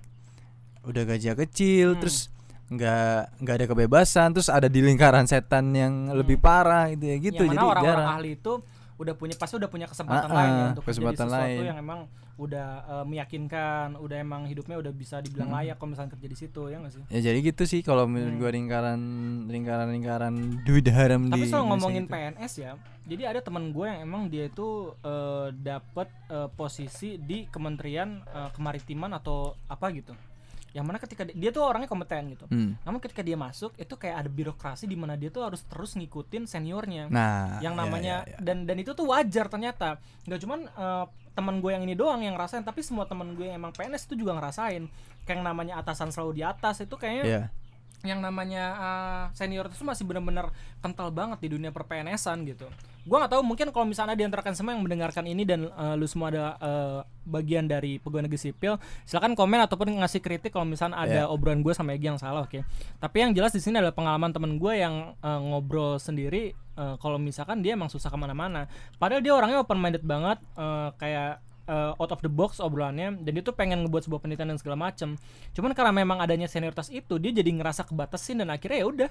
udah 0.83 1.03
gajinya 1.03 1.35
kecil 1.39 1.93
Hmm. 1.93 1.99
terus 1.99 2.29
nggak 2.67 3.41
nggak 3.41 3.55
ada 3.55 3.65
kebebasan 3.65 4.29
terus 4.29 4.45
ada 4.47 4.65
di 4.65 4.79
lingkaran 4.79 5.25
setan 5.25 5.69
yang 5.71 6.13
lebih 6.13 6.37
parah 6.37 6.85
gitu 6.89 7.01
ya 7.03 7.17
gitu 7.19 7.41
yang 7.41 7.49
mana 7.49 7.57
jadi 7.57 7.65
orang-orang 7.67 7.85
jarang 7.89 8.09
ahli 8.15 8.29
itu 8.35 8.53
udah 8.95 9.13
punya 9.15 9.33
pasti 9.33 9.53
udah 9.55 9.67
punya 9.67 9.85
kesempatan 9.85 10.27
Ah, 10.27 10.35
lain 10.35 10.51
ya 10.51 10.57
ah, 10.59 10.69
untuk 10.71 10.85
kesempatan 10.85 11.27
lain. 11.27 11.61
yang 11.63 11.79
emang 11.79 11.99
udah 12.39 12.67
eh, 12.81 13.05
meyakinkan 13.05 13.93
udah 13.93 14.17
emang 14.17 14.47
hidupnya 14.47 14.75
udah 14.75 14.89
bisa 14.89 15.19
dibilang 15.19 15.51
Hmm. 15.51 15.59
layak 15.59 15.75
kalau 15.75 15.91
misalnya 15.91 16.11
kerja 16.13 16.25
di 16.25 16.37
situ 16.37 16.61
ya 16.65 16.77
nggak 16.77 16.93
sih 16.93 17.03
Ya 17.09 17.19
jadi 17.21 17.39
gitu 17.43 17.63
sih 17.65 17.81
kalau 17.81 18.05
menurut 18.05 18.31
Hmm. 18.31 18.39
gua 18.39 18.49
lingkaran 18.49 18.99
lingkaran 19.45 19.87
lingkaran 19.89 20.33
duit 20.63 20.87
haram 20.87 21.27
Tapi 21.27 21.35
di 21.35 21.45
soal 21.45 21.61
Indonesia 21.61 21.69
ngomongin 21.69 22.03
gitu. 22.03 22.13
PNS 22.13 22.53
ya, 22.57 22.71
jadi 23.03 23.23
ada 23.27 23.39
teman 23.39 23.69
gue 23.69 23.85
yang 23.85 23.99
emang 24.01 24.23
dia 24.25 24.47
itu 24.47 24.67
eh, 25.01 25.47
dapat 25.53 26.07
eh, 26.27 26.47
posisi 26.49 27.19
di 27.19 27.43
Kementerian 27.45 28.23
eh, 28.23 28.49
Kemaritiman 28.49 29.11
atau 29.13 29.37
apa 29.65 29.91
gitu. 29.91 30.15
Yang 30.73 30.85
mana 30.85 30.97
ketika 31.01 31.23
dia, 31.25 31.35
dia 31.35 31.49
tuh 31.49 31.65
orangnya 31.65 31.89
kompeten 31.89 32.33
gitu. 32.33 32.45
Hmm. 32.49 32.77
Namun 32.85 32.99
ketika 33.01 33.25
dia 33.25 33.37
masuk 33.37 33.73
itu 33.75 33.93
kayak 33.97 34.25
ada 34.25 34.29
birokrasi 34.29 34.85
di 34.85 34.93
mana 34.93 35.17
dia 35.17 35.33
tuh 35.33 35.45
harus 35.45 35.65
terus 35.65 35.97
ngikutin 35.97 36.45
seniornya. 36.45 37.09
Nah, 37.09 37.57
yang 37.59 37.73
ya, 37.73 37.79
namanya 37.79 38.15
ya, 38.27 38.35
ya. 38.35 38.39
dan 38.41 38.69
dan 38.69 38.77
itu 38.77 38.93
tuh 38.93 39.09
wajar 39.09 39.49
ternyata. 39.49 39.97
Nggak 40.29 40.39
cuman 40.45 40.59
eh, 40.69 41.05
teman 41.33 41.55
gue 41.63 41.71
yang 41.71 41.83
ini 41.87 41.95
doang 41.95 42.19
yang 42.19 42.35
ngerasain, 42.35 42.67
tapi 42.67 42.83
semua 42.83 43.07
teman 43.07 43.31
gue 43.33 43.47
yang 43.47 43.57
emang 43.57 43.71
PNS 43.71 44.11
itu 44.11 44.25
juga 44.25 44.35
ngerasain. 44.35 44.85
Kayak 45.23 45.35
yang 45.39 45.45
namanya 45.45 45.73
atasan 45.79 46.11
selalu 46.11 46.41
di 46.41 46.43
atas 46.43 46.83
itu 46.83 46.95
kayaknya 46.99 47.23
Iya. 47.25 47.43
yang 48.03 48.19
namanya 48.19 48.63
uh, 48.75 49.23
senior 49.35 49.67
itu 49.67 49.83
masih 49.83 50.03
benar-benar 50.07 50.51
kental 50.79 51.11
banget 51.11 51.39
di 51.43 51.47
dunia 51.55 51.71
perpenesan 51.71 52.43
gitu. 52.47 52.67
Gua 53.09 53.25
nggak 53.25 53.33
tahu 53.33 53.41
mungkin 53.41 53.73
kalau 53.73 53.89
misalnya 53.89 54.13
di 54.13 54.21
antara 54.21 54.45
semua 54.53 54.77
yang 54.77 54.85
mendengarkan 54.85 55.25
ini 55.25 55.41
dan 55.41 55.65
uh, 55.73 55.97
lu 55.97 56.05
semua 56.05 56.29
ada 56.29 56.53
uh, 56.61 57.01
bagian 57.25 57.65
dari 57.65 57.97
pegawai 57.97 58.29
negeri 58.29 58.37
sipil, 58.37 58.77
silakan 59.09 59.33
komen 59.33 59.65
ataupun 59.65 59.89
ngasih 59.97 60.21
kritik 60.21 60.53
kalau 60.53 60.69
misalnya 60.69 61.01
ada 61.01 61.11
Yeah. 61.25 61.33
obrolan 61.33 61.65
gue 61.65 61.73
sama 61.73 61.97
Egi 61.97 62.05
yang 62.05 62.21
salah, 62.21 62.45
oke. 62.45 62.61
Tapi 63.01 63.17
yang 63.17 63.33
jelas 63.33 63.49
di 63.49 63.59
sini 63.59 63.81
adalah 63.81 63.97
pengalaman 63.97 64.29
temen 64.29 64.61
gue 64.61 64.73
yang 64.77 65.17
uh, 65.25 65.39
ngobrol 65.41 65.97
sendiri. 65.97 66.53
uh, 66.79 66.95
kalau 67.01 67.19
misalkan 67.19 67.59
dia 67.59 67.75
emang 67.75 67.91
susah 67.91 68.07
ke 68.07 68.15
mana-mana, 68.15 68.69
padahal 69.01 69.19
dia 69.19 69.35
orangnya 69.35 69.59
open 69.59 69.81
minded 69.81 70.05
banget, 70.05 70.39
uh, 70.55 70.95
kayak 70.95 71.43
uh, 71.69 71.93
out 72.01 72.09
of 72.09 72.19
the 72.25 72.31
box 72.31 72.57
obrolannya 72.57 73.21
dan 73.21 73.31
dia 73.31 73.43
tuh 73.45 73.53
pengen 73.53 73.85
ngebuat 73.85 74.09
sebuah 74.09 74.19
penelitian 74.25 74.49
dan 74.51 74.57
segala 74.57 74.89
macem 74.89 75.15
cuman 75.53 75.71
karena 75.77 75.93
memang 75.93 76.17
adanya 76.17 76.49
senioritas 76.49 76.89
itu 76.89 77.21
dia 77.21 77.31
jadi 77.31 77.53
ngerasa 77.53 77.85
kebatasin 77.85 78.41
dan 78.41 78.49
akhirnya 78.49 78.81
ya 78.81 78.87
udah 78.89 79.09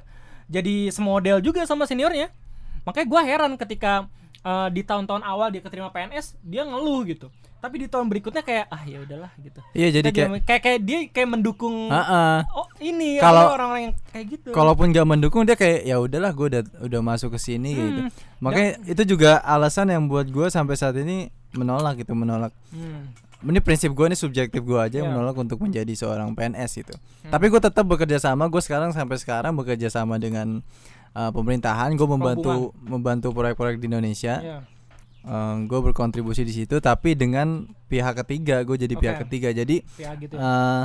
jadi 0.51 0.91
semodel 0.91 1.39
juga 1.39 1.63
sama 1.65 1.87
seniornya 1.87 2.35
makanya 2.83 3.07
gua 3.07 3.23
heran 3.23 3.53
ketika 3.55 4.07
uh, 4.43 4.69
di 4.69 4.83
tahun-tahun 4.83 5.23
awal 5.23 5.49
dia 5.49 5.61
keterima 5.61 5.89
PNS 5.89 6.39
dia 6.41 6.63
ngeluh 6.63 7.03
gitu 7.05 7.29
tapi 7.59 7.75
di 7.75 7.91
tahun 7.91 8.07
berikutnya 8.07 8.47
kayak 8.47 8.71
ah 8.71 8.87
ya 8.87 9.03
udahlah 9.03 9.35
gitu 9.37 9.59
Iya 9.75 9.99
jadi 9.99 10.15
kayak 10.15 10.47
kayak 10.47 10.63
kayak 10.63 10.81
dia 10.81 10.99
kayak 11.11 11.27
mendukung 11.29 11.91
Heeh. 11.91 12.39
oh 12.55 12.71
ini 12.79 13.19
Kalau- 13.19 13.51
orang-orang 13.51 13.81
yang 13.83 13.95
kayak 14.15 14.27
gitu 14.31 14.49
Kalaupun 14.55 14.95
gak 14.95 15.03
mendukung 15.03 15.43
dia 15.43 15.59
kayak 15.59 15.83
ya 15.83 15.99
udahlah 15.99 16.31
gue 16.31 16.47
udah 16.55 16.63
udah 16.87 17.01
masuk 17.03 17.35
ke 17.35 17.39
sini 17.43 17.75
gitu. 17.75 18.01
Hmm. 18.07 18.11
Makanya 18.39 18.71
itu 18.87 19.03
juga 19.11 19.43
alasan 19.43 19.91
yang 19.91 20.07
buat 20.07 20.31
gue 20.31 20.47
sampai 20.47 20.79
saat 20.79 20.95
ini 21.03 21.35
menolak 21.51 21.99
gitu 21.99 22.15
menolak. 22.15 22.55
Hmm. 22.71 23.11
Ini 23.43 23.59
prinsip 23.59 23.91
gue 23.91 24.07
ini 24.07 24.15
subjektif 24.15 24.63
gue 24.63 24.79
aja 24.79 25.03
Iya. 25.03 25.11
menolak 25.11 25.35
untuk 25.35 25.59
menjadi 25.59 25.91
seorang 25.99 26.39
PNS 26.39 26.73
itu. 26.79 26.95
Hmm. 26.95 27.35
Tapi 27.35 27.51
gue 27.51 27.59
tetap 27.59 27.83
bekerja 27.83 28.23
sama. 28.23 28.47
Gue 28.47 28.63
sekarang 28.63 28.95
sampai 28.95 29.19
sekarang 29.19 29.59
bekerja 29.59 29.91
sama 29.91 30.23
dengan 30.23 30.63
uh, 31.19 31.31
pemerintahan. 31.35 31.99
Gue 31.99 32.07
membantu 32.07 32.71
membantu 32.79 33.35
proyek-proyek 33.35 33.83
di 33.83 33.87
Indonesia. 33.91 34.37
Iya. 34.39 34.61
gue 35.67 35.81
berkontribusi 35.83 36.47
di 36.47 36.55
situ. 36.55 36.79
Tapi 36.79 37.19
dengan 37.19 37.67
pihak 37.91 38.23
ketiga, 38.25 38.63
gue 38.63 38.79
jadi 38.79 38.95
pihak 38.97 39.17
Oke. 39.19 39.23
ketiga. 39.29 39.53
Jadi 39.53 39.83
gitu. 40.23 40.39
Eh, 40.39 40.85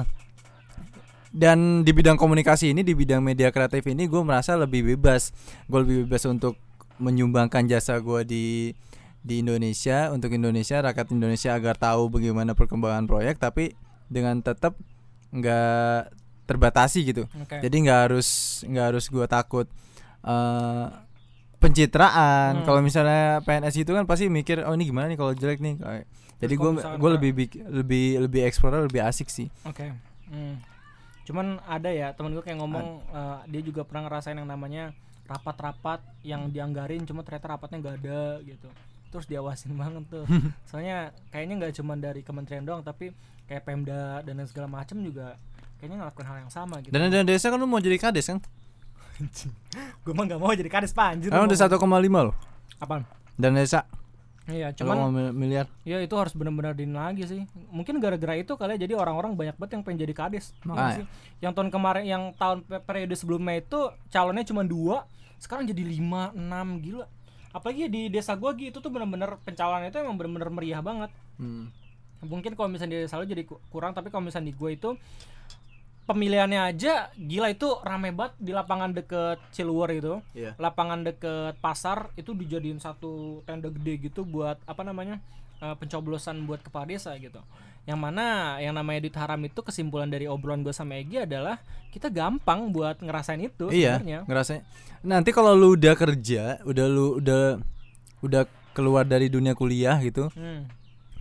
dan 1.34 1.82
di 1.82 1.92
bidang 1.96 2.14
komunikasi 2.14 2.70
ini 2.78 2.86
di 2.86 2.94
bidang 2.94 3.18
media 3.18 3.50
kreatif 3.50 3.82
ini 3.90 4.06
gue 4.06 4.22
merasa 4.22 4.54
lebih 4.54 4.86
bebas 4.94 5.34
gue 5.66 5.80
lebih 5.82 5.98
bebas 6.06 6.30
untuk 6.30 6.62
menyumbangkan 7.02 7.66
jasa 7.66 7.98
gue 7.98 8.22
di 8.22 8.46
di 9.26 9.42
Indonesia 9.42 10.14
untuk 10.14 10.30
Indonesia 10.30 10.86
rakyat 10.86 11.10
Indonesia 11.10 11.58
agar 11.58 11.74
tahu 11.82 12.14
bagaimana 12.14 12.54
perkembangan 12.54 13.10
proyek 13.10 13.42
tapi 13.42 13.74
dengan 14.14 14.46
tetap 14.46 14.78
nggak 15.34 16.14
terbatasi 16.46 17.00
gitu 17.02 17.26
Oke. 17.26 17.66
jadi 17.66 17.76
nggak 17.82 18.00
harus 18.06 18.62
nggak 18.70 18.86
harus 18.94 19.06
gue 19.10 19.26
takut 19.26 19.66
eh 20.24 20.88
pencitraan 21.60 22.60
Hmm. 22.60 22.66
kalau 22.66 22.80
misalnya 22.80 23.40
PNS 23.42 23.76
itu 23.78 23.92
kan 23.92 24.04
pasti 24.04 24.28
mikir 24.28 24.64
oh 24.64 24.76
ini 24.76 24.84
gimana 24.84 25.08
nih 25.08 25.16
kalau 25.16 25.32
jelek 25.32 25.60
nih 25.60 25.80
jadi 26.36 26.54
gue 26.54 26.70
gue 26.76 27.10
lebih 27.16 27.32
lebih 27.72 28.06
lebih 28.20 28.42
explore 28.44 28.84
lebih 28.84 29.00
asik 29.00 29.32
sih 29.32 29.48
Oke. 29.64 29.96
Hmm. 30.28 30.60
Cuman 31.24 31.64
ada 31.64 31.88
ya 31.88 32.12
temen 32.12 32.36
gue 32.36 32.44
kayak 32.44 32.60
ngomong 32.60 32.84
eh, 33.08 33.38
dia 33.48 33.62
juga 33.64 33.88
pernah 33.88 34.12
ngerasain 34.12 34.36
yang 34.36 34.44
namanya 34.44 34.92
rapat-rapat 35.24 36.04
yang 36.20 36.52
dianggarin 36.52 37.08
cuma 37.08 37.24
ternyata 37.24 37.56
rapatnya 37.56 37.80
nggak 37.80 37.96
ada 38.04 38.22
gitu. 38.44 38.68
Terus 39.08 39.24
diawasin 39.24 39.72
banget 39.80 40.04
tuh. 40.12 40.28
Soalnya 40.68 41.16
kayaknya 41.32 41.64
nggak 41.64 41.74
cuma 41.80 41.96
dari 41.96 42.28
kementerian 42.28 42.68
doang 42.68 42.84
tapi 42.84 43.16
kayak 43.48 43.64
Pemda 43.64 44.20
dan 44.20 44.36
segala 44.44 44.68
macam 44.68 45.00
juga 45.00 45.40
kayaknya 45.80 46.04
ngelakuin 46.04 46.28
hal 46.28 46.38
yang 46.44 46.52
sama 46.52 46.84
gitu. 46.84 46.92
Dan 46.92 47.08
dan 47.08 47.24
desa 47.24 47.48
kan 47.48 47.56
lu 47.56 47.72
mau 47.72 47.80
jadi 47.80 47.96
kades 47.96 48.28
kan? 48.28 48.44
Gue 50.02 50.14
mah 50.14 50.26
nggak 50.26 50.40
mau 50.40 50.52
jadi 50.52 50.68
kades 50.68 50.92
panjir. 50.92 51.30
Kan 51.30 51.44
udah 51.44 51.58
1,5 51.58 51.78
loh. 52.22 52.36
Apaan? 52.78 53.04
Dan 53.34 53.54
desa 53.54 53.86
Iya, 54.44 54.76
cuman 54.76 55.08
miliar. 55.32 55.72
ya 55.88 56.04
itu 56.04 56.12
harus 56.20 56.36
benar-benar 56.36 56.76
din 56.76 56.92
lagi 56.92 57.24
sih. 57.24 57.48
Mungkin 57.72 58.04
gara-gara 58.04 58.36
itu 58.36 58.52
kali 58.54 58.76
ya 58.76 58.84
jadi 58.84 58.94
orang-orang 58.94 59.40
banyak 59.40 59.56
banget 59.56 59.72
yang 59.74 59.84
pengen 59.88 60.00
jadi 60.04 60.14
kades. 60.14 60.52
Tau 60.60 60.68
nggak 60.68 60.76
Makanya. 60.76 60.98
sih? 61.00 61.06
Yang 61.40 61.52
tahun 61.56 61.70
kemarin 61.72 62.04
yang 62.04 62.24
tahun 62.36 62.58
pe- 62.62 62.84
periode 62.84 63.16
sebelumnya 63.16 63.56
itu 63.58 63.80
calonnya 64.10 64.44
cuma 64.44 64.62
dua, 64.62 65.08
sekarang 65.40 65.64
jadi 65.64 65.80
lima, 65.80 66.36
enam 66.36 66.76
gila. 66.78 67.08
Apalagi 67.56 67.88
di 67.88 68.12
desa 68.12 68.36
gua 68.36 68.52
gitu 68.52 68.84
tuh 68.84 68.92
benar-benar 68.92 69.40
pencalonan 69.40 69.88
itu 69.88 69.96
emang 69.96 70.20
benar-benar 70.20 70.52
meriah 70.52 70.84
banget. 70.84 71.08
Hmm. 71.40 71.72
Mungkin 72.20 72.52
kalau 72.54 72.68
misalnya 72.68 73.00
di 73.00 73.08
desa 73.08 73.16
lu 73.16 73.24
jadi 73.24 73.48
ku- 73.48 73.64
kurang, 73.70 73.96
tapi 73.96 74.12
kalau 74.12 74.28
misalnya 74.28 74.52
di 74.52 74.56
gua 74.56 74.76
itu 74.76 74.92
pemilihannya 76.04 76.62
aja 76.66 77.10
gila 77.16 77.48
itu 77.48 77.80
rame 77.80 78.12
banget 78.12 78.34
di 78.38 78.52
lapangan 78.52 78.92
deket 78.92 79.40
Ciluwer 79.50 79.90
itu 79.92 80.20
Iya. 80.34 80.54
lapangan 80.58 81.02
deket 81.02 81.56
pasar 81.58 82.12
itu 82.14 82.32
dijadiin 82.32 82.78
satu 82.78 83.40
tenda 83.44 83.68
gede 83.70 84.04
gitu 84.04 84.24
buat 84.24 84.60
apa 84.64 84.82
namanya 84.82 85.24
eh, 85.58 85.74
pencoblosan 85.74 86.44
buat 86.44 86.60
kepala 86.60 86.88
desa 86.88 87.16
gitu 87.16 87.40
yang 87.84 88.00
mana 88.00 88.56
yang 88.60 88.72
namanya 88.72 89.04
duit 89.04 89.16
haram 89.16 89.40
itu 89.42 89.60
kesimpulan 89.60 90.08
dari 90.08 90.24
obrolan 90.24 90.60
gue 90.62 90.72
sama 90.72 90.96
Egi 90.96 91.24
adalah 91.24 91.60
kita 91.92 92.08
gampang 92.08 92.72
buat 92.72 92.96
ngerasain 92.98 93.40
itu 93.40 93.68
Iya, 93.68 94.00
sebenarnya 94.00 94.20
ngerasanya. 94.24 94.64
Nanti 95.04 95.30
kalau 95.30 95.52
lu 95.52 95.76
udah 95.76 95.92
kerja, 95.94 96.64
udah 96.64 96.86
lu 96.88 97.20
udah 97.20 97.60
udah 98.20 98.44
keluar 98.72 99.04
dari 99.04 99.28
dunia 99.28 99.52
kuliah 99.52 100.00
gitu, 100.00 100.32
Hmm. 100.32 100.64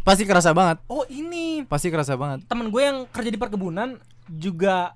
Pasti 0.03 0.23
kerasa 0.23 0.51
banget. 0.51 0.79
oh 0.87 1.07
ini 1.07 1.63
Pasti 1.65 1.89
kerasa 1.89 2.15
banget. 2.15 2.45
temen 2.45 2.69
gue 2.69 2.83
yang 2.83 3.07
kerja 3.07 3.29
di 3.29 3.37
perkebunan 3.37 3.97
juga 4.29 4.95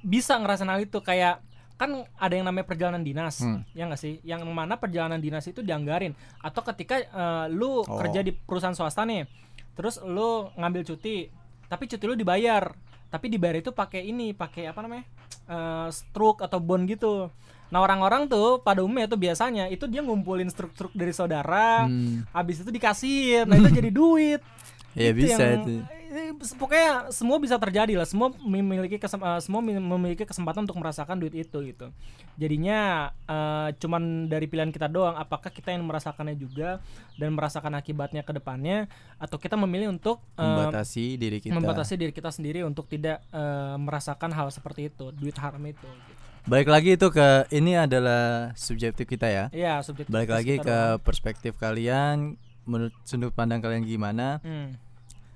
bisa 0.00 0.34
ngerasain 0.34 0.66
hal 0.66 0.80
itu 0.80 0.98
kayak 0.98 1.42
kan 1.74 1.90
ada 2.12 2.32
yang 2.32 2.42
namanya 2.42 2.66
perjalanan 2.66 3.00
dinas 3.00 3.38
Hmm. 3.38 3.62
ya 3.70 3.84
nggak 3.84 3.96
sih 3.96 4.18
yang 4.22 4.42
mana 4.44 4.74
perjalanan 4.74 5.18
dinas 5.18 5.44
itu 5.44 5.60
dianggarin 5.60 6.10
atau 6.38 6.62
ketika 6.64 6.98
eh, 6.98 7.46
lu 7.48 7.80
Oh. 7.80 7.98
kerja 7.98 8.20
di 8.20 8.32
perusahaan 8.32 8.74
swasta 8.74 9.02
nih 9.02 9.30
terus 9.72 10.00
lu 10.00 10.50
ngambil 10.54 10.82
cuti 10.84 11.30
tapi 11.64 11.86
cuti 11.86 12.04
lu 12.04 12.14
dibayar 12.14 12.74
tapi 13.06 13.28
dibayar 13.28 13.56
itu 13.56 13.70
pakai 13.70 14.04
ini 14.04 14.32
pakai 14.32 14.66
apa 14.66 14.80
namanya 14.80 15.04
eh 15.46 15.88
struk 15.88 16.40
atau 16.40 16.58
bond 16.58 16.84
gitu 16.84 17.30
nah 17.68 17.78
orang-orang 17.78 18.26
tuh 18.26 18.58
pada 18.58 18.80
umumnya 18.80 19.04
tuh 19.06 19.16
biasanya 19.16 19.66
itu 19.66 19.84
dia 19.84 20.00
ngumpulin 20.00 20.46
struk-struk 20.46 20.92
dari 20.92 21.10
saudara 21.10 21.84
Hmm. 21.84 22.24
habis 22.30 22.58
itu 22.58 22.68
dikasih 22.68 23.44
nah 23.44 23.54
itu 23.54 23.68
jadi 23.70 23.90
duit 23.90 24.40
Ya 24.96 25.12
itu 25.12 25.20
bisa 25.22 25.38
yang- 25.38 25.62
itu. 25.62 25.74
eh, 26.08 26.32
pokoknya 26.50 26.88
semua 27.08 27.36
bisa 27.36 27.54
terjadi 27.54 27.94
lah 27.94 28.02
semua 28.02 28.32
memiliki 28.34 28.96
kesem- 28.96 29.20
eh, 29.20 29.38
semua 29.38 29.60
mi- 29.60 29.76
memiliki 29.76 30.24
kesempatan 30.24 30.64
untuk 30.64 30.74
merasakan 30.74 31.16
duit 31.16 31.36
itu 31.36 31.54
gitu 31.62 31.92
jadinya 32.34 32.78
eh, 33.22 33.68
cuman 33.74 34.02
dari 34.26 34.46
pilihan 34.46 34.68
kita 34.68 34.86
doang 34.86 35.14
apakah 35.14 35.48
kita 35.48 35.70
yang 35.70 35.84
merasakannya 35.84 36.34
juga 36.34 36.80
dan 37.14 37.30
merasakan 37.30 37.74
akibatnya 37.74 38.22
ke 38.22 38.32
depannya 38.32 38.88
atau 39.16 39.36
kita 39.36 39.54
memilih 39.56 39.92
untuk 39.92 40.18
eh, 40.32 40.42
Membatasi 40.42 41.14
diri 41.14 41.38
kita. 41.38 41.52
membatasi 41.52 41.94
diri 41.94 42.10
kita 42.10 42.30
sendiri 42.30 42.62
untuk 42.62 42.86
tidak 42.86 43.22
eh, 43.28 43.76
merasakan 43.76 44.30
hal 44.30 44.48
seperti 44.48 44.88
itu 44.88 45.12
duit 45.12 45.36
haram 45.36 45.60
itu 45.62 45.84
gitu. 45.84 46.22
Baik 46.44 46.68
lagi 46.68 46.94
itu 46.94 47.08
ke 47.08 47.26
ini 47.50 47.74
adalah 47.74 48.52
subjektif 48.54 49.04
kita 49.04 49.26
ya. 49.26 49.44
Iya 49.50 49.80
subjektivitas 49.80 50.14
Balik 50.14 50.30
lagi 50.30 50.54
ke 50.58 50.78
perspektif 51.02 51.52
kalian, 51.56 52.38
menurut 52.62 52.94
sudut 53.02 53.32
pandang 53.32 53.58
kalian 53.58 53.82
gimana? 53.82 54.38
Hmm, 54.40 54.76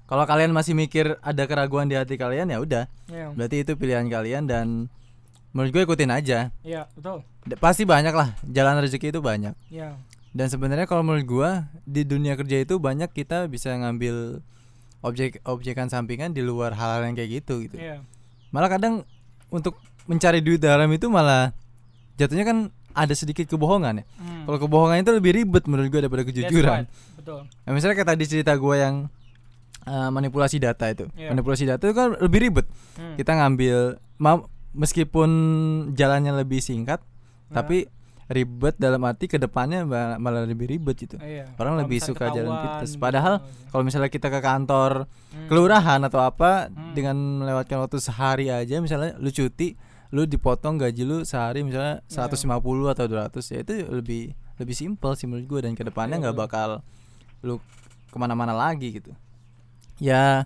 Kalau 0.05 0.22
kalian 0.22 0.53
masih 0.53 0.72
mikir 0.72 1.16
ada 1.18 1.42
keraguan 1.42 1.88
di 1.88 1.96
hati 1.96 2.14
kalian 2.14 2.44
ya 2.46 2.59
udah, 2.59 2.84
iya 3.09 3.32
berarti 3.32 3.64
itu 3.64 3.72
pilihan 3.74 4.05
kalian 4.07 4.44
dan 4.44 4.92
menurut 5.50 5.70
gue 5.70 5.82
ikutin 5.82 6.12
aja. 6.12 6.53
iya 6.61 6.84
betul 6.92 7.24
D- 7.42 7.57
Pasti 7.57 7.82
banyak 7.82 8.12
lah, 8.12 8.36
jalan 8.44 8.76
rezeki 8.78 9.09
itu 9.09 9.20
banyak. 9.20 9.57
iya 9.68 9.96
Dan 10.30 10.48
sebenarnya 10.48 10.84
kalau 10.84 11.00
menurut 11.03 11.24
gua 11.24 11.50
di 11.82 12.05
dunia 12.05 12.32
kerja 12.34 12.57
itu 12.59 12.76
banyak 12.76 13.09
kita 13.11 13.44
bisa 13.46 13.68
ngambil 13.70 14.40
objek 15.00 15.40
objekan 15.42 15.88
sampingan 15.88 16.30
di 16.30 16.40
luar 16.40 16.72
hal-hal 16.72 17.05
yang 17.05 17.12
kayak 17.12 17.40
gitu 17.40 17.61
gitu. 17.62 17.76
iya 17.76 18.00
Malah 18.48 18.68
kadang 18.70 19.05
untuk 19.48 19.76
mencari 20.05 20.38
duit 20.38 20.59
dalam 20.59 20.88
itu 20.88 21.07
malah 21.07 21.50
jatuhnya 22.14 22.42
kan 22.42 22.59
ada 22.92 23.12
sedikit 23.12 23.46
kebohongan 23.46 24.00
ya. 24.00 24.05
Hmm. 24.16 24.44
Kalau 24.44 24.59
kebohongan 24.61 25.00
itu 25.00 25.11
lebih 25.11 25.32
ribet 25.34 25.64
menurut 25.64 25.88
gua 25.88 26.00
daripada 26.00 26.22
That's 26.22 26.30
kejujuran. 26.36 26.84
right. 26.84 26.88
betul 27.16 27.40
Nah, 27.46 27.70
misalnya 27.70 27.94
kayak 27.94 28.11
tadi 28.11 28.24
cerita 28.26 28.53
gua 28.55 28.76
yang 28.78 28.94
uh, 29.84 30.11
manipulasi 30.11 30.59
data 30.59 30.86
itu. 30.86 31.09
Iya. 31.12 31.30
Manipulasi 31.30 31.64
data 31.64 31.80
itu 31.80 31.92
kan 31.92 32.18
lebih 32.18 32.38
ribet. 32.42 32.66
Hmm. 32.94 33.16
Kita 33.16 33.32
ngambil 33.34 33.76
ma- 34.18 34.44
meskipun 34.72 35.30
jalannya 35.92 36.32
lebih 36.34 36.59
singkat 36.59 37.00
Nah. 37.48 37.61
tapi 37.61 37.84
ribet 38.28 38.72
dalam 38.76 39.00
arti 39.03 39.24
ke 39.26 39.36
depannya 39.36 39.84
ma- 39.84 40.16
malah 40.16 40.42
lebih 40.42 40.64
ribet 40.66 40.96
gitu. 40.98 41.16
Iya. 41.16 41.53
Orang 41.55 41.76
Kalau 41.76 41.80
lebih 41.80 41.98
suka 41.98 42.24
jalan 42.26 42.48
ketahuan 42.48 42.64
pintas. 42.66 42.88
gitu. 42.88 42.98
Padahal 42.98 43.34
kalau 43.68 43.82
misalnya 43.82 44.09
kita 44.09 44.28
ke 44.28 44.40
kantor 44.40 44.92
Hmm. 45.05 45.48
kelurahan 45.48 46.00
atau 46.03 46.20
apa 46.20 46.66
Hmm. 46.66 46.92
dengan 46.92 47.12
melewatkan 47.38 47.76
waktu 47.78 47.96
sehari 47.98 48.48
aja 48.48 48.76
misalnya 48.78 49.16
lu 49.16 49.28
cuti, 49.28 49.76
lu 50.12 50.22
dipotong 50.22 50.76
gaji 50.76 51.02
lu 51.02 51.24
sehari 51.24 51.64
misalnya 51.64 52.04
Iya. 52.06 52.28
150 52.28 52.60
atau 52.86 53.04
200 53.06 53.48
ya 53.48 53.58
itu 53.60 53.72
lebih 53.90 54.22
lebih 54.56 54.74
simpel 54.76 55.16
sih 55.16 55.24
menurut 55.24 55.48
gue 55.48 55.60
dan 55.62 55.72
ke 55.72 55.82
depannya 55.82 56.16
Iya, 56.16 56.22
nggak 56.22 56.36
betul. 56.36 56.44
bakal 56.46 56.68
lu 57.40 57.54
ke 58.06 58.16
mana-mana 58.16 58.52
lagi 58.52 58.92
gitu. 58.92 59.10
Ya 59.96 60.44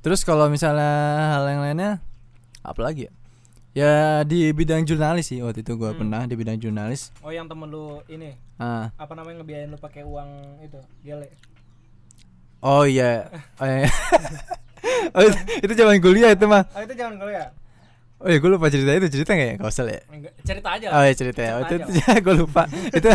terus 0.00 0.20
kalau 0.20 0.46
misalnya 0.46 0.92
hal 1.32 1.44
yang 1.46 1.60
lainnya 1.62 2.04
apa 2.60 2.80
lagi 2.80 3.08
ya? 3.08 3.12
Ya 3.70 3.92
di 4.22 4.50
bidang 4.50 4.82
jurnalis 4.82 5.30
sih 5.30 5.40
waktu 5.40 5.62
itu 5.62 5.72
gua 5.74 5.94
Hmm. 5.94 6.02
pernah 6.02 6.20
di 6.24 6.34
bidang 6.34 6.58
jurnalis. 6.58 7.08
Oh 7.20 7.30
yang 7.30 7.46
temen 7.46 7.66
lu 7.66 8.02
ini 8.06 8.36
Ah. 8.56 8.92
apa 8.94 9.14
namanya 9.14 9.40
ngebiayain 9.40 9.70
lu 9.70 9.78
pakai 9.78 10.02
uang 10.02 10.28
itu 10.60 10.76
gele. 11.00 11.30
Oh 12.60 12.84
iya. 12.84 13.30
Oh, 13.56 13.64
iya. 13.64 13.88
oh, 15.16 15.22
itu, 15.22 15.38
itu 15.64 15.72
zaman 15.72 15.96
kuliah 15.98 16.30
itu 16.30 16.44
mah. 16.44 16.68
Oh 16.70 16.82
itu 16.82 16.92
jangan 16.92 17.16
kuliah. 17.16 17.48
Oh 18.20 18.28
iya 18.28 18.36
gue 18.36 18.50
lupa 18.52 18.68
cerita 18.68 18.92
itu 18.92 19.08
cerita 19.08 19.32
nggak 19.32 19.48
ya? 19.48 19.54
Gak 19.56 19.70
usah 19.72 19.84
lah 19.88 19.94
ya. 19.96 20.02
Enggak, 20.12 20.32
cerita 20.44 20.68
aja. 20.76 20.86
Oh 20.92 21.02
iya 21.08 21.14
cerita 21.16 21.40
ya. 21.40 21.52
Cerita 21.64 21.72
Itu, 21.72 21.74
aja. 21.80 21.84
itu 21.90 22.00
ya 22.04 22.16
gue 22.20 22.34
lupa. 22.36 22.62
itu 22.92 23.08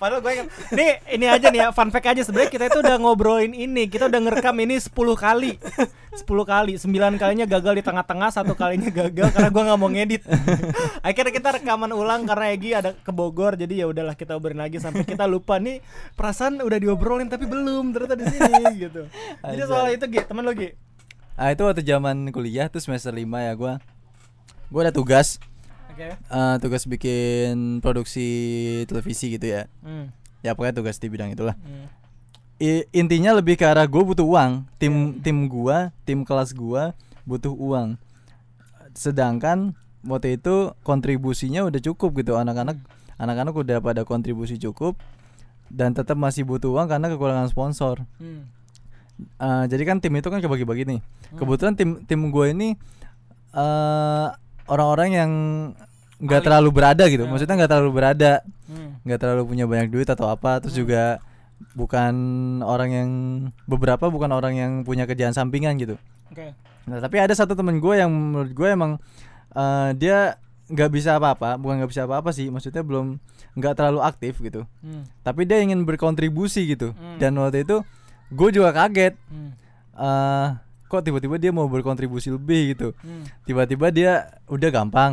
Padahal 0.00 0.24
gue 0.24 0.32
ingat 0.32 0.48
Nih 0.72 0.92
ini 1.12 1.26
aja 1.28 1.46
nih 1.52 1.60
ya 1.60 1.68
Fun 1.76 1.92
fact 1.92 2.08
aja 2.08 2.24
sebenarnya 2.24 2.48
kita 2.48 2.64
itu 2.72 2.80
udah 2.80 2.96
ngobrolin 2.96 3.52
ini 3.52 3.84
Kita 3.84 4.08
udah 4.08 4.16
ngerekam 4.16 4.56
ini 4.64 4.80
10 4.80 4.96
kali 4.96 5.60
10 5.60 6.24
kali 6.24 6.72
9 6.80 7.20
kalinya 7.20 7.44
gagal 7.44 7.74
di 7.76 7.84
tengah-tengah 7.84 8.32
Satu 8.32 8.56
kalinya 8.56 8.88
gagal 8.88 9.28
karena 9.28 9.52
gue 9.52 9.62
gak 9.68 9.76
mau 9.76 9.92
ngedit 9.92 10.24
Akhirnya 11.06 11.32
kita 11.36 11.48
rekaman 11.60 11.92
ulang 11.92 12.24
Karena 12.24 12.48
Egi 12.48 12.72
ada 12.72 12.96
ke 12.96 13.12
Bogor 13.12 13.60
Jadi 13.60 13.84
ya 13.84 13.92
udahlah 13.92 14.16
kita 14.16 14.40
obrolin 14.40 14.64
lagi 14.64 14.80
Sampai 14.80 15.04
kita 15.04 15.28
lupa 15.28 15.60
nih 15.60 15.84
Perasaan 16.16 16.64
udah 16.64 16.80
diobrolin 16.80 17.28
Tapi 17.28 17.44
belum 17.44 17.92
Ternyata 17.92 18.16
di 18.16 18.24
sini 18.24 18.56
gitu 18.80 19.04
Jadi 19.44 19.62
soal 19.68 20.00
itu 20.00 20.08
Gi 20.08 20.24
Temen 20.24 20.48
lo 20.48 20.56
Gi 20.56 20.88
ah 21.40 21.56
itu 21.56 21.64
waktu 21.64 21.80
zaman 21.80 22.28
kuliah 22.36 22.68
tuh 22.68 22.84
semester 22.84 23.16
5 23.16 23.24
ya 23.24 23.52
gue. 23.56 23.72
Gue 24.70 24.80
ada 24.86 24.94
tugas 24.94 25.36
Oke 25.90 26.16
eh, 26.16 26.56
tugas 26.62 26.86
bikin 26.86 27.82
produksi 27.84 28.28
televisi 28.86 29.36
gitu 29.36 29.44
ya. 29.44 29.66
hmm. 29.82 30.14
Ya 30.40 30.56
pokoknya 30.56 30.80
tugas 30.80 30.96
di 30.96 31.12
bidang 31.12 31.34
itulah. 31.34 31.58
hmm. 31.60 31.86
I- 32.60 32.86
intinya 32.92 33.36
lebih 33.36 33.56
ke 33.56 33.64
arah 33.64 33.84
gue 33.84 34.00
butuh 34.00 34.24
uang. 34.24 34.64
Tim 34.80 35.20
tim 35.20 35.48
gua, 35.48 35.92
tim 36.08 36.24
kelas 36.24 36.52
gua 36.56 36.92
butuh 37.28 37.52
uang. 37.52 38.00
Sedangkan 38.96 39.76
waktu 40.06 40.40
itu 40.40 40.72
kontribusinya 40.80 41.68
udah 41.68 41.80
cukup 41.80 42.24
gitu 42.24 42.40
anak-anak 42.40 42.80
anak-anak 43.20 43.52
udah 43.52 43.78
pada 43.84 44.02
kontribusi 44.08 44.56
cukup 44.56 44.96
dan 45.68 45.92
tetap 45.92 46.16
masih 46.16 46.48
butuh 46.48 46.72
uang 46.72 46.88
karena 46.88 47.12
kekurangan 47.12 47.48
sponsor. 47.52 48.04
Hmm. 48.16 48.48
Eh, 49.20 49.64
jadi 49.68 49.84
kan 49.84 50.00
tim 50.00 50.16
itu 50.16 50.28
kan 50.32 50.40
kebagi-bagi 50.40 50.88
nih. 50.88 51.00
Kebetulan 51.36 51.76
tim 51.76 52.00
tim 52.08 52.20
gue 52.32 52.46
ini 52.56 52.68
eh 53.52 54.28
orang-orang 54.70 55.08
yang 55.10 55.30
nggak 56.20 56.42
terlalu 56.42 56.70
berada 56.70 57.04
gitu. 57.04 57.24
Ya. 57.24 57.28
Maksudnya 57.28 57.56
nggak 57.58 57.70
terlalu 57.70 57.90
berada, 57.92 58.32
Hmm. 58.64 59.00
nggak 59.02 59.18
terlalu 59.18 59.42
punya 59.44 59.64
banyak 59.66 59.88
duit 59.88 60.06
atau 60.06 60.28
apa. 60.28 60.60
Terus 60.60 60.76
Hmm. 60.76 60.82
juga 60.84 61.02
bukan 61.72 62.14
orang 62.62 62.90
yang 62.90 63.10
beberapa 63.66 64.08
bukan 64.08 64.30
orang 64.30 64.54
yang 64.56 64.72
punya 64.80 65.04
kerjaan 65.04 65.32
sampingan 65.32 65.76
gitu. 65.76 66.00
Oke 66.32 66.56
Nah 66.88 66.98
tapi 66.98 67.20
ada 67.20 67.36
satu 67.36 67.52
temen 67.52 67.76
gue 67.78 67.94
yang 67.94 68.08
menurut 68.08 68.50
gue 68.50 68.68
emang 68.68 68.96
eh, 69.50 69.90
dia 69.94 70.38
nggak 70.66 70.90
bisa 70.90 71.18
apa-apa, 71.18 71.58
bukan 71.58 71.82
nggak 71.82 71.90
bisa 71.90 72.06
apa-apa 72.06 72.30
sih. 72.30 72.48
Maksudnya 72.48 72.80
belum 72.80 73.18
nggak 73.52 73.74
terlalu 73.74 74.00
aktif 74.00 74.38
gitu. 74.38 74.62
hmm. 74.80 75.02
Tapi 75.20 75.42
dia 75.42 75.58
ingin 75.58 75.82
berkontribusi 75.82 76.64
gitu. 76.66 76.94
Hmm. 76.94 77.18
Dan 77.18 77.34
waktu 77.36 77.62
itu 77.62 77.82
gue 78.30 78.48
juga 78.52 78.70
kaget 78.70 79.18
Hmm. 79.26 79.50
eh 79.92 80.46
kok 80.90 81.06
tiba-tiba 81.06 81.38
dia 81.38 81.54
mau 81.54 81.70
berkontribusi 81.70 82.34
lebih 82.34 82.74
gitu. 82.74 82.90
Hmm. 82.98 83.22
tiba-tiba 83.46 83.86
dia 83.88 84.12
udah 84.50 84.70
gampang. 84.74 85.12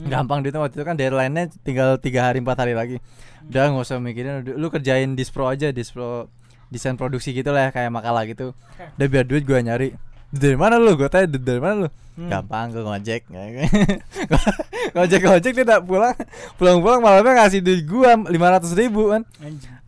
Hmm. 0.00 0.08
gampang 0.08 0.40
duitnya 0.40 0.58
waktu 0.58 0.80
itu 0.80 0.84
kan 0.84 0.96
deadline-nya 0.96 1.44
tinggal 1.60 1.94
tiga 1.96 2.26
hari 2.26 2.42
empat 2.42 2.58
hari 2.58 2.74
lagi. 2.74 2.96
Hmm. 2.98 3.54
udah 3.54 3.62
nggak 3.70 3.84
usah 3.86 4.02
mikirin 4.02 4.42
lu 4.42 4.66
kerjain 4.68 5.14
dispro 5.14 5.46
aja 5.46 5.70
dispro 5.70 6.26
desain 6.70 6.94
produksi 6.94 7.30
gitu 7.30 7.50
lah 7.50 7.68
ya, 7.68 7.70
kayak 7.70 7.90
makalah 7.90 8.26
gitu. 8.26 8.50
Udah 8.98 9.06
biar 9.06 9.22
duit 9.22 9.46
gua 9.46 9.62
nyari. 9.62 9.94
Dari 10.30 10.54
mana 10.54 10.78
lu? 10.78 10.94
Gue 10.94 11.10
tanya 11.10 11.26
"Duit 11.26 11.42
dari 11.42 11.58
mana 11.58 11.74
lu? 11.84 11.88
Hmm. 12.14 12.30
gampang 12.30 12.70
gue 12.70 12.86
ngojek. 12.86 13.26
Ngojek 14.94 15.20
ngojek 15.24 15.52
dia 15.58 15.66
tak 15.66 15.82
pulang. 15.82 16.14
Pulang 16.54 16.78
pulang 16.78 17.00
malamnya 17.02 17.42
ngasih 17.42 17.58
duit 17.58 17.82
gua 17.82 18.14
lima 18.30 18.54
ratus 18.54 18.70
ribu 18.78 19.10
kan. 19.10 19.26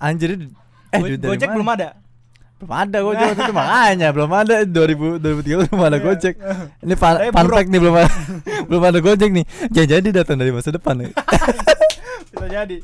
Anjir 0.03 0.35
eh 0.91 0.99
Go- 0.99 1.07
duit 1.09 1.19
dari 1.23 1.31
Gojek 1.31 1.49
mana? 1.49 1.55
belum 1.57 1.69
ada 1.73 1.89
Belum 2.63 2.79
ada 2.79 2.99
Gojek 3.03 3.27
waktu 3.27 3.43
itu. 3.43 3.53
Makanya 3.53 4.09
belum 4.15 4.31
ada. 4.31 4.55
2000 4.63 5.19
2003 5.19 5.67
belum 5.67 5.83
ada 5.83 5.99
Iya. 5.99 6.05
Gojek. 6.07 6.35
Ini 6.79 6.95
fun, 6.95 7.15
fun 7.35 7.47
fact 7.51 7.69
nih 7.69 7.81
belum 7.83 7.95
ada 7.99 8.11
belum 8.71 8.83
ada 8.87 8.99
Gojek 9.03 9.31
nih. 9.35 9.45
Jangan 9.75 9.89
jadi 9.91 10.09
datang 10.15 10.39
dari 10.39 10.55
masa 10.55 10.71
depan 10.71 10.95
nih. 10.95 11.11
Bisa 12.31 12.47
jadi. 12.47 12.79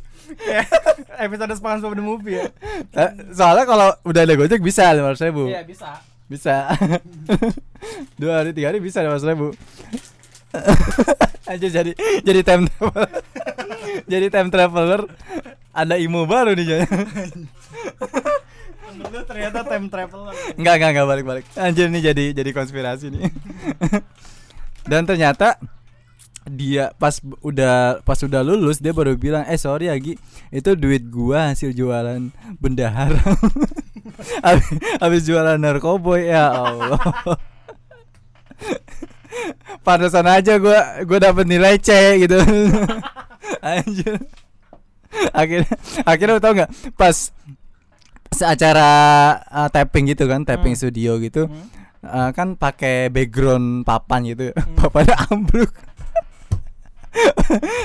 Episode 1.17 1.55
SpongeBob 1.55 1.95
the 1.95 2.03
movie 2.03 2.37
ya. 2.37 2.51
Eh, 2.93 3.11
Soalnya 3.31 3.65
kalau 3.65 3.95
udah 4.03 4.21
ada 4.21 4.35
Gojek 4.35 4.59
bisa 4.59 4.91
500 4.91 5.15
ribu. 5.25 5.47
Iya 5.47 5.63
bisa. 5.63 6.03
Bisa. 6.27 6.75
Dua 8.21 8.43
hari 8.43 8.51
tiga 8.51 8.75
hari 8.75 8.83
bisa 8.83 9.01
500 9.01 9.31
ribu. 9.31 9.55
Aja 11.47 11.69
jadi 11.71 11.95
jadi 12.21 12.41
time 12.43 12.67
traveler. 12.69 13.09
Jadi 14.05 14.27
time 14.27 14.51
traveler. 14.51 15.01
Ada 15.71 15.95
imo 15.97 16.27
baru 16.27 16.53
nih 16.53 16.67
jadi 16.67 16.85
Lu 19.13 19.21
ternyata 19.25 19.65
time 19.65 19.87
traveler 19.93 20.35
Enggak 20.57 20.75
enggak 20.81 20.91
enggak 20.97 21.07
balik-balik. 21.07 21.45
Anjir 21.59 21.87
nih 21.93 22.03
jadi 22.13 22.25
jadi 22.33 22.51
konspirasi 22.53 23.13
nih. 23.13 23.29
Dan 24.91 25.05
ternyata 25.05 25.61
dia 26.49 26.97
pas 26.97 27.21
udah 27.45 28.01
pas 28.01 28.17
udah 28.25 28.41
lulus 28.41 28.81
dia 28.81 28.97
baru 28.97 29.21
bilang 29.21 29.45
eh 29.45 29.61
sorry 29.61 29.93
Agi 29.93 30.17
itu 30.49 30.71
duit 30.73 31.05
gua 31.13 31.53
hasil 31.53 31.77
jualan 31.77 32.33
benda 32.57 32.89
haram. 32.89 33.37
Habis, 35.05 35.29
jualan 35.29 35.61
narkoboy 35.61 36.33
ya 36.33 36.49
Allah. 36.49 36.99
Pantesan 39.85 40.25
aja 40.25 40.57
gua 40.57 41.05
gua 41.05 41.19
dapat 41.21 41.45
nilai 41.45 41.77
C 41.77 41.93
gitu. 42.25 42.41
Anjir. 43.61 44.17
Akhirnya 45.37 45.77
akhirnya 46.09 46.41
tau 46.41 46.53
nggak? 46.57 46.71
Pas 46.97 47.31
pas 48.29 48.41
acara 48.47 48.89
uh, 49.47 49.69
tapping 49.69 50.09
gitu 50.09 50.25
kan 50.25 50.43
tapping 50.43 50.73
Hmm. 50.73 50.81
studio 50.81 51.19
gitu 51.19 51.47
Hmm. 51.47 51.67
uh, 52.03 52.31
kan 52.31 52.55
pakai 52.55 53.09
background 53.09 53.83
papan 53.83 54.21
gitu 54.27 54.51
Hmm. 54.51 54.75
papannya 54.79 55.15
ambruk 55.29 55.71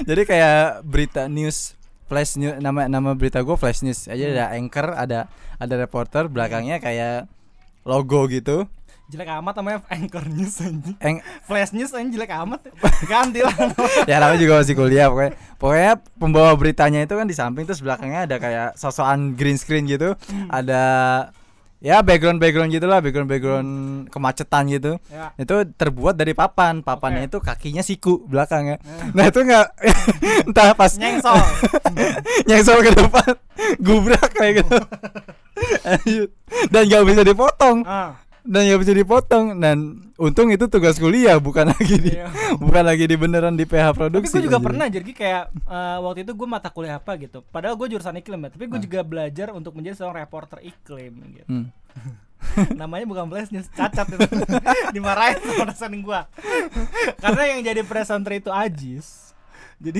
jadi 0.03 0.21
kayak 0.23 0.55
berita 0.83 1.21
news 1.25 1.73
flash 2.05 2.35
news 2.35 2.59
nama 2.59 2.85
nama 2.85 3.13
berita 3.13 3.39
gue 3.39 3.55
flash 3.55 3.81
news 3.81 4.05
aja 4.05 4.21
Hmm. 4.21 4.33
ada 4.33 4.43
anchor 4.53 4.87
ada 4.93 5.19
ada 5.57 5.73
reporter 5.75 6.27
belakangnya 6.27 6.77
kayak 6.77 7.25
logo 7.83 8.27
gitu 8.27 8.67
Jelek 9.13 9.29
amat 9.29 9.53
namanya 9.61 9.85
Anchor 9.93 10.25
News 10.25 10.57
anjing. 10.57 10.97
Eng 10.97 11.21
Flash 11.45 11.69
News 11.69 11.93
anjing 11.93 12.17
jelek 12.17 12.33
amat. 12.33 12.65
Ganti 13.05 13.45
lah. 13.45 13.53
Ya 14.09 14.17
namanya 14.17 14.41
juga 14.41 14.53
masih 14.65 14.73
kuliah 14.73 15.05
pokoknya. 15.13 15.31
Pokoknya 15.61 15.93
pembawa 16.17 16.51
beritanya 16.57 17.05
itu 17.05 17.13
kan 17.13 17.29
di 17.29 17.37
samping 17.37 17.69
terus 17.69 17.85
belakangnya 17.85 18.25
ada 18.25 18.41
kayak 18.41 18.69
sosokan 18.73 19.37
green 19.37 19.61
screen 19.61 19.85
gitu. 19.85 20.17
Hmm. 20.17 20.49
ada 20.49 20.81
ya 21.77 22.01
background 22.01 22.41
background 22.41 22.73
gitulah 22.73 23.05
background 23.05 23.29
background 23.29 23.69
kemacetan 24.09 24.65
gitu. 24.73 24.97
Ya. 25.13 25.29
Itu 25.37 25.61
terbuat 25.61 26.17
dari 26.17 26.33
papan. 26.33 26.81
Papannya 26.81 27.29
Oke. 27.29 27.29
itu 27.29 27.37
kakinya 27.37 27.85
siku 27.85 28.25
belakangnya. 28.25 28.81
Eh. 28.81 29.13
nah 29.15 29.29
itu 29.29 29.45
nggak 29.45 29.67
entah 30.49 30.73
pas 30.73 30.89
Nyengsol 30.97 31.37
nyengsel 32.49 32.81
ke 32.81 32.91
depan 32.97 33.29
gubrak 33.77 34.25
kayak 34.33 34.65
gitu. 34.65 34.77
Dan 36.73 36.81
nggak 36.89 37.03
bisa 37.05 37.21
dipotong. 37.21 37.85
Ah. 37.85 38.22
Dan 38.43 38.61
nggak 38.61 38.79
bisa 38.79 38.93
dipotong 38.93 39.45
dan 39.55 39.77
untung 40.15 40.47
itu 40.47 40.67
tugas 40.67 40.95
kuliah 40.95 41.35
bukan 41.37 41.71
lagi 41.71 41.95
di 41.97 42.11
Iya. 42.13 42.27
bukan 42.61 42.83
lagi 42.83 43.03
di 43.03 43.15
beneran 43.15 43.53
di 43.53 43.63
PH 43.63 43.79
Tapi 43.85 43.97
produksi 43.97 44.35
gue 44.35 44.45
juga 44.45 44.57
anjir. 44.57 44.67
pernah 44.67 44.87
jadi 44.89 45.11
kayak 45.11 45.43
eh, 45.63 45.97
waktu 45.99 46.19
itu 46.21 46.31
gue 46.33 46.45
mata 46.45 46.67
kuliah 46.67 46.97
apa 46.97 47.15
gitu. 47.15 47.39
Padahal 47.45 47.73
gue 47.73 47.87
jurusan 47.89 48.15
iklim 48.15 48.39
ya, 48.41 48.49
tapi 48.49 48.65
gue 48.67 48.75
Ah. 48.75 48.83
juga 48.83 48.99
belajar 49.01 49.47
untuk 49.49 49.71
menjadi 49.73 49.95
seorang 49.97 50.21
reporter 50.21 50.59
iklim 50.59 51.13
gitu. 51.33 51.47
Hmm. 51.47 51.67
Namanya 52.75 53.05
bukan 53.05 53.25
flash 53.25 53.49
news, 53.49 53.67
cacat 53.69 54.03
itu. 54.09 54.27
Dimarahin 54.95 55.39
sama 55.39 55.63
dosen 55.65 55.93
gue. 55.97 56.19
Karena 57.17 57.43
yang 57.47 57.63
jadi 57.63 57.81
presenter 57.81 58.35
itu 58.35 58.51
Ajis. 58.51 59.31
Jadi 59.79 59.99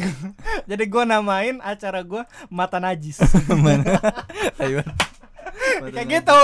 jadi 0.64 0.84
gue 0.86 1.04
namain 1.04 1.60
acara 1.60 2.00
gue 2.02 2.22
mata 2.48 2.78
najis. 2.78 3.20
Mana? 3.50 4.00
Kayak 5.94 6.08
gitu. 6.10 6.42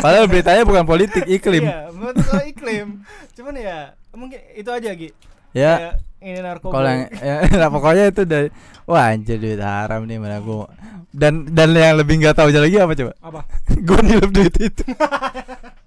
Padahal 0.00 0.26
beritanya 0.28 0.62
bukan 0.66 0.84
politik 0.84 1.24
iklim. 1.26 1.64
Iya, 1.64 1.90
betul 1.92 2.40
iklim. 2.48 2.86
Cuman 3.34 3.54
ya 3.58 3.92
mungkin 4.14 4.40
itu 4.54 4.70
aja 4.70 4.90
Gi. 4.94 5.10
Ya. 5.54 5.72
Kayak 5.78 5.94
ini 6.24 6.40
narkoba. 6.40 6.72
Kalau 6.72 6.88
yang 6.88 7.02
ya, 7.20 7.34
nah, 7.60 7.68
pokoknya 7.68 8.04
itu 8.08 8.22
dari 8.24 8.48
wah 8.88 9.12
anjir 9.12 9.36
duit 9.36 9.60
haram 9.60 10.08
nih 10.08 10.16
mana 10.16 10.40
gua. 10.40 10.72
Dan 11.14 11.46
dan 11.52 11.70
yang 11.76 12.00
lebih 12.00 12.18
nggak 12.18 12.34
tahu 12.34 12.48
lagi 12.50 12.80
apa 12.80 12.92
coba? 12.96 13.12
apa? 13.20 13.40
gua 13.86 14.00
nilep 14.00 14.30
duit 14.32 14.54
itu. 14.56 14.84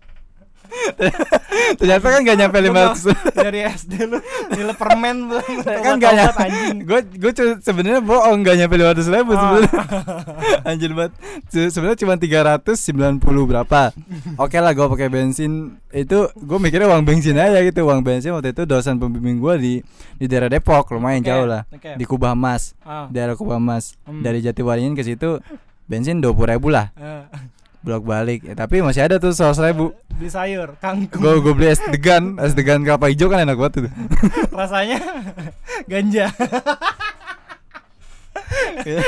Ternyata 1.77 2.05
kan 2.07 2.19
gak 2.21 2.37
nyampe 2.37 2.57
Lu 2.59 2.69
500 2.71 3.35
dari 3.35 3.59
SD 3.63 3.93
lu 4.05 4.17
nilai 4.49 4.75
permen 4.75 5.17
kan 5.63 5.95
gak 5.95 6.13
nyampe. 6.13 6.43
gue 6.79 6.99
gue 7.17 7.31
sebenarnya 7.59 7.99
bohong 7.99 8.39
gak 8.41 8.55
nyampe 8.57 8.75
500 8.75 9.07
ribu 9.09 9.31
Oh. 9.31 9.37
sebenarnya. 9.37 9.81
Anjir 10.63 10.91
banget. 10.91 11.13
Se- 11.47 11.69
sebenarnya 11.69 11.97
cuma 11.97 12.15
390 12.15 13.19
berapa. 13.45 13.81
Oke 14.37 14.57
lah 14.57 14.71
gue 14.71 14.87
pakai 14.87 15.07
bensin. 15.07 15.51
Itu 15.89 16.29
gue 16.33 16.57
mikirnya 16.57 16.87
uang 16.87 17.03
bensin 17.03 17.35
aja 17.35 17.59
gitu. 17.59 17.83
Uang 17.83 18.01
bensin 18.01 18.31
waktu 18.31 18.51
itu 18.51 18.63
dosen 18.63 18.97
pembimbing 18.97 19.37
gue 19.37 19.53
di 19.57 19.73
di 20.15 20.25
daerah 20.25 20.47
Depok. 20.47 20.89
Lumayan 20.89 21.21
Oke, 21.21 21.27
jauh 21.27 21.47
lah. 21.47 21.61
di 21.93 22.03
Kubah 22.03 22.33
Mas. 22.33 22.73
Ah, 22.81 23.07
daerah 23.07 23.33
Kubah 23.33 23.57
Mas. 23.57 23.97
Hmm. 24.03 24.21
dari 24.21 24.39
Jatiwaringin 24.39 24.93
ke 24.93 25.03
situ 25.03 25.39
bensin 25.83 26.19
20 26.19 26.33
ribu 26.49 26.67
lah. 26.67 26.91
Eh, 26.93 27.23
bolak 27.87 28.03
balik 28.03 28.39
Ya, 28.43 28.53
tapi 28.53 28.83
masih 28.83 28.99
ada 29.01 29.15
tuh 29.15 29.31
100 29.31 29.55
ribu 29.63 29.95
beli 30.11 30.27
sayur 30.27 30.75
kangkung 30.77 31.23
gue 31.23 31.33
gue 31.39 31.53
beli 31.53 31.67
es 31.69 31.79
degan 31.87 32.35
es 32.37 32.51
degan 32.51 32.83
kelapa 32.83 33.07
hijau 33.07 33.27
kan 33.27 33.39
enak 33.39 33.55
banget 33.55 33.73
itu 33.79 33.89
rasanya 34.59 34.99
ganja 35.85 36.27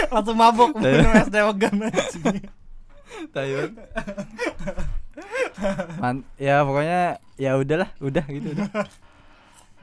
langsung 0.10 0.36
mabok 0.36 0.76
minum 0.76 1.12
es 1.14 1.30
anjing. 1.30 2.44
Taiwan. 3.30 3.72
Man, 6.00 6.16
ya 6.36 6.64
pokoknya 6.64 7.02
ya 7.36 7.52
udahlah, 7.56 7.92
udah 8.00 8.24
gitu 8.26 8.48
udah. 8.50 8.68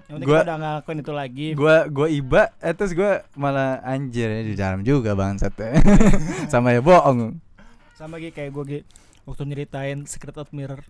yang 0.07 0.17
penting 0.17 0.29
Gua- 0.29 0.39
kita 0.39 0.47
udah 0.47 0.57
nggak 0.57 0.73
lakuin 0.79 0.99
itu 1.01 1.13
lagi 1.13 1.47
Gua 1.53 1.77
gua 1.87 2.09
iba, 2.09 2.43
eh 2.59 2.73
terus 2.73 2.93
gua 2.93 3.27
malah 3.35 3.83
anjir 3.83 4.29
ya 4.31 4.43
di 4.43 4.55
dalam 4.55 4.81
juga 4.81 5.13
bangsat. 5.13 5.53
Sama 6.53 6.73
ya 6.73 6.81
bohong. 6.81 7.37
Sama 7.97 8.21
lagi 8.21 8.29
kayak 8.29 8.53
gue 8.53 8.85
waktu 9.25 9.43
nyeritain 9.49 10.05
Secret 10.05 10.37
Admirer 10.37 10.85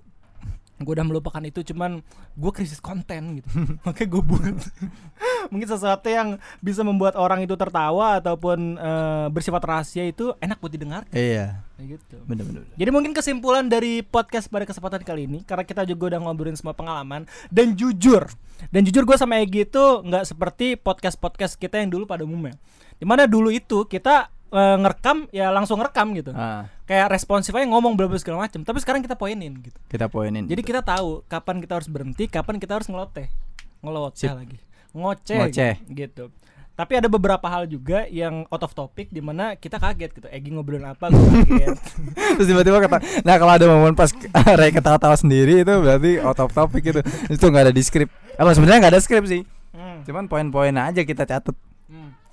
gue 0.76 0.92
udah 0.92 1.08
melupakan 1.08 1.40
itu 1.40 1.64
cuman 1.72 2.04
gue 2.36 2.52
krisis 2.52 2.84
konten 2.84 3.40
gitu. 3.40 3.48
Makanya 3.88 4.08
gue 4.12 4.22
buat. 4.22 4.56
Mungkin 5.52 5.68
sesuatu 5.72 6.04
yang 6.04 6.36
bisa 6.60 6.84
membuat 6.84 7.16
orang 7.16 7.40
itu 7.40 7.56
tertawa 7.56 8.20
ataupun 8.20 8.76
eh, 8.76 9.26
bersifat 9.32 9.62
rahasia 9.64 10.04
itu 10.04 10.36
enak 10.36 10.60
buat 10.60 10.68
didengar 10.68 11.08
Iya, 11.16 11.64
gitu. 11.80 12.20
Bener 12.28 12.44
bener. 12.44 12.62
jadi 12.76 12.90
mungkin 12.92 13.16
kesimpulan 13.16 13.70
dari 13.70 14.04
podcast 14.04 14.52
pada 14.52 14.68
kesempatan 14.68 15.00
kali 15.00 15.24
ini 15.24 15.38
karena 15.48 15.64
kita 15.64 15.88
juga 15.88 16.12
udah 16.12 16.20
ngobrolin 16.28 16.58
semua 16.60 16.76
pengalaman 16.76 17.24
dan 17.48 17.72
jujur. 17.72 18.28
Dan 18.68 18.84
jujur 18.84 19.08
gue 19.08 19.16
sama 19.16 19.40
Egi 19.40 19.64
itu 19.64 19.84
nggak 20.04 20.28
seperti 20.28 20.76
podcast 20.76 21.16
podcast 21.16 21.56
kita 21.56 21.80
yang 21.80 21.88
dulu 21.88 22.04
pada 22.04 22.20
umumnya. 22.28 22.52
Di 23.00 23.08
mana 23.08 23.24
dulu 23.24 23.48
itu 23.48 23.88
kita 23.88 24.28
eh, 24.48 24.76
ngerekam 24.78 25.26
ya 25.30 25.50
langsung 25.50 25.78
ngerekam 25.78 26.14
gitu 26.14 26.30
Ah, 26.30 26.70
kayak 26.84 27.10
responsif 27.10 27.50
aja 27.50 27.66
ngomong 27.66 27.94
bla 27.94 28.06
segala 28.16 28.44
macam 28.44 28.62
tapi 28.62 28.78
sekarang 28.78 29.00
kita 29.00 29.14
poinin 29.14 29.58
gitu 29.58 29.78
kita 29.86 30.06
poinin. 30.06 30.46
jadi 30.46 30.62
kita 30.62 30.80
tahu 30.80 31.26
kapan 31.26 31.58
kita 31.58 31.78
harus 31.78 31.88
berhenti 31.88 32.26
kapan 32.26 32.56
kita 32.56 32.78
harus 32.78 32.86
ngeloteh 32.86 33.26
ngeloteh 33.80 34.32
lagi 34.32 34.58
ngoceh 34.92 35.38
Ngoceh. 35.42 35.72
gitu 35.92 36.30
tapi 36.76 36.92
ada 36.92 37.08
beberapa 37.08 37.48
hal 37.48 37.64
juga 37.64 38.04
yang 38.06 38.44
out 38.46 38.60
of 38.60 38.76
topic 38.76 39.08
di 39.08 39.24
mana 39.24 39.56
kita 39.56 39.80
kaget 39.80 40.12
gitu 40.12 40.28
Egi 40.28 40.52
ngobrolin 40.52 40.84
apa 40.84 41.08
gue 41.08 41.20
kaget 41.48 41.72
terus 42.36 42.46
tiba-tiba 42.46 42.84
kata, 42.84 43.00
nah 43.24 43.40
kalau 43.40 43.52
ada 43.56 43.64
momen 43.64 43.96
pas 43.96 44.12
Ray 44.60 44.76
ketawa-tawa 44.76 45.16
sendiri 45.16 45.64
itu 45.64 45.72
berarti 45.72 46.20
out 46.20 46.36
of 46.36 46.52
topic 46.52 46.84
itu. 46.84 47.00
Itu 47.32 47.48
nggak 47.48 47.64
ada 47.64 47.72
di 47.72 47.80
skrip. 47.80 48.12
Apa 48.36 48.52
sebenarnya 48.52 48.78
nggak 48.84 48.92
ada 48.92 49.00
skrip 49.00 49.24
sih. 49.24 49.40
Hmm, 49.72 50.04
Cuman 50.04 50.28
poin-poin 50.28 50.76
aja 50.76 51.00
kita 51.00 51.24
catat. 51.24 51.56
hmm. 51.88 52.25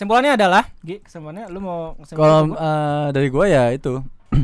Kesimpulannya 0.00 0.32
adalah 0.40 0.64
Gi 0.80 1.04
kesimpulannya 1.04 1.52
lu 1.52 1.60
mau 1.60 1.92
Kalau 2.08 2.56
eh, 2.56 3.06
dari 3.12 3.28
gua 3.28 3.44
ya 3.44 3.68
itu 3.68 4.00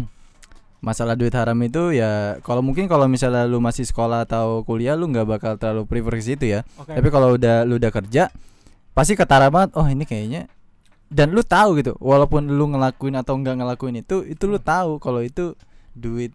masalah 0.87 1.17
duit 1.17 1.33
haram 1.33 1.57
itu 1.65 1.97
ya 1.97 2.37
kalau 2.45 2.61
mungkin 2.61 2.85
kalau 2.87 3.09
misalnya 3.09 3.49
lu 3.49 3.57
masih 3.59 3.89
sekolah 3.89 4.29
atau 4.29 4.61
kuliah 4.69 4.93
lu 4.93 5.09
nggak 5.09 5.25
bakal 5.25 5.53
terlalu 5.57 5.89
prefer 5.89 6.21
ke 6.21 6.25
situ 6.25 6.45
ya. 6.45 6.61
Oke. 6.77 6.93
Tapi 6.93 7.09
kalau 7.09 7.41
udah 7.41 7.65
lu 7.65 7.81
udah 7.81 7.89
kerja 7.89 8.29
pasti 8.93 9.17
ketara 9.17 9.49
banget. 9.49 9.73
Oh 9.81 9.89
ini 9.89 10.05
kayaknya 10.05 10.53
dan 11.09 11.33
lu 11.33 11.41
tahu 11.41 11.81
gitu 11.81 11.95
walaupun 12.03 12.53
lu 12.53 12.69
ngelakuin 12.77 13.17
atau 13.17 13.39
nggak 13.39 13.57
ngelakuin 13.63 14.03
itu 14.03 14.27
itu 14.27 14.45
lu 14.45 14.59
tahu 14.59 14.99
kalau 15.01 15.23
itu 15.23 15.55
duit 15.97 16.35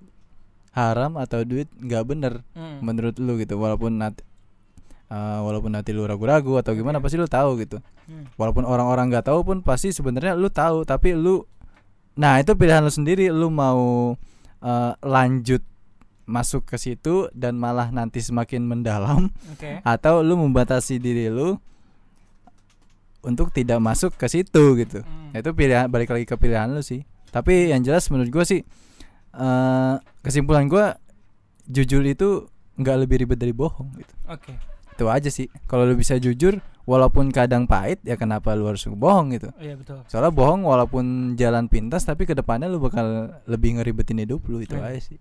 haram 0.71 1.19
atau 1.19 1.43
duit 1.43 1.67
nggak 1.77 2.03
bener 2.07 2.33
Hmm. 2.55 2.79
menurut 2.79 3.19
lu 3.19 3.35
gitu 3.35 3.59
walaupun 3.59 3.99
nanti 3.99 4.23
eh, 5.11 5.39
walaupun 5.39 5.69
nanti 5.69 5.91
lu 5.91 6.03
ragu-ragu 6.03 6.55
atau 6.55 6.71
gimana 6.71 6.97
pasti 6.97 7.15
lu 7.15 7.27
tahu 7.27 7.59
gitu 7.59 7.77
Hmm. 8.01 8.25
walaupun 8.33 8.63
orang-orang 8.63 9.07
nggak 9.07 9.23
tahu 9.25 9.39
pun 9.41 9.57
pasti 9.61 9.91
sebenarnya 9.91 10.33
lu 10.33 10.47
tahu 10.47 10.83
tapi 10.83 11.13
lu 11.13 11.43
nah 12.13 12.35
itu 12.37 12.51
pilihan 12.53 12.79
lu 12.79 12.89
sendiri 12.89 13.27
lu 13.27 13.47
mau 13.47 14.15
eh, 14.59 14.91
lanjut 15.01 15.61
masuk 16.23 16.63
ke 16.65 16.75
situ 16.75 17.27
dan 17.31 17.55
malah 17.55 17.87
nanti 17.89 18.19
semakin 18.19 18.63
mendalam 18.63 19.27
Oke. 19.49 19.79
atau 19.81 20.19
lu 20.19 20.35
membatasi 20.35 20.95
diri 20.97 21.27
lu 21.27 21.55
untuk 23.21 23.51
tidak 23.51 23.77
masuk 23.77 24.15
ke 24.15 24.25
situ 24.27 24.63
gitu 24.75 25.05
Hmm. 25.05 25.31
itu 25.31 25.49
pilihan 25.51 25.85
balik 25.87 26.09
lagi 26.09 26.25
ke 26.25 26.35
pilihan 26.35 26.67
lu 26.67 26.81
sih 26.81 27.05
tapi 27.29 27.69
yang 27.69 27.79
jelas 27.79 28.09
menurut 28.09 28.27
gua 28.29 28.43
sih 28.43 28.65
eh 29.31 29.93
kesimpulan 30.21 30.65
gua 30.65 30.97
jujur 31.65 32.01
itu 32.01 32.49
nggak 32.75 32.97
lebih 32.99 33.23
ribet 33.23 33.37
dari 33.37 33.53
bohong 33.53 33.93
gitu 33.95 34.13
Oke. 34.25 34.57
Itu 35.01 35.09
aja 35.09 35.27
sih 35.27 35.49
kalau 35.65 35.83
lu 35.83 35.93
bisa 35.93 36.15
jujur 36.15 36.61
walaupun 36.83 37.29
kadang 37.29 37.65
pahit 37.65 37.97
ya 38.01 38.13
kenapa 38.13 38.53
lu 38.53 38.65
harus 38.65 38.85
bohong 38.85 39.33
gitu 39.33 39.49
Oh, 39.49 39.57
iya 39.59 39.73
betul. 39.73 40.05
soalnya 40.05 40.29
bohong 40.29 40.61
walaupun 40.61 41.05
jalan 41.33 41.65
pintas 41.65 42.03
tapi 42.03 42.23
ke 42.23 42.33
depannya 42.33 42.65
lu 42.65 42.77
bakal 42.77 43.05
lebih 43.43 43.75
ngeribetin 43.75 44.17
hidup 44.19 44.45
lu 44.45 44.59
itu 44.59 44.73
Hmm. 44.73 44.85
aja 44.85 45.01
sih 45.03 45.17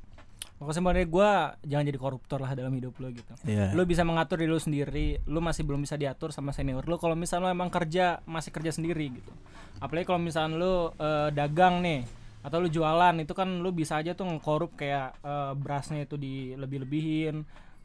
Pokoknya 0.53 0.77
sebenarnya 0.77 1.07
gue 1.09 1.31
jangan 1.65 1.85
jadi 1.87 1.97
koruptor 1.99 2.39
lah 2.39 2.53
dalam 2.53 2.77
hidup 2.77 2.93
lo 2.95 3.09
gitu. 3.09 3.33
Iya. 3.49 3.73
Lu 3.73 3.89
bisa 3.89 4.05
mengatur 4.05 4.37
diri 4.37 4.53
lu 4.53 4.61
sendiri, 4.61 5.17
lu 5.25 5.41
masih 5.41 5.65
belum 5.65 5.81
bisa 5.81 5.97
diatur 5.97 6.37
sama 6.37 6.53
senior 6.53 6.85
lu 6.85 7.01
kalau 7.01 7.17
misalnya 7.17 7.49
lu 7.49 7.57
emang 7.57 7.73
kerja 7.73 8.21
masih 8.29 8.53
kerja 8.53 8.69
sendiri 8.69 9.09
gitu. 9.11 9.33
Apalagi 9.81 10.05
kalau 10.05 10.21
misalnya 10.21 10.61
lu 10.61 10.75
eh, 10.93 11.33
dagang 11.33 11.81
nih 11.81 12.05
atau 12.45 12.61
lu 12.61 12.69
jualan 12.69 13.17
itu 13.17 13.33
kan 13.33 13.49
lu 13.57 13.73
bisa 13.73 13.97
aja 13.97 14.13
tuh 14.13 14.29
ngkorup 14.29 14.77
kayak 14.77 15.17
eh, 15.19 15.53
berasnya 15.57 16.05
itu 16.05 16.21
di 16.21 16.53
lebih-lebihin 16.53 17.41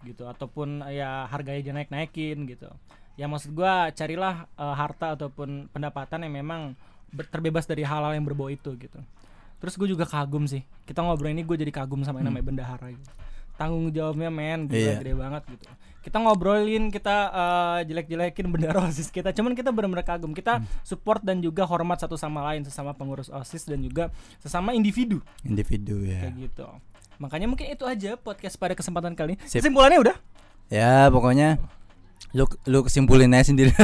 gitu 0.06 0.30
ataupun 0.30 0.86
ya 0.88 1.26
harganya 1.26 1.60
aja 1.60 1.72
naik-naikin 1.74 2.46
gitu. 2.46 2.70
Ya 3.16 3.26
maksud 3.26 3.52
gua 3.52 3.90
carilah 3.90 4.46
eh, 4.54 4.76
harta 4.78 5.18
ataupun 5.18 5.68
pendapatan 5.74 6.24
yang 6.24 6.46
memang 6.46 6.78
terbebas 7.32 7.64
dari 7.64 7.82
hal-hal 7.82 8.14
yang 8.14 8.24
berbau 8.24 8.48
itu 8.48 8.76
gitu. 8.76 9.00
Terus 9.56 9.74
gue 9.80 9.88
juga 9.88 10.04
kagum 10.04 10.44
sih. 10.46 10.62
Kita 10.84 11.00
ngobrol 11.00 11.32
ini 11.32 11.42
gue 11.42 11.56
jadi 11.56 11.72
kagum 11.72 12.04
sama 12.04 12.20
yang 12.20 12.28
namanya 12.28 12.46
bendahara 12.52 12.92
gitu. 12.92 13.08
Tanggung 13.56 13.88
jawabnya 13.88 14.28
men 14.28 14.68
gila 14.68 14.76
Iya. 14.78 14.96
gede 15.00 15.14
banget 15.16 15.44
gitu. 15.48 15.66
Kita 16.04 16.18
ngobrolin, 16.20 16.92
kita 16.92 17.16
eh, 17.32 17.80
jelek-jelekin 17.88 18.46
bendahara 18.52 18.84
OSIS 18.84 19.08
kita. 19.10 19.32
Cuman 19.32 19.56
kita 19.56 19.72
benar-benar 19.72 20.04
kagum. 20.04 20.36
Kita 20.36 20.60
support 20.84 21.24
dan 21.24 21.40
juga 21.40 21.64
hormat 21.64 22.04
satu 22.04 22.20
sama 22.20 22.44
lain 22.52 22.68
sesama 22.68 22.92
pengurus 22.92 23.32
OSIS 23.32 23.64
dan 23.64 23.80
juga 23.80 24.12
sesama 24.44 24.76
individu 24.76 25.24
individu 25.42 26.04
ya 26.04 26.28
kayak 26.30 26.52
gitu. 26.52 26.68
Makanya 27.18 27.46
mungkin 27.46 27.68
itu 27.68 27.84
aja 27.84 28.16
podcast 28.16 28.56
pada 28.56 28.74
kesempatan 28.74 29.14
kali. 29.14 29.34
ini. 29.34 29.42
Sip. 29.44 29.60
Kesimpulannya 29.60 30.00
udah. 30.02 30.18
ya 30.66 31.08
pokoknya 31.08 31.62
lu 32.32 32.44
lu 32.66 32.82
kesimpulin 32.82 33.30
aja 33.30 33.48
sendiri 33.48 33.70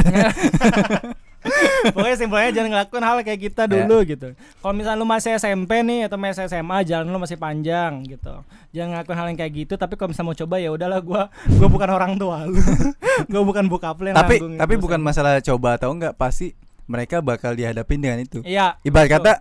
Pokoknya 1.84 2.14
simpelnya 2.14 2.50
jangan 2.52 2.70
ngelakuin 2.70 3.02
hal 3.02 3.16
kayak 3.20 3.40
kita 3.42 3.62
Ya. 3.64 3.82
dulu 3.82 3.96
gitu. 4.04 4.28
Kalau 4.56 4.70
misalnya 4.72 4.98
lu 4.98 5.06
masih 5.08 5.34
SMP 5.34 5.82
nih 5.82 6.06
atau 6.06 6.14
masih 6.14 6.46
SMA, 6.46 6.78
jalan 6.84 7.06
lu 7.06 7.18
masih 7.18 7.34
panjang 7.34 8.06
gitu. 8.06 8.30
Jangan 8.70 8.88
ngelakuin 8.92 9.16
hal 9.16 9.26
yang 9.26 9.38
kayak 9.40 9.52
gitu. 9.56 9.74
Tapi 9.74 9.94
kalau 9.94 10.10
misalnya 10.10 10.28
mau 10.28 10.38
coba 10.38 10.56
ya 10.56 10.70
udahlah 10.70 11.00
gua 11.00 11.22
gua 11.52 11.68
bukan 11.68 11.88
orang 11.88 12.12
tua 12.14 12.46
lu. 12.46 12.62
gua 13.32 13.42
bukan 13.42 13.64
bokap 13.66 13.98
lu 13.98 14.06
yang 14.08 14.16
tapi 14.16 14.38
tapi 14.54 14.72
itu. 14.72 14.80
bukan 14.80 14.98
masalah 14.98 15.38
coba 15.40 15.74
atau 15.74 15.90
enggak 15.90 16.14
pasti 16.14 16.54
mereka 16.84 17.18
bakal 17.18 17.52
dihadapin 17.52 17.98
dengan 17.98 18.18
itu 18.20 18.38
Iya. 18.42 18.78
ibarat 18.82 19.10
kata 19.12 19.32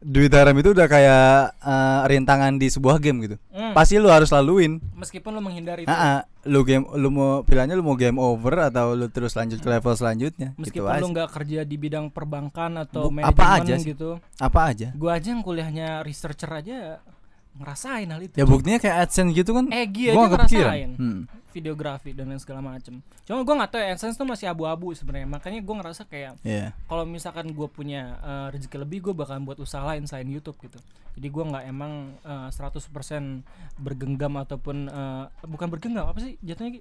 duit 0.00 0.28
haram 0.30 0.52
itu 0.54 0.70
udah 0.70 0.86
kayak 0.86 1.28
eh, 1.56 2.00
rintangan 2.06 2.56
di 2.56 2.66
sebuah 2.66 2.96
game 2.96 3.20
gitu 3.22 3.36
Hmm. 3.50 3.72
pasti 3.72 3.94
lu 3.94 4.08
harus 4.08 4.28
laluin 4.28 4.80
Meskipun 4.94 5.30
lu 5.30 5.38
menghindari 5.38 5.84
itu. 5.84 5.92
Lu 6.42 6.60
game 6.62 6.88
lu 6.90 7.08
mau 7.08 7.30
pilihannya 7.40 7.72
lu 7.72 7.82
mau 7.82 7.92
game 7.92 8.16
over 8.16 8.64
atau 8.64 8.94
lu 8.94 9.06
terus 9.06 9.32
lanjut 9.32 9.56
ke 9.56 9.68
level 9.68 9.92
selanjutnya 9.92 10.54
gitu 10.54 10.80
Meskipun 10.80 10.88
aja 10.88 10.98
lu 10.98 11.08
nggak 11.10 11.28
kerja 11.30 11.60
di 11.62 11.76
bidang 11.76 12.08
perbankan 12.08 12.80
atau 12.80 13.06
Bu- 13.06 13.20
apa 13.20 13.28
manajemen 13.52 13.60
aja 13.62 13.74
sih? 13.76 13.92
gitu. 13.92 14.10
apa 14.34 14.60
aja 14.66 14.88
Gua 14.92 15.14
aja 15.14 15.28
yang 15.28 15.40
kuliahnya 15.40 16.00
researcher 16.00 16.48
aja 16.50 17.04
ngerasain 17.60 18.08
hal 18.08 18.20
itu. 18.20 18.34
ya 18.34 18.44
buktinya 18.44 18.78
kayak 18.78 18.96
AdSense 19.04 19.30
gitu 19.30 19.52
kan 19.52 19.68
Egi 19.68 20.10
gua 20.10 20.24
aja 20.24 20.32
ngerasain. 20.34 20.90
Hmm. 20.96 21.20
videografi 21.50 22.14
dan 22.14 22.30
lain 22.30 22.38
segala 22.38 22.62
macem. 22.62 23.02
Cuma 23.26 23.42
gua 23.42 23.54
nggak 23.58 23.70
tahu 23.70 23.80
ya, 23.80 23.88
AdSense 23.92 24.14
tuh 24.14 24.22
masih 24.22 24.46
abu-abu 24.46 24.94
sebenarnya. 24.94 25.26
Makanya 25.26 25.60
gua 25.60 25.76
ngerasa 25.78 26.06
kayak 26.06 26.38
Iya. 26.40 26.70
kalau 26.86 27.02
misalkan 27.02 27.50
gue 27.50 27.68
punya 27.68 28.16
eh, 28.16 28.46
rezeki 28.54 28.76
lebih, 28.80 28.98
gue 29.02 29.14
bakalan 29.14 29.42
buat 29.42 29.58
usaha 29.58 29.82
lain 29.82 30.06
selain 30.06 30.26
YouTube 30.26 30.54
gitu. 30.62 30.78
Jadi 31.18 31.26
gua 31.26 31.44
nggak 31.50 31.64
emang 31.66 31.92
eh, 32.22 32.48
100% 32.48 33.42
bergenggam 33.76 34.32
ataupun 34.36 34.76
eh, 34.86 35.24
bukan 35.42 35.68
bergenggam 35.68 36.06
apa 36.06 36.18
sih 36.18 36.38
jatuhnya 36.40 36.78
Ki? 36.78 36.80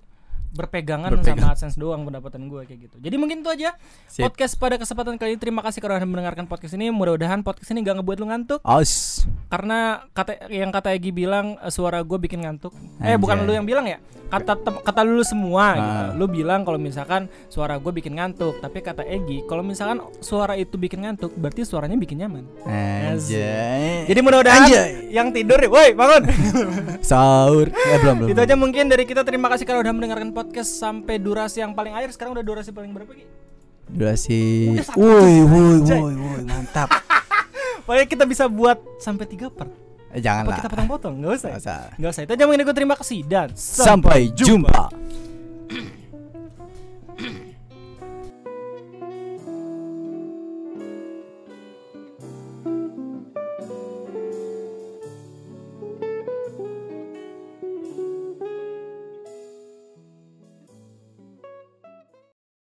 Berpegangan 0.50 1.14
Berpegang. 1.14 1.38
sama 1.40 1.54
AdSense 1.54 1.78
doang 1.78 2.02
pendapatan 2.02 2.46
gue 2.46 2.66
kayak 2.66 2.80
gitu. 2.90 2.96
Jadi 2.98 3.16
mungkin 3.16 3.42
itu 3.42 3.50
aja 3.50 3.78
Sip. 4.06 4.26
podcast 4.26 4.54
pada 4.56 4.76
kesempatan 4.76 5.16
kali 5.16 5.34
ini. 5.34 5.40
Terima 5.40 5.62
kasih 5.62 5.78
karena 5.78 6.02
udah 6.02 6.10
mendengarkan 6.10 6.46
podcast 6.46 6.74
ini. 6.74 6.90
Mudah-mudahan 6.90 7.42
podcast 7.42 7.70
ini 7.70 7.80
gak 7.82 8.02
ngebuat 8.02 8.18
lu 8.18 8.28
ngantuk 8.28 8.60
Aus. 8.62 9.24
karena 9.48 10.06
kata 10.12 10.50
yang 10.50 10.70
kata 10.70 10.94
Egi 10.94 11.10
bilang 11.10 11.58
eh, 11.58 11.70
suara 11.70 12.02
gue 12.02 12.18
bikin 12.18 12.42
ngantuk. 12.42 12.74
Eh 13.00 13.14
Anjay. 13.14 13.18
bukan 13.18 13.38
lu 13.46 13.54
yang 13.54 13.66
bilang 13.66 13.86
ya. 13.86 14.02
Kata 14.30 14.54
kata 14.62 15.02
lu 15.02 15.26
semua 15.26 15.66
gitu. 15.74 15.90
Ah. 15.90 16.14
Lu 16.14 16.26
bilang 16.26 16.62
kalau 16.62 16.78
misalkan 16.78 17.26
suara 17.50 17.78
gue 17.78 17.90
bikin 17.90 18.14
ngantuk, 18.14 18.62
tapi 18.62 18.82
kata 18.82 19.02
Egi 19.02 19.42
kalau 19.46 19.66
misalkan 19.66 20.02
suara 20.22 20.54
itu 20.54 20.78
bikin 20.78 21.02
ngantuk, 21.02 21.34
berarti 21.34 21.66
suaranya 21.66 21.98
bikin 21.98 22.22
nyaman. 22.22 22.46
Anjay. 22.62 24.06
Jadi 24.06 24.20
mudah-mudahan 24.22 24.70
yang 25.10 25.34
tidur, 25.34 25.58
woi 25.70 25.98
bangun. 25.98 26.30
sahur. 27.10 27.74
Eh 27.74 27.98
belum 28.02 28.16
belum. 28.22 28.30
itu 28.30 28.40
aja 28.40 28.54
mungkin 28.54 28.86
dari 28.86 29.10
kita. 29.10 29.26
Terima 29.26 29.50
kasih 29.50 29.66
karena 29.66 29.82
udah 29.82 29.94
mendengarkan 29.94 30.30
podcast 30.30 30.39
sampai 30.62 31.18
durasi 31.18 31.60
yang 31.64 31.74
paling 31.74 31.92
akhir. 31.92 32.16
Sekarang 32.16 32.36
udah 32.36 32.46
durasi 32.46 32.70
paling 32.72 32.92
berapa 32.94 33.12
Gi? 33.14 33.26
Durasi. 33.90 34.42
Woi 34.94 35.42
woi 35.44 35.78
woi 35.82 36.14
woi 36.14 36.42
mantap. 36.46 36.94
Pokoknya 37.90 38.06
kita 38.06 38.24
bisa 38.30 38.46
buat 38.46 38.78
sampai 39.02 39.26
tiga 39.26 39.50
part. 39.50 39.74
Eh, 40.10 40.22
jangan 40.22 40.46
Apa 40.46 40.50
lah. 40.50 40.58
kita 40.62 40.70
potong-potong? 40.74 41.14
Nggak 41.22 41.32
usah. 41.38 41.50
Nggak 41.50 41.62
usah. 41.62 41.80
Nggak 41.98 42.12
usah. 42.14 42.22
Itu 42.26 42.32
aja 42.34 42.44
mungkin 42.46 42.62
aku 42.66 42.74
terima 42.74 42.96
kasih 42.98 43.20
dan 43.26 43.50
Sampai 43.58 44.30
jumpa. 44.34 44.90